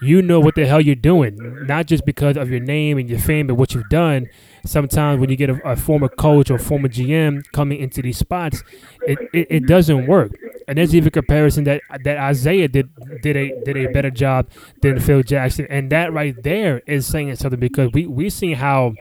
you 0.00 0.22
know 0.22 0.40
what 0.40 0.54
the 0.54 0.66
hell 0.66 0.80
you're 0.80 0.94
doing, 0.94 1.36
not 1.66 1.86
just 1.86 2.04
because 2.04 2.36
of 2.36 2.50
your 2.50 2.60
name 2.60 2.98
and 2.98 3.08
your 3.08 3.18
fame, 3.18 3.46
but 3.46 3.54
what 3.54 3.74
you've 3.74 3.88
done 3.88 4.28
sometimes 4.64 5.20
when 5.20 5.30
you 5.30 5.36
get 5.36 5.50
a, 5.50 5.60
a, 5.68 5.76
former 5.76 6.08
coach 6.08 6.50
or 6.50 6.58
former 6.58 6.88
GM 6.88 7.44
coming 7.52 7.80
into 7.80 8.02
these 8.02 8.18
spots, 8.18 8.62
it, 9.02 9.18
it, 9.32 9.46
it, 9.50 9.66
doesn't 9.66 10.06
work. 10.06 10.32
And 10.66 10.78
there's 10.78 10.94
even 10.94 11.10
comparison 11.10 11.64
that 11.64 11.80
that 12.04 12.30
Isiah 12.30 12.68
did 12.68 12.90
did 13.22 13.36
a 13.36 13.64
did 13.64 13.76
a 13.76 13.86
better 13.90 14.10
job 14.10 14.48
than 14.82 15.00
Phil 15.00 15.22
Jackson, 15.22 15.66
and 15.70 15.90
that 15.90 16.12
right 16.12 16.40
there 16.42 16.82
is 16.86 17.06
saying 17.06 17.34
something 17.36 17.60
because 17.60 17.90
we 17.92 18.06
we 18.06 18.28
see 18.28 18.52
how 18.52 18.94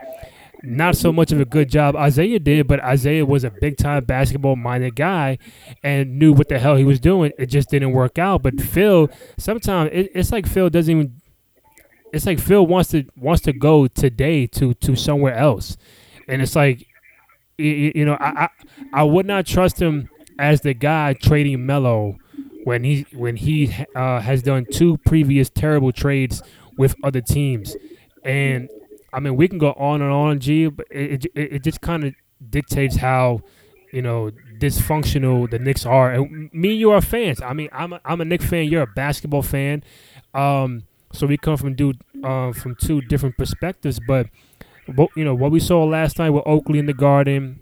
not 0.68 0.95
so 0.95 1.11
much 1.13 1.32
of 1.32 1.39
a 1.39 1.45
good 1.45 1.70
job 1.70 1.95
Isiah 1.95 2.39
did, 2.39 2.68
but 2.68 2.80
Isiah 2.88 3.26
was 3.26 3.43
a 3.43 3.51
big 3.51 3.78
time 3.78 4.03
basketball 4.03 4.55
minded 4.55 4.95
guy 4.95 5.38
and 5.84 6.20
knew 6.20 6.34
what 6.34 6.49
the 6.49 6.59
hell 6.59 6.76
he 6.76 6.84
was 6.84 6.99
doing. 6.99 7.32
It 7.38 7.47
just 7.47 7.70
didn't 7.70 7.91
work 7.91 8.20
out. 8.20 8.43
But 8.43 8.59
Phil, 8.59 9.09
sometimes 9.38 9.91
it, 9.93 10.11
it's 10.13 10.32
like 10.32 10.47
Phil 10.47 10.70
doesn't 10.70 10.91
even 10.95 11.22
it's 12.13 12.26
like 12.26 12.39
Phil 12.39 12.65
wants 12.65 12.89
to 12.91 13.05
wants 13.15 13.41
to 13.43 13.53
go 13.53 13.88
today 13.88 14.47
to 14.47 14.74
to 14.76 14.95
somewhere 14.95 15.36
else, 15.36 15.78
and 16.28 16.41
it's 16.41 16.55
like, 16.55 16.88
you, 17.57 17.91
you 17.95 18.05
know, 18.05 18.18
I, 18.20 18.43
I 18.45 18.49
I 18.93 19.03
would 19.03 19.26
not 19.26 19.45
trust 19.45 19.82
him 19.82 20.09
as 20.39 20.61
the 20.61 20.74
guy 20.74 21.13
trading 21.13 21.65
Melo 21.65 22.18
when 22.63 22.84
he 22.84 23.05
when 23.13 23.36
he 23.36 23.74
uh, 23.95 24.20
has 24.22 24.41
done 24.41 24.65
two 24.72 24.97
previous 25.05 25.49
terrible 25.49 25.91
trades 25.91 26.41
with 26.78 26.95
other 27.03 27.22
teams, 27.22 27.76
and 28.24 28.70
I 29.18 29.20
mean 29.20 29.36
we 29.36 29.47
can 29.47 29.57
go 29.57 29.74
on 29.74 30.03
and 30.03 30.11
on, 30.11 30.39
G, 30.39 30.68
but 30.68 30.86
it 30.91 31.26
it, 31.34 31.53
it 31.53 31.63
just 31.63 31.82
kind 31.82 32.03
of 32.03 32.13
dictates 32.51 32.97
how 32.97 33.41
you 33.91 34.03
know 34.03 34.30
dysfunctional 34.59 35.49
the 35.49 35.57
Knicks 35.57 35.88
are. 35.88 36.11
And 36.11 36.53
me 36.53 36.72
and 36.72 36.80
you 36.80 36.91
are 36.91 37.01
fans. 37.01 37.41
I 37.41 37.53
mean, 37.53 37.70
I'm 37.72 37.93
a, 37.93 38.01
I'm 38.05 38.22
a 38.22 38.26
Knicks 38.26 38.45
fan. 38.45 38.65
You're 38.65 38.84
a 38.84 38.88
basketball 38.95 39.41
fan. 39.41 39.84
Um, 40.36 40.84
so 41.13 41.26
we 41.26 41.36
come 41.36 41.57
from 41.57 41.74
do 41.74 41.93
uh, 42.24 42.51
from 42.53 42.76
two 42.76 43.01
different 43.01 43.39
perspectives. 43.39 43.99
But 44.07 44.28
you 45.15 45.26
know 45.26 45.34
what 45.34 45.49
we 45.49 45.59
saw 45.59 45.84
last 45.84 46.20
night 46.20 46.30
with 46.30 46.43
Oakley 46.45 46.78
in 46.78 46.86
the 46.86 46.93
Garden, 46.93 47.59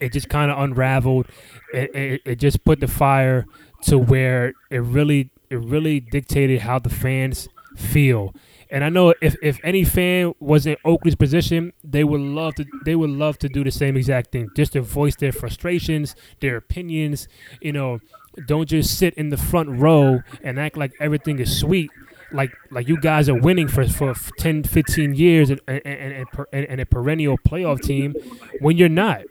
it 0.00 0.12
just 0.12 0.28
kind 0.28 0.50
of 0.50 0.58
unraveled. 0.58 1.28
It, 1.72 1.94
it, 1.94 2.22
it 2.24 2.36
just 2.40 2.64
put 2.64 2.80
the 2.80 2.88
fire 2.88 3.46
to 3.82 3.98
where 3.98 4.52
it 4.68 4.80
really 4.80 5.30
it 5.48 5.60
really 5.60 6.00
dictated 6.00 6.62
how 6.62 6.80
the 6.80 6.90
fans 6.90 7.48
feel. 7.76 8.34
And 8.70 8.82
I 8.82 8.88
know 8.88 9.14
if, 9.20 9.36
if 9.42 9.60
any 9.62 9.84
fan 9.84 10.34
was 10.40 10.66
in 10.66 10.76
Oakley's 10.84 11.14
position, 11.14 11.72
they 11.84 12.04
would 12.04 12.20
love 12.20 12.54
to 12.56 12.64
they 12.84 12.96
would 12.96 13.10
love 13.10 13.38
to 13.38 13.48
do 13.48 13.62
the 13.62 13.70
same 13.70 13.96
exact 13.96 14.32
thing, 14.32 14.48
just 14.56 14.72
to 14.72 14.82
voice 14.82 15.16
their 15.16 15.32
frustrations, 15.32 16.16
their 16.40 16.56
opinions. 16.56 17.28
You 17.60 17.72
know, 17.72 18.00
don't 18.46 18.68
just 18.68 18.98
sit 18.98 19.14
in 19.14 19.30
the 19.30 19.36
front 19.36 19.68
row 19.68 20.20
and 20.42 20.58
act 20.58 20.76
like 20.76 20.92
everything 21.00 21.38
is 21.38 21.58
sweet 21.58 21.90
like 22.32 22.52
like 22.70 22.88
you 22.88 23.00
guys 23.00 23.28
are 23.28 23.38
winning 23.40 23.68
for 23.68 23.86
for 23.86 24.14
10 24.38 24.64
15 24.64 25.14
years 25.14 25.50
and 25.50 25.60
and, 25.68 25.80
and, 25.86 26.26
and, 26.52 26.66
and 26.66 26.80
a 26.80 26.86
perennial 26.86 27.38
playoff 27.38 27.80
team 27.80 28.14
when 28.60 28.76
you're 28.76 28.88
not 28.88 29.22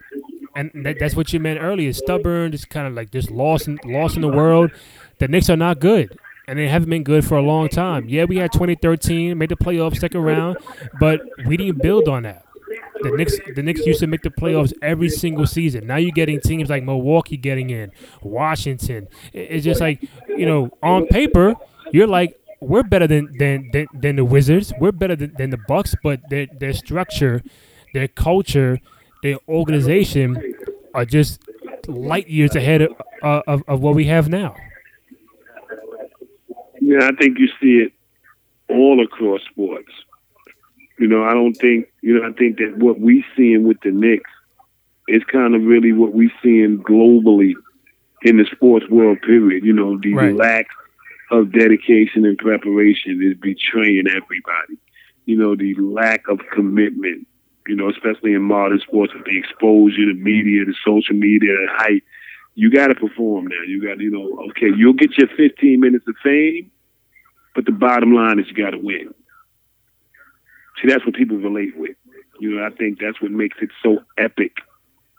and 0.56 0.72
that, 0.86 0.96
that's 1.00 1.16
what 1.16 1.34
you 1.34 1.40
meant 1.40 1.60
earlier 1.62 1.92
stubborn 1.92 2.52
just 2.52 2.70
kind 2.70 2.88
of 2.88 2.94
like 2.94 3.12
just 3.12 3.30
lost 3.30 3.68
in, 3.68 3.78
lost 3.84 4.16
in 4.16 4.22
the 4.22 4.30
world 4.30 4.72
the 5.20 5.28
Knicks 5.28 5.50
are 5.50 5.58
not 5.58 5.80
good 5.80 6.18
and 6.48 6.60
they 6.60 6.68
haven't 6.68 6.90
been 6.90 7.04
good 7.04 7.26
for 7.26 7.38
a 7.38 7.42
long 7.42 7.68
time 7.68 8.08
yeah 8.08 8.24
we 8.24 8.38
had 8.38 8.52
2013 8.52 9.38
made 9.38 9.50
the 9.50 9.56
playoffs 9.56 9.98
second 9.98 10.22
round 10.22 10.58
but 11.00 11.22
we 11.46 11.58
didn't 11.58 11.82
build 11.82 12.08
on 12.08 12.24
that 12.24 12.46
the 13.02 13.12
Knicks, 13.12 13.38
the 13.56 13.62
Knicks 13.62 13.86
used 13.86 14.00
to 14.00 14.08
make 14.08 14.22
the 14.22 14.30
playoffs 14.30 14.74
every 14.82 15.10
single 15.10 15.46
season. 15.46 15.88
Now 15.88 15.98
you're 15.98 16.12
getting 16.12 16.40
teams 16.40 16.70
like 16.70 16.84
Milwaukee 16.84 17.38
getting 17.38 17.70
in, 17.70 17.92
Washington. 18.22 19.08
It's 19.34 19.64
just 19.64 19.82
like 19.82 20.04
you 20.28 20.46
know, 20.46 20.72
on 20.82 21.08
paper, 21.08 21.56
you're 21.92 22.08
like, 22.08 22.40
we're 22.62 22.84
better 22.84 23.08
than 23.08 23.38
than 23.38 23.70
than, 23.72 23.88
than 23.94 24.16
the 24.16 24.26
Wizards. 24.26 24.74
We're 24.80 24.92
better 24.92 25.16
than, 25.16 25.34
than 25.38 25.50
the 25.50 25.60
Bucks, 25.68 25.96
but 26.02 26.22
their 26.30 26.48
their 26.48 26.74
structure, 26.74 27.44
their 27.94 28.08
culture, 28.08 28.80
their 29.22 29.38
organization 29.48 30.56
are 30.94 31.06
just 31.06 31.42
light 31.88 32.28
years 32.28 32.56
ahead 32.56 32.82
of, 32.82 32.92
of, 33.22 33.64
of 33.68 33.82
what 33.82 33.96
we 33.96 34.06
have 34.06 34.30
now. 34.30 34.56
Yeah, 36.96 37.08
I 37.08 37.16
think 37.16 37.40
you 37.40 37.48
see 37.62 37.86
it 37.86 37.94
all 38.70 39.04
across 39.04 39.42
sports. 39.50 39.92
You 40.98 41.08
know, 41.08 41.24
I 41.24 41.34
don't 41.34 41.56
think 41.56 41.88
you 42.02 42.18
know. 42.18 42.28
I 42.28 42.32
think 42.34 42.58
that 42.58 42.78
what 42.78 43.00
we 43.00 43.24
seeing 43.36 43.68
with 43.68 43.78
the 43.84 43.92
Knicks 43.92 44.30
is 45.08 45.24
kind 45.26 45.56
of 45.56 45.64
really 45.64 45.92
what 45.92 46.14
we 46.14 46.32
seeing 46.42 46.78
globally 46.84 47.54
in 48.22 48.38
the 48.38 48.46
sports 48.52 48.86
world. 48.90 49.22
Period. 49.22 49.66
You 49.66 49.74
know, 49.74 50.00
the 50.00 50.14
right. 50.14 50.36
lack 50.36 50.68
of 51.32 51.52
dedication 51.52 52.24
and 52.26 52.38
preparation 52.38 53.22
is 53.22 53.38
betraying 53.38 54.06
everybody. 54.08 54.78
you 55.26 55.38
know, 55.38 55.56
the 55.56 55.76
lack 55.76 56.28
of 56.28 56.40
commitment, 56.54 57.28
you 57.68 57.76
know, 57.76 57.90
especially 57.90 58.34
in 58.34 58.42
modern 58.42 58.80
sports 58.80 59.14
with 59.14 59.26
the 59.26 59.38
exposure, 59.38 60.06
the 60.06 60.14
media, 60.14 60.64
the 60.66 60.76
social 60.86 61.16
media, 61.16 61.52
the 61.52 61.68
hype. 61.72 62.04
You 62.54 62.72
got 62.72 62.88
to 62.88 62.96
perform 62.96 63.48
now. 63.48 63.62
You 63.68 63.82
got 63.84 63.98
to, 63.98 64.04
you 64.04 64.12
know, 64.12 64.46
okay, 64.52 64.70
you'll 64.78 64.94
get 64.94 65.18
your 65.18 65.28
15 65.36 65.80
minutes 65.80 66.06
of 66.08 66.16
fame, 66.24 66.72
but 67.56 67.66
the 67.66 67.72
bottom 67.72 68.14
line 68.14 68.40
is 68.40 68.48
you 68.48 68.54
got 68.54 68.72
to 68.72 68.78
win. 68.78 69.14
See, 70.82 70.90
that's 70.90 71.06
what 71.06 71.16
people 71.16 71.38
relate 71.38 71.76
with. 71.78 71.96
You 72.40 72.56
know, 72.56 72.66
I 72.66 72.70
think 72.70 73.00
that's 73.00 73.22
what 73.22 73.32
makes 73.32 73.58
it 73.62 73.70
so 73.82 74.00
epic. 74.18 74.58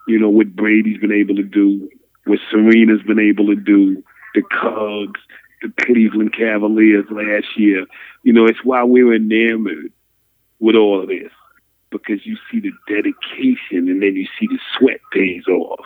You 0.07 0.19
know, 0.19 0.29
what 0.29 0.55
Brady's 0.55 0.99
been 0.99 1.11
able 1.11 1.35
to 1.35 1.43
do, 1.43 1.89
what 2.25 2.39
Serena's 2.51 3.01
been 3.01 3.19
able 3.19 3.47
to 3.47 3.55
do, 3.55 4.03
the 4.35 4.43
Cubs, 4.43 5.19
the 5.61 5.73
Cleveland 5.83 6.33
Cavaliers 6.33 7.05
last 7.09 7.57
year. 7.57 7.85
You 8.23 8.33
know, 8.33 8.45
it's 8.45 8.63
why 8.63 8.83
we're 8.83 9.15
enamored 9.15 9.91
with 10.59 10.75
all 10.75 11.01
of 11.01 11.07
this 11.07 11.31
because 11.89 12.25
you 12.25 12.37
see 12.51 12.59
the 12.59 12.71
dedication 12.87 13.89
and 13.89 14.01
then 14.01 14.15
you 14.15 14.27
see 14.39 14.47
the 14.47 14.59
sweat 14.77 14.99
pays 15.11 15.47
off. 15.47 15.85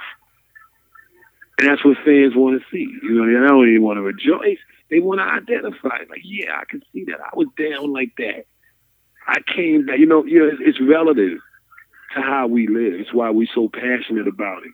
And 1.58 1.68
that's 1.68 1.84
what 1.86 1.98
fans 2.06 2.36
want 2.36 2.60
to 2.60 2.66
see. 2.72 2.88
You 3.04 3.12
know, 3.12 3.26
they 3.26 3.48
don't 3.48 3.68
even 3.70 3.84
want 3.84 3.98
to 3.98 4.02
rejoice. 4.02 4.58
They 4.90 5.00
want 5.00 5.20
to 5.20 5.26
identify. 5.26 6.00
Like, 6.10 6.22
yeah, 6.24 6.58
I 6.60 6.66
can 6.66 6.82
see 6.92 7.06
that. 7.06 7.20
I 7.22 7.36
was 7.36 7.48
down 7.58 7.94
like 7.94 8.14
that. 8.18 8.46
I 9.28 9.40
came 9.56 9.86
back. 9.86 10.00
You 10.00 10.06
know, 10.06 10.26
you 10.26 10.40
know, 10.40 10.48
it's, 10.48 10.62
it's 10.62 10.82
relative 10.82 11.40
to 12.16 12.22
how 12.22 12.48
we 12.48 12.68
live. 12.68 13.00
It's 13.00 13.14
why 13.14 13.30
we're 13.30 13.48
so 13.54 13.70
passionate 13.70 14.28
about 14.28 14.64
it. 14.64 14.72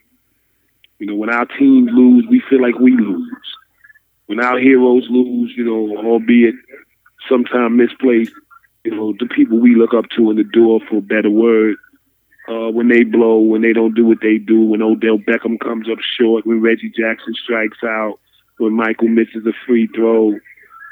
You 0.99 1.07
know, 1.07 1.15
when 1.15 1.29
our 1.29 1.45
teams 1.45 1.89
lose, 1.91 2.25
we 2.29 2.41
feel 2.49 2.61
like 2.61 2.79
we 2.79 2.91
lose. 2.91 3.55
When 4.25 4.43
our 4.43 4.59
heroes 4.59 5.07
lose, 5.09 5.53
you 5.55 5.63
know, 5.63 5.97
albeit 5.97 6.55
sometimes 7.29 7.77
misplaced, 7.77 8.33
you 8.83 8.95
know, 8.95 9.13
the 9.19 9.27
people 9.27 9.59
we 9.59 9.75
look 9.75 9.93
up 9.93 10.05
to 10.15 10.31
in 10.31 10.37
the 10.37 10.79
for 10.89 10.97
a 10.97 11.01
better 11.01 11.29
word, 11.29 11.75
uh, 12.47 12.71
when 12.71 12.87
they 12.87 13.03
blow, 13.03 13.39
when 13.39 13.61
they 13.61 13.73
don't 13.73 13.95
do 13.95 14.05
what 14.05 14.19
they 14.21 14.37
do, 14.37 14.65
when 14.65 14.81
Odell 14.81 15.17
Beckham 15.17 15.59
comes 15.59 15.89
up 15.89 15.99
short, 15.99 16.45
when 16.45 16.61
Reggie 16.61 16.89
Jackson 16.89 17.33
strikes 17.33 17.79
out, 17.83 18.19
when 18.57 18.73
Michael 18.73 19.09
misses 19.09 19.45
a 19.45 19.53
free 19.65 19.87
throw, 19.95 20.33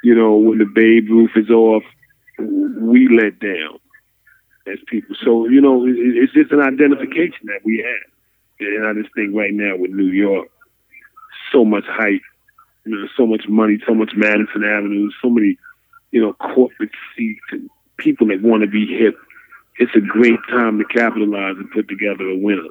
you 0.04 0.14
know, 0.14 0.36
when 0.36 0.60
the 0.60 0.66
Babe 0.66 1.10
Ruth 1.10 1.32
is 1.36 1.50
off, 1.50 1.84
we 2.38 3.08
let 3.08 3.40
down 3.40 3.80
as 4.68 4.80
people. 4.88 5.16
So, 5.24 5.48
you 5.48 5.62
know, 5.62 5.86
it's 5.88 6.34
just 6.34 6.52
an 6.52 6.60
identification 6.60 7.46
that 7.46 7.64
we 7.64 7.78
have. 7.78 8.12
And 8.60 8.88
I 8.88 9.02
just 9.02 9.14
think 9.16 9.36
right 9.36 9.54
now 9.54 9.78
with 9.78 9.92
New 9.92 10.12
York, 10.12 10.48
so 11.52 11.66
much 11.66 11.86
hype, 11.88 12.22
you 12.86 12.92
know, 12.96 13.08
so 13.18 13.26
much 13.26 13.48
money, 13.48 13.80
so 13.88 13.94
much 13.94 14.12
Madison 14.16 14.64
Avenue, 14.64 15.10
so 15.22 15.30
many, 15.30 15.58
you 16.12 16.22
know, 16.22 16.34
corporate 16.34 16.92
seats 17.16 17.46
and 17.52 17.70
people 17.98 18.28
that 18.28 18.42
want 18.42 18.62
to 18.62 18.70
be 18.70 18.86
hip. 18.86 19.18
It's 19.78 19.96
a 19.96 20.00
great 20.00 20.40
time 20.50 20.78
to 20.80 20.86
capitalize 20.86 21.56
and 21.58 21.70
put 21.72 21.88
together 21.88 22.24
a 22.30 22.38
winner. 22.38 22.70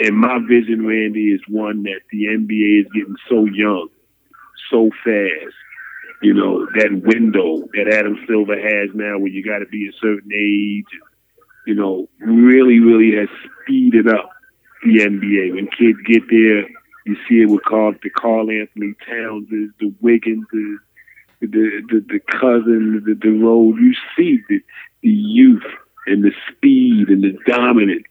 And 0.00 0.16
my 0.16 0.38
vision, 0.46 0.86
Randy, 0.86 1.32
is 1.32 1.40
one 1.48 1.82
that 1.84 2.00
the 2.10 2.26
NBA 2.26 2.80
is 2.80 2.92
getting 2.92 3.16
so 3.28 3.46
young, 3.46 3.88
so 4.70 4.90
fast. 5.04 5.54
You 6.22 6.34
know, 6.34 6.66
that 6.74 7.02
window 7.02 7.66
that 7.72 7.90
Adam 7.90 8.18
Silver 8.28 8.60
has 8.60 8.90
now 8.94 9.18
where 9.18 9.28
you 9.28 9.42
got 9.42 9.60
to 9.60 9.66
be 9.66 9.88
a 9.88 9.92
certain 10.00 10.30
age, 10.34 10.84
you 11.66 11.74
know, 11.74 12.08
really, 12.18 12.78
really 12.78 13.16
has 13.16 13.28
speeded 13.62 14.06
up 14.06 14.30
the 14.84 14.98
NBA. 14.98 15.54
When 15.54 15.68
kids 15.68 15.98
get 16.06 16.28
there, 16.28 16.68
you 17.06 17.16
see 17.26 17.42
it 17.42 17.48
with 17.48 17.64
Karl, 17.64 17.94
the 18.02 18.10
Karl-Anthony 18.10 18.94
Townses, 19.08 19.70
the 19.80 19.94
Wiggins, 20.00 20.44
the 20.52 20.78
the 21.40 22.02
the, 22.06 22.20
Cousins, 22.30 23.04
the, 23.06 23.18
the 23.20 23.30
road. 23.30 23.78
You 23.78 23.94
see 24.16 24.40
the 24.48 24.60
the 25.02 25.08
youth 25.08 25.62
and 26.10 26.24
the 26.24 26.32
speed 26.50 27.08
and 27.08 27.22
the 27.22 27.36
dominance 27.46 28.04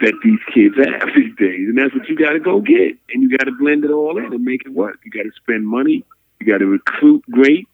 that 0.00 0.14
these 0.22 0.40
kids 0.52 0.74
have 0.76 1.08
these 1.14 1.34
days, 1.36 1.68
and 1.68 1.78
that's 1.78 1.94
what 1.94 2.08
you 2.08 2.16
got 2.16 2.32
to 2.32 2.40
go 2.40 2.60
get, 2.60 2.96
and 3.10 3.22
you 3.22 3.36
got 3.36 3.44
to 3.44 3.52
blend 3.58 3.84
it 3.84 3.90
all 3.90 4.18
in 4.18 4.32
and 4.32 4.44
make 4.44 4.62
it 4.66 4.72
work. 4.72 4.98
You 5.04 5.10
got 5.10 5.22
to 5.22 5.32
spend 5.36 5.66
money. 5.66 6.04
You 6.38 6.46
got 6.46 6.58
to 6.58 6.66
recruit 6.66 7.24
great. 7.30 7.66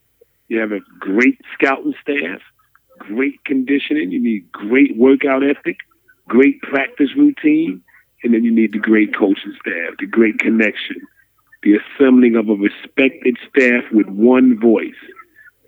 You 0.48 0.61
have 0.61 0.72
a 0.72 0.80
great 1.00 1.40
scouting 1.55 1.94
staff, 2.00 2.40
great 2.98 3.44
conditioning. 3.44 4.12
You 4.12 4.22
need 4.22 4.53
great 4.53 4.96
workout 4.96 5.42
ethic, 5.42 5.78
great 6.28 6.61
practice 6.62 7.11
routine, 7.16 7.82
and 8.22 8.34
then 8.34 8.44
you 8.44 8.53
need 8.53 8.72
the 8.72 8.78
great 8.78 9.16
coaching 9.16 9.57
staff, 9.61 9.94
the 9.98 10.07
great 10.07 10.38
connection, 10.38 10.96
the 11.62 11.76
assembling 11.76 12.36
of 12.36 12.48
a 12.48 12.55
respected 12.55 13.36
staff 13.48 13.84
with 13.92 14.07
one 14.07 14.61
voice, 14.61 14.94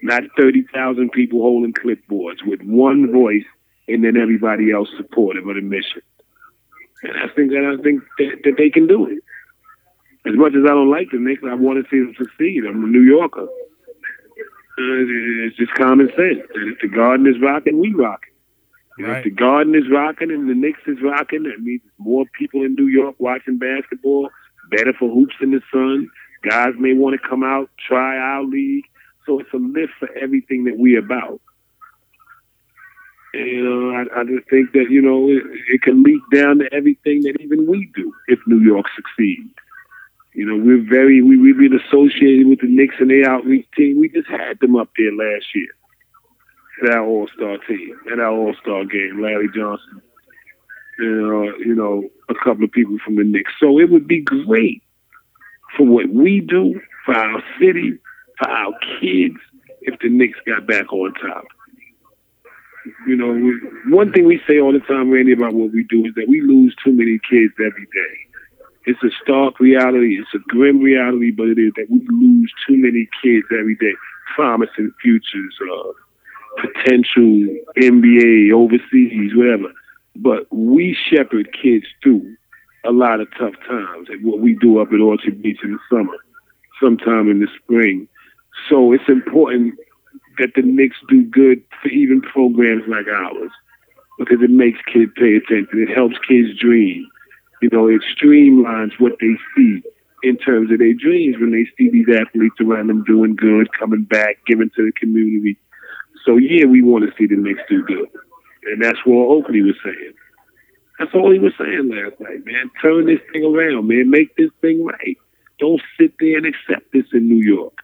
not 0.02 0.22
30,000 0.36 1.10
people 1.10 1.40
holding 1.40 1.72
clipboards, 1.72 2.46
with 2.46 2.60
one 2.62 3.10
voice, 3.10 3.44
and 3.88 4.04
then 4.04 4.16
everybody 4.16 4.72
else 4.72 4.88
supportive 4.96 5.46
of 5.46 5.56
the 5.56 5.60
mission. 5.60 6.02
And 7.02 7.12
I 7.18 7.28
think 7.34 7.50
that 7.50 7.64
I 7.64 7.82
think 7.82 8.02
that, 8.18 8.40
that 8.44 8.54
they 8.56 8.70
can 8.70 8.86
do 8.86 9.06
it. 9.06 9.18
As 10.26 10.34
much 10.36 10.54
as 10.54 10.64
I 10.64 10.68
don't 10.68 10.90
like 10.90 11.10
the 11.10 11.18
Knicks, 11.18 11.42
I 11.46 11.54
want 11.54 11.84
to 11.84 11.90
see 11.90 12.00
them 12.00 12.14
succeed. 12.16 12.64
I'm 12.64 12.82
a 12.82 12.86
New 12.86 13.02
Yorker. 13.02 13.46
Uh, 14.76 15.46
it's 15.46 15.56
just 15.56 15.74
common 15.74 16.08
sense. 16.08 16.40
that 16.48 16.72
if 16.72 16.80
the 16.80 16.88
Garden 16.88 17.26
is 17.26 17.40
rocking, 17.40 17.78
we 17.78 17.92
rocking. 17.92 18.32
Right. 18.98 19.18
If 19.18 19.24
the 19.24 19.30
Garden 19.30 19.74
is 19.74 19.84
rocking 19.90 20.30
and 20.30 20.48
the 20.48 20.54
Knicks 20.54 20.80
is 20.86 20.98
rocking, 21.02 21.42
that 21.44 21.60
means 21.60 21.82
more 21.98 22.24
people 22.38 22.62
in 22.62 22.74
New 22.74 22.86
York 22.86 23.16
watching 23.18 23.58
basketball. 23.58 24.30
Better 24.70 24.94
for 24.98 25.12
hoops 25.12 25.36
in 25.42 25.50
the 25.50 25.60
sun. 25.70 26.08
Guys 26.42 26.72
may 26.78 26.94
want 26.94 27.20
to 27.20 27.28
come 27.28 27.42
out, 27.42 27.70
try 27.86 28.16
our 28.16 28.44
league. 28.44 28.84
So 29.26 29.40
it's 29.40 29.52
a 29.52 29.58
lift 29.58 29.92
for 29.98 30.08
everything 30.16 30.64
that 30.64 30.78
we 30.78 30.96
about. 30.96 31.40
And, 33.34 33.46
you 33.48 33.64
know, 33.64 33.90
I, 33.90 34.20
I 34.20 34.24
just 34.24 34.48
think 34.48 34.72
that 34.72 34.86
you 34.90 35.02
know 35.02 35.28
it, 35.28 35.42
it 35.72 35.82
can 35.82 36.02
leak 36.02 36.22
down 36.32 36.60
to 36.60 36.72
everything 36.72 37.22
that 37.22 37.40
even 37.40 37.66
we 37.66 37.90
do 37.94 38.12
if 38.28 38.38
New 38.46 38.60
York 38.60 38.86
succeeds. 38.94 39.50
You 40.34 40.46
know, 40.46 40.56
we're 40.56 40.88
very 40.88 41.20
we 41.20 41.36
we've 41.36 41.58
been 41.58 41.78
associated 41.78 42.46
with 42.46 42.60
the 42.60 42.68
Knicks 42.68 42.96
and 43.00 43.10
their 43.10 43.28
outreach 43.28 43.66
team. 43.76 44.00
We 44.00 44.08
just 44.08 44.28
had 44.28 44.60
them 44.60 44.76
up 44.76 44.88
there 44.96 45.12
last 45.12 45.46
year 45.54 45.68
at 46.84 46.94
our 46.94 47.04
All 47.04 47.28
Star 47.34 47.58
team, 47.58 47.96
at 48.12 48.20
our 48.20 48.32
All 48.32 48.54
Star 48.60 48.84
game. 48.84 49.20
Larry 49.20 49.48
Johnson, 49.54 50.02
and 50.98 51.26
uh, 51.26 51.56
you 51.58 51.74
know, 51.74 52.08
a 52.28 52.34
couple 52.34 52.64
of 52.64 52.72
people 52.72 52.98
from 53.04 53.16
the 53.16 53.24
Knicks. 53.24 53.52
So 53.58 53.80
it 53.80 53.90
would 53.90 54.06
be 54.06 54.20
great 54.22 54.82
for 55.76 55.86
what 55.86 56.08
we 56.08 56.40
do, 56.40 56.80
for 57.04 57.16
our 57.16 57.42
city, 57.60 57.98
for 58.38 58.48
our 58.48 58.72
kids, 59.00 59.36
if 59.82 59.98
the 60.00 60.08
Knicks 60.08 60.38
got 60.46 60.66
back 60.66 60.92
on 60.92 61.14
top. 61.14 61.44
You 63.06 63.16
know, 63.16 63.32
one 63.88 64.12
thing 64.12 64.26
we 64.26 64.40
say 64.48 64.60
all 64.60 64.72
the 64.72 64.80
time, 64.80 65.10
Randy, 65.10 65.32
about 65.32 65.54
what 65.54 65.72
we 65.72 65.84
do 65.84 66.04
is 66.04 66.14
that 66.16 66.28
we 66.28 66.40
lose 66.40 66.74
too 66.84 66.92
many 66.92 67.18
kids 67.30 67.54
every 67.58 67.86
day. 67.86 68.14
It's 68.86 69.02
a 69.02 69.10
stark 69.22 69.58
reality. 69.58 70.18
It's 70.20 70.34
a 70.34 70.38
grim 70.48 70.80
reality, 70.80 71.30
but 71.30 71.48
it 71.48 71.58
is 71.58 71.72
that 71.76 71.86
we 71.90 72.06
lose 72.10 72.52
too 72.66 72.76
many 72.76 73.08
kids 73.22 73.46
every 73.58 73.76
day, 73.76 73.94
promising 74.34 74.92
futures, 75.00 75.54
uh, 75.62 75.92
potential 76.60 77.46
NBA, 77.76 78.52
overseas, 78.52 79.32
whatever. 79.34 79.72
But 80.16 80.46
we 80.52 80.96
shepherd 81.08 81.48
kids 81.60 81.86
through 82.02 82.36
a 82.84 82.92
lot 82.92 83.20
of 83.20 83.28
tough 83.38 83.54
times 83.66 84.08
and 84.10 84.22
what 84.24 84.40
we 84.40 84.54
do 84.54 84.78
up 84.78 84.92
at 84.92 85.00
Orchard 85.00 85.40
Beach 85.42 85.58
in 85.64 85.72
the 85.72 85.78
summer, 85.90 86.16
sometime 86.80 87.30
in 87.30 87.40
the 87.40 87.48
spring. 87.62 88.06
So 88.68 88.92
it's 88.92 89.08
important 89.08 89.74
that 90.38 90.52
the 90.54 90.62
Knicks 90.62 90.96
do 91.08 91.24
good 91.24 91.62
for 91.82 91.88
even 91.88 92.20
programs 92.20 92.84
like 92.88 93.06
ours 93.08 93.50
because 94.18 94.38
it 94.42 94.50
makes 94.50 94.78
kids 94.92 95.12
pay 95.16 95.36
attention. 95.36 95.86
It 95.88 95.94
helps 95.94 96.16
kids 96.26 96.58
dream. 96.58 97.08
You 97.62 97.68
know, 97.72 97.88
it 97.88 98.02
streamlines 98.14 98.92
what 98.98 99.14
they 99.20 99.34
see 99.56 99.82
in 100.22 100.36
terms 100.36 100.72
of 100.72 100.78
their 100.78 100.94
dreams 100.94 101.36
when 101.38 101.52
they 101.52 101.66
see 101.76 101.90
these 101.90 102.08
athletes 102.08 102.56
around 102.60 102.88
them 102.88 103.04
doing 103.04 103.36
good, 103.36 103.68
coming 103.78 104.04
back, 104.04 104.38
giving 104.46 104.70
to 104.76 104.86
the 104.86 104.92
community. 104.92 105.58
So 106.24 106.36
yeah, 106.36 106.64
we 106.64 106.82
want 106.82 107.04
to 107.04 107.12
see 107.18 107.26
the 107.26 107.40
Knicks 107.40 107.60
do 107.68 107.82
good, 107.84 108.08
and 108.64 108.82
that's 108.82 108.98
what 109.04 109.28
Oakley 109.28 109.62
was 109.62 109.76
saying. 109.84 110.14
That's 110.98 111.14
all 111.14 111.30
he 111.30 111.38
was 111.38 111.52
saying 111.58 111.90
last 111.90 112.18
night, 112.20 112.44
man. 112.46 112.70
Turn 112.80 113.06
this 113.06 113.20
thing 113.32 113.44
around, 113.44 113.88
man. 113.88 114.10
Make 114.10 114.36
this 114.36 114.50
thing 114.60 114.84
right. 114.84 115.18
Don't 115.58 115.82
sit 115.98 116.14
there 116.20 116.38
and 116.38 116.46
accept 116.46 116.92
this 116.92 117.06
in 117.12 117.28
New 117.28 117.42
York. 117.44 117.83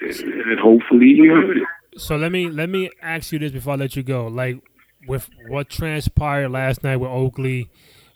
And 0.00 0.58
hopefully 0.58 1.06
you 1.06 1.30
heard 1.34 1.58
it. 1.58 1.64
So 1.96 2.16
let 2.16 2.32
me 2.32 2.48
let 2.48 2.68
me 2.68 2.90
ask 3.02 3.32
you 3.32 3.38
this 3.38 3.52
before 3.52 3.74
I 3.74 3.76
let 3.76 3.96
you 3.96 4.02
go. 4.02 4.26
Like 4.26 4.62
with 5.06 5.28
what 5.48 5.68
transpired 5.68 6.50
last 6.50 6.82
night 6.82 6.96
with 6.96 7.10
Oakley, 7.10 7.70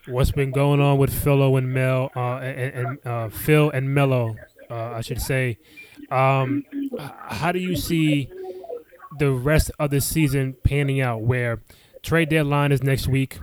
what's 0.06 0.30
been 0.30 0.50
going 0.50 0.80
on 0.80 0.98
with 0.98 1.12
Philo 1.12 1.56
and 1.56 1.72
Mel 1.72 2.10
uh, 2.14 2.36
and, 2.36 2.74
and 2.74 3.06
uh, 3.06 3.28
Phil 3.28 3.70
and 3.70 3.92
Melo, 3.92 4.36
uh, 4.70 4.92
I 4.92 5.00
should 5.00 5.20
say. 5.20 5.58
Um, 6.10 6.64
how 6.98 7.52
do 7.52 7.58
you 7.58 7.76
see 7.76 8.30
the 9.18 9.30
rest 9.30 9.70
of 9.78 9.90
the 9.90 10.00
season 10.00 10.56
panning 10.64 11.00
out? 11.00 11.22
Where 11.22 11.60
trade 12.02 12.28
deadline 12.28 12.72
is 12.72 12.82
next 12.82 13.08
week, 13.08 13.38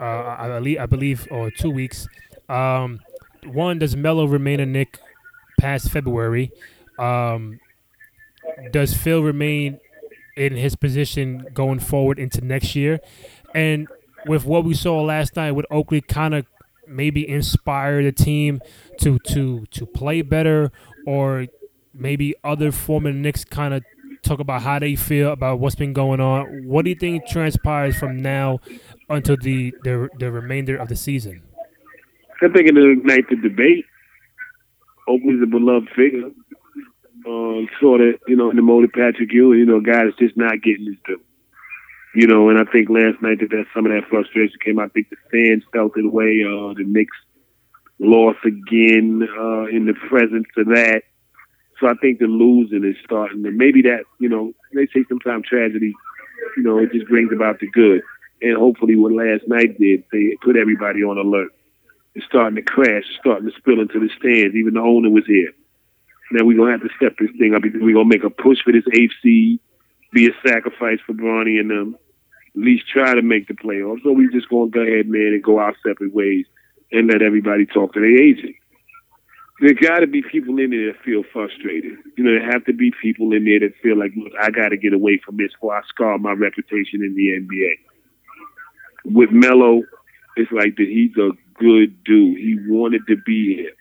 uh, 0.00 0.36
I, 0.38 0.48
believe, 0.48 0.78
I 0.78 0.86
believe, 0.86 1.28
or 1.30 1.50
two 1.50 1.70
weeks. 1.70 2.08
Um, 2.48 3.00
one, 3.44 3.78
does 3.78 3.96
Melo 3.96 4.26
remain 4.26 4.60
a 4.60 4.66
Knick 4.66 4.98
past 5.60 5.90
February? 5.90 6.50
Um, 6.98 7.60
does 8.72 8.94
Phil 8.94 9.22
remain 9.22 9.80
in 10.36 10.54
his 10.54 10.76
position 10.76 11.46
going 11.52 11.80
forward 11.80 12.18
into 12.18 12.40
next 12.40 12.76
year. 12.76 13.00
And 13.54 13.88
with 14.26 14.44
what 14.44 14.64
we 14.64 14.74
saw 14.74 15.02
last 15.02 15.36
night 15.36 15.52
with 15.52 15.66
Oakley 15.70 16.00
kind 16.00 16.34
of 16.34 16.46
maybe 16.86 17.28
inspire 17.28 18.02
the 18.02 18.12
team 18.12 18.60
to 18.98 19.18
to 19.18 19.66
to 19.70 19.84
play 19.84 20.22
better 20.22 20.72
or 21.06 21.46
maybe 21.92 22.34
other 22.42 22.72
former 22.72 23.12
Knicks 23.12 23.44
kind 23.44 23.74
of 23.74 23.82
talk 24.22 24.40
about 24.40 24.62
how 24.62 24.78
they 24.78 24.96
feel 24.96 25.32
about 25.32 25.58
what's 25.58 25.74
been 25.74 25.92
going 25.92 26.20
on. 26.20 26.64
What 26.66 26.84
do 26.84 26.90
you 26.90 26.96
think 26.96 27.26
transpires 27.26 27.96
from 27.98 28.16
now 28.16 28.60
until 29.08 29.36
the 29.36 29.74
the, 29.82 30.08
the 30.18 30.30
remainder 30.30 30.76
of 30.76 30.88
the 30.88 30.96
season? 30.96 31.42
I 32.40 32.48
think 32.48 32.68
it'll 32.68 32.92
ignite 32.92 33.28
the 33.28 33.36
debate. 33.36 33.84
Oakley's 35.08 35.42
a 35.42 35.46
beloved 35.46 35.88
figure. 35.96 36.30
Um, 37.28 37.68
sort 37.78 38.00
of, 38.00 38.14
you 38.26 38.36
know, 38.36 38.48
in 38.48 38.56
the 38.56 38.62
mode 38.62 38.84
of 38.84 38.92
Patrick 38.92 39.30
Ewing, 39.32 39.58
you 39.58 39.66
know, 39.66 39.80
guy 39.80 40.04
that's 40.04 40.16
just 40.16 40.36
not 40.36 40.62
getting 40.62 40.86
his 40.86 40.96
due. 41.04 41.20
You 42.14 42.26
know, 42.26 42.48
and 42.48 42.58
I 42.58 42.64
think 42.72 42.88
last 42.88 43.20
night 43.20 43.40
that, 43.40 43.50
that 43.50 43.66
some 43.74 43.84
of 43.84 43.92
that 43.92 44.08
frustration 44.08 44.56
came. 44.64 44.78
I 44.78 44.88
think 44.88 45.10
the 45.10 45.16
fans 45.30 45.62
felt 45.72 45.92
it 45.98 46.06
away. 46.06 46.42
Uh, 46.42 46.72
the 46.72 46.84
Knicks 46.86 47.16
lost 47.98 48.38
again 48.46 49.28
uh, 49.38 49.66
in 49.66 49.84
the 49.84 49.94
presence 50.08 50.46
of 50.56 50.66
that. 50.68 51.02
So 51.78 51.86
I 51.86 51.94
think 52.00 52.18
the 52.18 52.26
losing 52.26 52.84
is 52.84 52.96
starting. 53.04 53.44
And 53.44 53.56
maybe 53.56 53.82
that, 53.82 54.04
you 54.18 54.28
know, 54.28 54.52
they 54.72 54.86
say 54.86 55.04
sometimes 55.08 55.46
tragedy, 55.46 55.92
you 56.56 56.62
know, 56.62 56.78
it 56.78 56.92
just 56.92 57.08
brings 57.08 57.32
about 57.32 57.60
the 57.60 57.68
good. 57.68 58.00
And 58.40 58.56
hopefully 58.56 58.96
what 58.96 59.12
last 59.12 59.46
night 59.46 59.78
did, 59.78 60.02
they 60.12 60.36
put 60.42 60.56
everybody 60.56 61.02
on 61.02 61.18
alert. 61.18 61.50
It's 62.14 62.26
starting 62.26 62.56
to 62.56 62.62
crash, 62.62 63.04
it's 63.04 63.18
starting 63.20 63.50
to 63.50 63.56
spill 63.58 63.80
into 63.80 64.00
the 64.00 64.08
stands. 64.18 64.56
Even 64.56 64.74
the 64.74 64.80
owner 64.80 65.10
was 65.10 65.26
here. 65.26 65.52
Now 66.30 66.44
we're 66.44 66.56
to 66.56 66.66
have 66.66 66.82
to 66.82 66.96
step 66.96 67.16
this 67.18 67.30
thing 67.38 67.54
up 67.54 67.62
we're 67.62 67.94
to 67.94 68.04
make 68.04 68.24
a 68.24 68.30
push 68.30 68.58
for 68.62 68.72
this 68.72 68.84
AFC, 68.84 69.58
be 70.12 70.28
a 70.28 70.48
sacrifice 70.48 70.98
for 71.06 71.14
Bronny 71.14 71.58
and 71.58 71.70
them, 71.70 71.96
at 72.54 72.60
least 72.60 72.84
try 72.92 73.14
to 73.14 73.22
make 73.22 73.48
the 73.48 73.54
playoffs. 73.54 74.02
So 74.02 74.12
we 74.12 74.28
just 74.28 74.48
to 74.50 74.68
go 74.68 74.80
ahead, 74.80 75.08
man, 75.08 75.32
and 75.32 75.42
go 75.42 75.58
our 75.58 75.74
separate 75.86 76.14
ways 76.14 76.44
and 76.92 77.08
let 77.10 77.22
everybody 77.22 77.66
talk 77.66 77.94
to 77.94 78.00
their 78.00 78.22
agent. 78.22 78.56
There 79.60 79.74
got 79.74 80.00
to 80.00 80.06
be 80.06 80.22
people 80.22 80.58
in 80.58 80.70
there 80.70 80.92
that 80.92 81.02
feel 81.04 81.24
frustrated. 81.32 81.98
You 82.16 82.24
know, 82.24 82.30
there 82.30 82.50
have 82.52 82.64
to 82.66 82.72
be 82.72 82.92
people 83.02 83.32
in 83.32 83.44
there 83.44 83.58
that 83.60 83.74
feel 83.82 83.98
like, 83.98 84.12
look, 84.16 84.32
I 84.40 84.50
got 84.50 84.68
to 84.68 84.76
get 84.76 84.92
away 84.92 85.20
from 85.24 85.36
this 85.36 85.52
before 85.52 85.76
I 85.76 85.82
scar 85.88 86.16
my 86.18 86.32
reputation 86.32 87.02
in 87.02 87.14
the 87.16 87.40
NBA. 87.40 89.14
With 89.14 89.30
Melo, 89.32 89.82
it's 90.36 90.52
like 90.52 90.76
that 90.76 90.86
he's 90.86 91.16
a 91.16 91.30
good 91.58 92.04
dude. 92.04 92.38
He 92.38 92.56
wanted 92.68 93.02
to 93.08 93.16
be 93.26 93.56
here. 93.56 93.72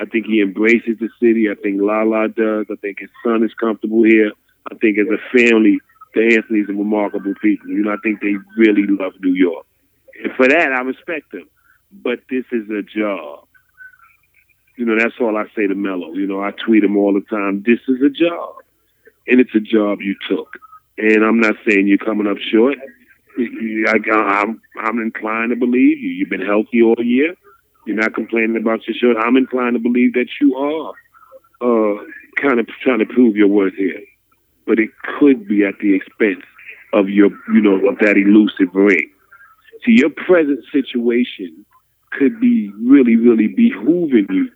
I 0.00 0.06
think 0.06 0.26
he 0.26 0.40
embraces 0.40 0.98
the 0.98 1.10
city. 1.20 1.50
I 1.50 1.54
think 1.62 1.80
Lala 1.80 2.28
does. 2.28 2.66
I 2.70 2.76
think 2.76 3.00
his 3.00 3.10
son 3.22 3.44
is 3.44 3.52
comfortable 3.54 4.02
here. 4.02 4.32
I 4.70 4.74
think 4.76 4.98
as 4.98 5.06
a 5.08 5.36
family, 5.36 5.78
the 6.14 6.36
Anthony's 6.36 6.68
are 6.68 6.74
remarkable 6.74 7.34
people. 7.42 7.68
You 7.68 7.84
know, 7.84 7.92
I 7.92 7.98
think 8.02 8.20
they 8.20 8.34
really 8.56 8.86
love 8.86 9.12
New 9.20 9.34
York. 9.34 9.66
And 10.24 10.32
for 10.34 10.48
that, 10.48 10.72
I 10.72 10.80
respect 10.80 11.32
them. 11.32 11.48
But 11.92 12.20
this 12.30 12.44
is 12.50 12.68
a 12.70 12.82
job. 12.82 13.46
You 14.76 14.86
know, 14.86 14.96
that's 14.98 15.14
all 15.20 15.36
I 15.36 15.44
say 15.54 15.66
to 15.66 15.74
Melo. 15.74 16.14
You 16.14 16.26
know, 16.26 16.42
I 16.42 16.52
tweet 16.52 16.84
him 16.84 16.96
all 16.96 17.12
the 17.12 17.20
time. 17.28 17.62
This 17.66 17.80
is 17.86 18.00
a 18.02 18.08
job. 18.08 18.54
And 19.26 19.40
it's 19.40 19.54
a 19.54 19.60
job 19.60 20.00
you 20.00 20.16
took. 20.28 20.56
And 20.96 21.24
I'm 21.24 21.40
not 21.40 21.56
saying 21.68 21.86
you're 21.86 21.98
coming 21.98 22.26
up 22.26 22.38
short. 22.38 22.78
I, 23.38 23.98
I'm, 24.12 24.60
I'm 24.78 24.98
inclined 24.98 25.50
to 25.50 25.56
believe 25.56 25.98
you. 25.98 26.08
You've 26.08 26.30
been 26.30 26.44
healthy 26.44 26.82
all 26.82 26.96
year. 26.98 27.34
You're 27.86 27.96
not 27.96 28.14
complaining 28.14 28.56
about 28.56 28.86
your 28.86 28.96
shirt. 28.96 29.16
I'm 29.22 29.36
inclined 29.36 29.74
to 29.74 29.80
believe 29.80 30.14
that 30.14 30.28
you 30.40 30.54
are 30.56 30.92
uh, 31.60 32.04
kind 32.36 32.60
of 32.60 32.68
trying 32.82 32.98
to 32.98 33.06
prove 33.06 33.36
your 33.36 33.48
worth 33.48 33.74
here, 33.74 34.00
but 34.66 34.78
it 34.78 34.90
could 35.18 35.48
be 35.48 35.64
at 35.64 35.78
the 35.80 35.94
expense 35.94 36.44
of 36.92 37.08
your, 37.08 37.30
you 37.52 37.60
know, 37.60 37.88
of 37.88 37.98
that 37.98 38.16
elusive 38.16 38.74
ring. 38.74 39.10
See, 39.84 39.92
your 39.92 40.10
present 40.10 40.60
situation 40.72 41.64
could 42.12 42.40
be 42.40 42.72
really, 42.82 43.16
really 43.16 43.48
behooving 43.48 44.26
you 44.30 44.50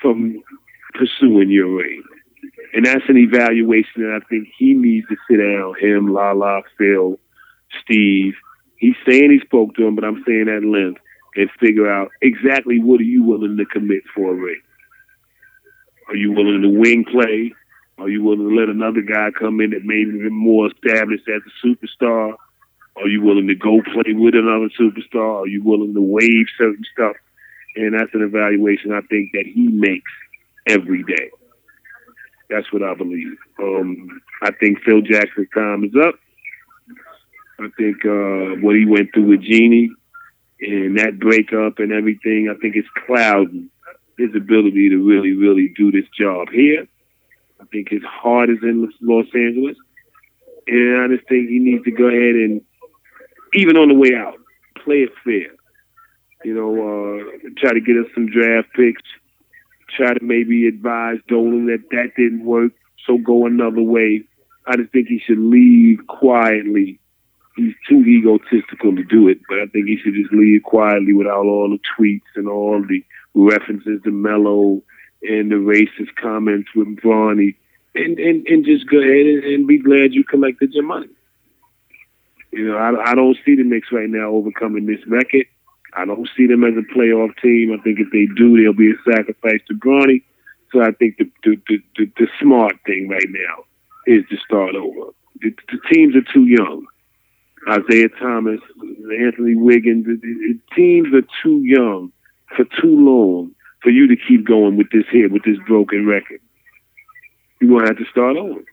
from 0.00 0.42
pursuing 0.94 1.50
your 1.50 1.76
ring. 1.76 2.02
And 2.72 2.86
that's 2.86 3.08
an 3.08 3.16
evaluation 3.16 4.02
that 4.02 4.20
I 4.22 4.26
think 4.28 4.48
he 4.56 4.74
needs 4.74 5.06
to 5.08 5.16
sit 5.28 5.38
down, 5.38 5.74
him, 5.80 6.12
Lala, 6.12 6.62
Phil, 6.76 7.18
Steve. 7.82 8.34
He's 8.76 8.96
saying 9.08 9.30
he 9.30 9.40
spoke 9.40 9.74
to 9.76 9.86
him, 9.86 9.94
but 9.94 10.04
I'm 10.04 10.22
saying 10.26 10.48
at 10.48 10.64
length 10.64 11.00
and 11.36 11.50
figure 11.60 11.90
out 11.90 12.10
exactly 12.22 12.80
what 12.80 13.00
are 13.00 13.04
you 13.04 13.22
willing 13.22 13.56
to 13.56 13.64
commit 13.66 14.02
for 14.14 14.32
a 14.32 14.34
ring. 14.34 14.60
Are 16.08 16.16
you 16.16 16.32
willing 16.32 16.62
to 16.62 16.68
wing 16.68 17.04
play? 17.04 17.52
Are 17.98 18.08
you 18.08 18.22
willing 18.22 18.48
to 18.48 18.54
let 18.54 18.68
another 18.68 19.02
guy 19.02 19.30
come 19.38 19.60
in 19.60 19.70
that 19.70 19.84
maybe 19.84 20.10
been 20.10 20.32
more 20.32 20.70
established 20.70 21.28
as 21.28 21.42
a 21.42 21.66
superstar? 21.66 22.34
Are 22.96 23.08
you 23.08 23.22
willing 23.22 23.48
to 23.48 23.54
go 23.54 23.80
play 23.82 24.12
with 24.12 24.34
another 24.34 24.68
superstar? 24.78 25.42
Are 25.42 25.48
you 25.48 25.62
willing 25.62 25.94
to 25.94 26.00
waive 26.00 26.46
certain 26.58 26.84
stuff? 26.92 27.16
And 27.76 27.94
that's 27.94 28.14
an 28.14 28.22
evaluation 28.22 28.92
I 28.92 29.00
think 29.02 29.30
that 29.32 29.46
he 29.46 29.68
makes 29.68 30.10
every 30.68 31.02
day. 31.02 31.30
That's 32.50 32.72
what 32.72 32.82
I 32.82 32.94
believe. 32.94 33.36
Um, 33.58 34.20
I 34.42 34.50
think 34.52 34.78
Phil 34.82 35.00
Jackson's 35.00 35.48
time 35.54 35.84
is 35.84 35.94
up. 36.00 36.14
I 37.58 37.68
think 37.76 38.04
uh, 38.04 38.60
what 38.60 38.76
he 38.76 38.84
went 38.84 39.12
through 39.12 39.28
with 39.28 39.42
Jeanie 39.42 39.90
and 40.64 40.98
that 40.98 41.18
breakup 41.18 41.78
and 41.78 41.92
everything, 41.92 42.48
I 42.50 42.58
think 42.60 42.76
it's 42.76 42.88
clouding 43.06 43.70
his 44.18 44.30
ability 44.34 44.90
to 44.90 44.96
really, 44.96 45.32
really 45.32 45.72
do 45.76 45.90
this 45.90 46.08
job 46.18 46.48
here. 46.50 46.86
I 47.60 47.64
think 47.66 47.88
his 47.90 48.02
heart 48.02 48.50
is 48.50 48.58
in 48.62 48.90
Los 49.00 49.26
Angeles. 49.34 49.76
And 50.66 51.02
I 51.02 51.14
just 51.14 51.28
think 51.28 51.48
he 51.48 51.58
needs 51.58 51.84
to 51.84 51.90
go 51.90 52.06
ahead 52.06 52.34
and, 52.34 52.62
even 53.52 53.76
on 53.76 53.88
the 53.88 53.94
way 53.94 54.14
out, 54.14 54.34
play 54.82 55.02
it 55.02 55.10
fair. 55.24 55.54
You 56.44 56.54
know, 56.54 56.70
uh, 56.74 57.48
try 57.58 57.72
to 57.72 57.80
get 57.80 57.96
us 57.96 58.06
some 58.14 58.26
draft 58.26 58.68
picks. 58.74 59.02
Try 59.96 60.14
to 60.14 60.24
maybe 60.24 60.66
advise 60.66 61.18
Dolan 61.28 61.66
that 61.66 61.88
that 61.90 62.12
didn't 62.16 62.44
work, 62.44 62.72
so 63.06 63.18
go 63.18 63.46
another 63.46 63.82
way. 63.82 64.24
I 64.66 64.76
just 64.76 64.90
think 64.92 65.08
he 65.08 65.20
should 65.20 65.38
leave 65.38 66.06
quietly 66.06 66.98
he's 67.56 67.74
too 67.88 68.04
egotistical 68.04 68.94
to 68.96 69.04
do 69.04 69.28
it, 69.28 69.40
but 69.48 69.58
I 69.58 69.66
think 69.66 69.86
he 69.86 69.96
should 69.96 70.14
just 70.14 70.32
leave 70.32 70.62
quietly 70.62 71.12
without 71.12 71.46
all 71.46 71.70
the 71.70 71.78
tweets 71.98 72.20
and 72.36 72.48
all 72.48 72.82
the 72.82 73.04
references 73.34 74.00
to 74.04 74.10
Melo 74.10 74.82
and 75.22 75.50
the 75.50 75.56
racist 75.56 76.14
comments 76.20 76.68
with 76.74 76.96
Bronny, 76.96 77.54
and, 77.94 78.18
and, 78.18 78.46
and 78.46 78.64
just 78.64 78.88
go 78.88 78.98
ahead 78.98 79.26
and, 79.26 79.44
and 79.44 79.66
be 79.66 79.78
glad 79.78 80.12
you 80.12 80.24
collected 80.24 80.72
your 80.72 80.84
money. 80.84 81.08
You 82.52 82.68
know, 82.68 82.76
I, 82.76 83.10
I 83.10 83.14
don't 83.14 83.36
see 83.44 83.56
the 83.56 83.64
Knicks 83.64 83.88
right 83.90 84.08
now 84.08 84.30
overcoming 84.30 84.86
this 84.86 85.04
record. 85.06 85.46
I 85.96 86.04
don't 86.04 86.28
see 86.36 86.46
them 86.46 86.64
as 86.64 86.74
a 86.76 86.96
playoff 86.96 87.40
team. 87.40 87.72
I 87.72 87.82
think 87.82 88.00
if 88.00 88.10
they 88.12 88.26
do, 88.36 88.56
they'll 88.56 88.72
be 88.72 88.90
a 88.90 89.10
sacrifice 89.10 89.60
to 89.68 89.74
Bronny. 89.74 90.22
So 90.72 90.82
I 90.82 90.90
think 90.90 91.18
the 91.18 91.30
the, 91.44 91.60
the, 91.68 91.78
the, 91.96 92.12
the 92.16 92.28
smart 92.40 92.74
thing 92.84 93.08
right 93.08 93.28
now 93.28 93.64
is 94.06 94.24
to 94.28 94.36
start 94.44 94.74
over. 94.74 95.12
The, 95.40 95.54
the 95.70 95.78
teams 95.92 96.16
are 96.16 96.32
too 96.32 96.44
young. 96.46 96.86
Isaiah 97.68 98.08
Thomas, 98.20 98.60
Anthony 99.20 99.54
Wiggins. 99.54 100.06
The, 100.06 100.16
the 100.16 100.58
teams 100.74 101.14
are 101.14 101.26
too 101.42 101.62
young 101.64 102.12
for 102.56 102.64
too 102.64 102.96
long 102.98 103.54
for 103.82 103.90
you 103.90 104.06
to 104.06 104.16
keep 104.16 104.46
going 104.46 104.76
with 104.76 104.90
this 104.90 105.04
here, 105.10 105.28
with 105.28 105.44
this 105.44 105.58
broken 105.66 106.06
record. 106.06 106.40
You're 107.60 107.70
going 107.70 107.82
to 107.82 107.88
have 107.88 107.98
to 107.98 108.10
start 108.10 108.36
over. 108.36 108.64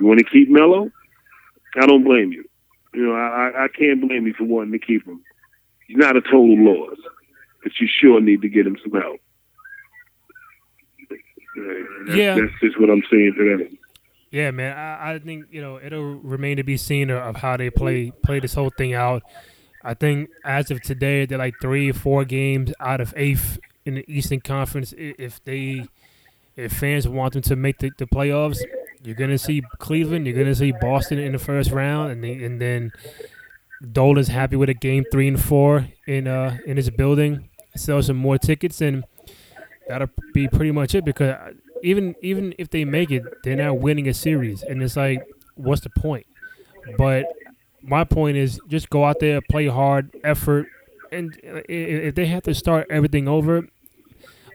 You 0.00 0.06
want 0.06 0.18
to 0.18 0.24
keep 0.24 0.50
Melo? 0.50 0.90
I 1.76 1.86
don't 1.86 2.04
blame 2.04 2.32
you. 2.32 2.44
You 2.92 3.06
know, 3.06 3.14
I, 3.14 3.64
I 3.64 3.68
can't 3.68 4.06
blame 4.06 4.26
you 4.26 4.34
for 4.34 4.44
wanting 4.44 4.72
to 4.72 4.78
keep 4.78 5.06
him. 5.06 5.22
He's 5.86 5.96
not 5.96 6.16
a 6.16 6.20
total 6.20 6.56
loss, 6.58 6.96
but 7.62 7.72
you 7.80 7.88
sure 7.88 8.20
need 8.20 8.42
to 8.42 8.48
get 8.48 8.66
him 8.66 8.76
some 8.82 9.00
help. 9.00 9.20
That's, 11.08 12.16
yeah. 12.16 12.34
That's 12.34 12.52
just 12.60 12.80
what 12.80 12.90
I'm 12.90 13.02
saying 13.10 13.34
to 13.36 13.58
them. 13.58 13.78
Yeah, 14.34 14.50
man. 14.50 14.76
I, 14.76 15.12
I 15.12 15.18
think 15.20 15.46
you 15.52 15.62
know 15.62 15.78
it'll 15.80 16.16
remain 16.16 16.56
to 16.56 16.64
be 16.64 16.76
seen 16.76 17.08
of 17.08 17.36
how 17.36 17.56
they 17.56 17.70
play 17.70 18.10
play 18.24 18.40
this 18.40 18.54
whole 18.54 18.70
thing 18.76 18.92
out. 18.92 19.22
I 19.84 19.94
think 19.94 20.28
as 20.44 20.72
of 20.72 20.82
today, 20.82 21.24
they're 21.24 21.38
like 21.38 21.54
three 21.62 21.92
four 21.92 22.24
games 22.24 22.72
out 22.80 23.00
of 23.00 23.14
eighth 23.16 23.60
in 23.86 23.94
the 23.94 24.04
Eastern 24.08 24.40
Conference. 24.40 24.92
If 24.98 25.44
they, 25.44 25.86
if 26.56 26.72
fans 26.72 27.06
want 27.06 27.34
them 27.34 27.42
to 27.42 27.54
make 27.54 27.78
the, 27.78 27.92
the 27.96 28.06
playoffs, 28.06 28.58
you're 29.04 29.14
gonna 29.14 29.38
see 29.38 29.62
Cleveland, 29.78 30.26
you're 30.26 30.36
gonna 30.36 30.52
see 30.56 30.72
Boston 30.72 31.20
in 31.20 31.30
the 31.30 31.38
first 31.38 31.70
round, 31.70 32.10
and 32.10 32.24
they, 32.24 32.42
and 32.42 32.60
then 32.60 32.90
Dolan's 33.92 34.26
happy 34.26 34.56
with 34.56 34.68
a 34.68 34.74
game 34.74 35.04
three 35.12 35.28
and 35.28 35.40
four 35.40 35.86
in 36.08 36.26
uh 36.26 36.58
in 36.66 36.76
his 36.76 36.90
building. 36.90 37.48
Sell 37.76 38.02
some 38.02 38.16
more 38.16 38.38
tickets, 38.38 38.80
and 38.80 39.04
that'll 39.86 40.10
be 40.32 40.48
pretty 40.48 40.72
much 40.72 40.96
it. 40.96 41.04
Because 41.04 41.54
even 41.84 42.14
even 42.22 42.54
if 42.58 42.70
they 42.70 42.84
make 42.84 43.10
it, 43.10 43.22
they're 43.44 43.56
not 43.56 43.78
winning 43.78 44.08
a 44.08 44.14
series, 44.14 44.62
and 44.62 44.82
it's 44.82 44.96
like, 44.96 45.22
what's 45.56 45.82
the 45.82 45.90
point? 45.90 46.26
But 46.98 47.26
my 47.82 48.04
point 48.04 48.36
is, 48.36 48.60
just 48.68 48.90
go 48.90 49.04
out 49.04 49.20
there, 49.20 49.40
play 49.50 49.66
hard, 49.66 50.10
effort, 50.24 50.66
and 51.12 51.38
if 51.42 52.14
they 52.14 52.26
have 52.26 52.42
to 52.44 52.54
start 52.54 52.86
everything 52.90 53.28
over, 53.28 53.68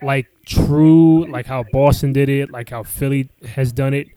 like 0.02 0.28
true, 0.46 1.26
like 1.28 1.46
how 1.46 1.64
Boston 1.72 2.14
did 2.14 2.30
it, 2.30 2.52
like 2.52 2.70
how 2.70 2.84
Philly 2.84 3.30
has 3.44 3.72
done 3.72 3.94
it, 3.94 4.08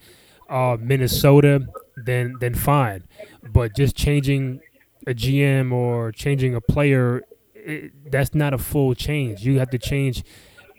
uh, 0.49 0.77
Minnesota, 0.81 1.67
then 1.97 2.35
then 2.41 2.55
fine. 2.55 3.05
But 3.53 3.77
just 3.77 3.97
changing 3.97 4.61
a 5.07 5.15
GM 5.15 5.73
or 5.73 6.13
changing 6.13 6.55
a 6.55 6.61
player, 6.61 7.23
it, 7.55 8.11
that's 8.11 8.35
not 8.35 8.55
a 8.55 8.59
full 8.59 8.95
change. 8.95 9.45
You 9.45 9.59
have 9.59 9.71
to 9.71 9.79
change 9.79 10.25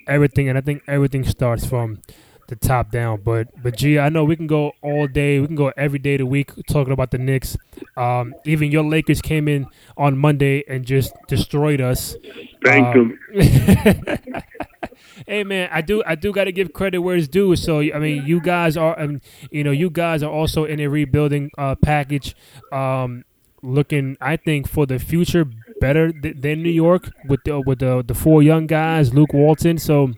everything, 0.08 0.50
and 0.50 0.58
I 0.58 0.62
think 0.62 0.84
everything 0.88 1.24
starts 1.24 1.66
from 1.66 2.00
the 2.48 2.56
top 2.56 2.92
down. 2.92 3.22
But 3.24 3.48
but 3.62 3.76
gee, 3.78 4.00
I 4.00 4.10
know 4.10 4.24
we 4.24 4.36
can 4.36 4.48
go 4.48 4.74
all 4.82 5.08
day. 5.08 5.40
We 5.40 5.48
can 5.48 5.56
go 5.56 5.72
every 5.78 6.00
day 6.00 6.16
of 6.16 6.20
the 6.20 6.26
week 6.26 6.52
talking 6.68 6.94
about 6.94 7.12
the 7.12 7.18
Knicks. 7.18 7.58
Um, 7.98 8.36
even 8.46 8.72
your 8.72 8.84
Lakers 8.84 9.22
came 9.22 9.48
in 9.48 9.68
on 9.98 10.18
Monday 10.18 10.64
and 10.68 10.86
just 10.86 11.14
destroyed 11.28 11.82
us. 11.82 12.16
Thank 12.64 12.94
Um, 12.94 12.96
them. 12.96 13.20
hey 15.28 15.44
man, 15.44 15.70
I 15.72 15.82
do 15.82 16.04
I 16.06 16.16
do 16.16 16.32
got 16.32 16.46
to 16.46 16.52
give 16.52 16.74
credit 16.74 17.00
where 17.00 17.16
it's 17.16 17.28
due. 17.28 17.56
So 17.56 17.80
I 17.80 18.00
mean, 18.00 18.26
you 18.26 18.40
guys 18.40 18.78
are, 18.78 19.00
um, 19.00 19.22
you 19.52 19.64
know, 19.64 19.72
you 19.72 19.90
guys 19.90 20.24
are 20.24 20.32
also 20.32 20.66
in 20.66 20.80
a 20.80 20.88
rebuilding 20.88 21.52
uh, 21.58 21.76
package, 21.76 22.36
um, 22.72 23.24
looking 23.62 24.18
I 24.22 24.38
think 24.38 24.68
for 24.68 24.86
the 24.86 25.00
future 25.00 25.46
better 25.80 26.12
th- 26.12 26.38
than 26.40 26.64
New 26.64 26.70
York 26.70 27.12
with 27.28 27.44
the 27.44 27.60
with 27.62 27.80
the 27.80 28.04
the 28.06 28.14
four 28.14 28.44
young 28.44 28.68
guys, 28.68 29.14
Luke 29.14 29.34
Walton. 29.34 29.78
So 29.78 30.12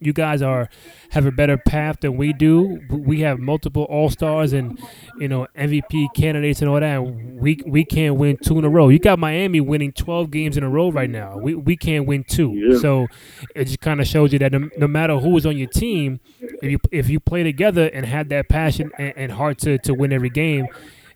you 0.00 0.12
guys 0.12 0.42
are 0.42 0.68
have 1.10 1.26
a 1.26 1.32
better 1.32 1.56
path 1.56 2.00
than 2.00 2.16
we 2.16 2.32
do. 2.32 2.80
We 2.90 3.20
have 3.20 3.38
multiple 3.38 3.84
All 3.84 4.10
Stars 4.10 4.52
and 4.52 4.78
you 5.18 5.28
know 5.28 5.46
MVP 5.56 6.08
candidates 6.14 6.60
and 6.60 6.70
all 6.70 6.80
that. 6.80 6.98
We 7.02 7.60
we 7.66 7.84
can't 7.84 8.16
win 8.16 8.36
two 8.42 8.58
in 8.58 8.64
a 8.64 8.68
row. 8.68 8.88
You 8.88 8.98
got 8.98 9.18
Miami 9.18 9.60
winning 9.60 9.92
twelve 9.92 10.30
games 10.30 10.56
in 10.56 10.62
a 10.62 10.68
row 10.68 10.90
right 10.90 11.10
now. 11.10 11.38
We 11.38 11.54
we 11.54 11.76
can't 11.76 12.06
win 12.06 12.24
two. 12.24 12.52
Yeah. 12.52 12.78
So 12.78 13.06
it 13.54 13.66
just 13.66 13.80
kind 13.80 14.00
of 14.00 14.06
shows 14.06 14.32
you 14.32 14.38
that 14.40 14.52
no, 14.52 14.68
no 14.76 14.86
matter 14.86 15.18
who 15.18 15.36
is 15.36 15.46
on 15.46 15.56
your 15.56 15.68
team, 15.68 16.20
if 16.40 16.70
you 16.70 16.78
if 16.90 17.08
you 17.08 17.20
play 17.20 17.42
together 17.42 17.86
and 17.88 18.04
have 18.06 18.28
that 18.30 18.48
passion 18.48 18.90
and, 18.98 19.12
and 19.16 19.32
heart 19.32 19.58
to, 19.58 19.78
to 19.78 19.94
win 19.94 20.12
every 20.12 20.30
game, 20.30 20.66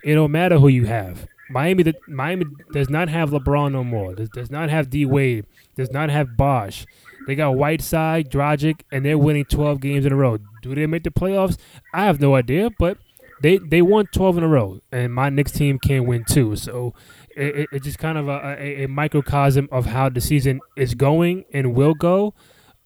it 0.03 0.15
don't 0.15 0.33
matter 0.33 0.59
who 0.59 0.69
you 0.69 0.87
have. 0.87 1.27
Miami, 1.51 1.93
Miami 2.09 2.47
does 2.73 2.89
not 2.89 3.09
have 3.09 3.31
LeBron 3.31 3.73
no 3.73 3.85
more. 3.85 4.15
Does, 4.15 4.29
does 4.31 4.51
not 4.51 4.71
have 4.71 4.89
D 4.91 5.05
Wade. 5.07 5.47
Does 5.77 5.91
not 5.91 6.09
have 6.11 6.37
Bosh. 6.37 6.87
They 7.27 7.35
got 7.35 7.57
Whiteside, 7.57 8.31
Dragic, 8.31 8.81
and 8.91 9.05
they're 9.05 9.19
winning 9.19 9.45
12 9.45 9.81
games 9.81 10.07
in 10.07 10.13
a 10.13 10.17
row. 10.17 10.39
Do 10.63 10.75
they 10.75 10.87
make 10.87 11.03
the 11.05 11.11
playoffs? 11.11 11.59
I 11.93 12.05
have 12.05 12.21
no 12.21 12.35
idea, 12.35 12.71
but 12.79 12.99
they 13.43 13.59
they 13.59 13.83
won 13.83 14.07
12 14.07 14.39
in 14.39 14.45
a 14.45 14.49
row, 14.49 14.81
and 14.93 15.13
my 15.15 15.29
Knicks 15.31 15.53
team 15.53 15.79
can't 15.79 16.07
win 16.07 16.25
two. 16.29 16.57
So 16.57 16.95
it, 17.37 17.57
it- 17.61 17.69
it's 17.73 17.85
just 17.85 17.99
kind 17.99 18.17
of 18.19 18.29
a, 18.29 18.57
a, 18.59 18.85
a 18.85 18.89
microcosm 18.89 19.69
of 19.73 19.87
how 19.87 20.09
the 20.09 20.21
season 20.21 20.61
is 20.77 20.95
going 20.95 21.45
and 21.53 21.75
will 21.75 21.95
go. 21.95 22.35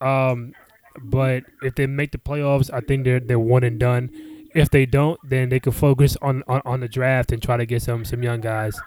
Um, 0.00 0.52
but 1.02 1.44
if 1.62 1.74
they 1.74 1.86
make 1.86 2.12
the 2.12 2.18
playoffs, 2.18 2.72
I 2.72 2.80
think 2.80 3.04
they're 3.04 3.20
they're 3.20 3.38
one 3.38 3.64
and 3.64 3.78
done. 3.80 4.10
If 4.54 4.70
they 4.70 4.86
don't, 4.86 5.18
then 5.28 5.48
they 5.48 5.60
can 5.60 5.72
focus 5.72 6.16
on, 6.22 6.42
on, 6.46 6.62
on 6.64 6.80
the 6.80 6.88
draft 6.88 7.32
and 7.32 7.42
try 7.42 7.56
to 7.56 7.66
get 7.66 7.82
some 7.82 8.04
some 8.04 8.22
young 8.22 8.40
guys 8.40 8.78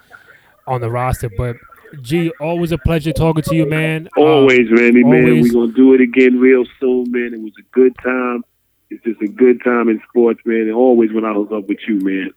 on 0.65 0.81
the 0.81 0.89
roster. 0.89 1.29
But 1.37 1.57
G, 2.01 2.31
always 2.39 2.71
a 2.71 2.77
pleasure 2.77 3.13
talking 3.13 3.43
to 3.43 3.55
you, 3.55 3.65
man. 3.65 4.07
Um, 4.17 4.23
Always, 4.23 4.69
Randy, 4.71 5.03
man. 5.03 5.41
We're 5.41 5.53
gonna 5.53 5.71
do 5.73 5.93
it 5.93 6.01
again 6.01 6.39
real 6.39 6.65
soon, 6.79 7.11
man. 7.11 7.33
It 7.33 7.41
was 7.41 7.53
a 7.59 7.63
good 7.71 7.95
time. 8.03 8.43
It's 8.89 9.03
just 9.03 9.21
a 9.21 9.27
good 9.27 9.61
time 9.63 9.89
in 9.89 10.01
sports, 10.09 10.39
man. 10.45 10.61
And 10.61 10.73
always 10.73 11.11
when 11.11 11.25
I 11.25 11.33
hook 11.33 11.51
up 11.51 11.67
with 11.67 11.79
you, 11.87 11.99
man, 11.99 12.31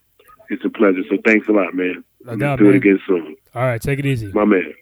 it's 0.49 0.63
a 0.65 0.69
pleasure. 0.69 1.01
So 1.09 1.17
thanks 1.25 1.47
a 1.47 1.51
lot, 1.51 1.73
man. 1.73 2.03
No 2.25 2.35
doubt, 2.35 2.59
do 2.59 2.69
it 2.69 2.75
again 2.75 2.99
soon, 3.07 3.35
All 3.55 3.63
right, 3.63 3.81
take 3.81 3.99
it 3.99 4.05
easy. 4.05 4.31
my 4.33 4.45
man. 4.45 4.73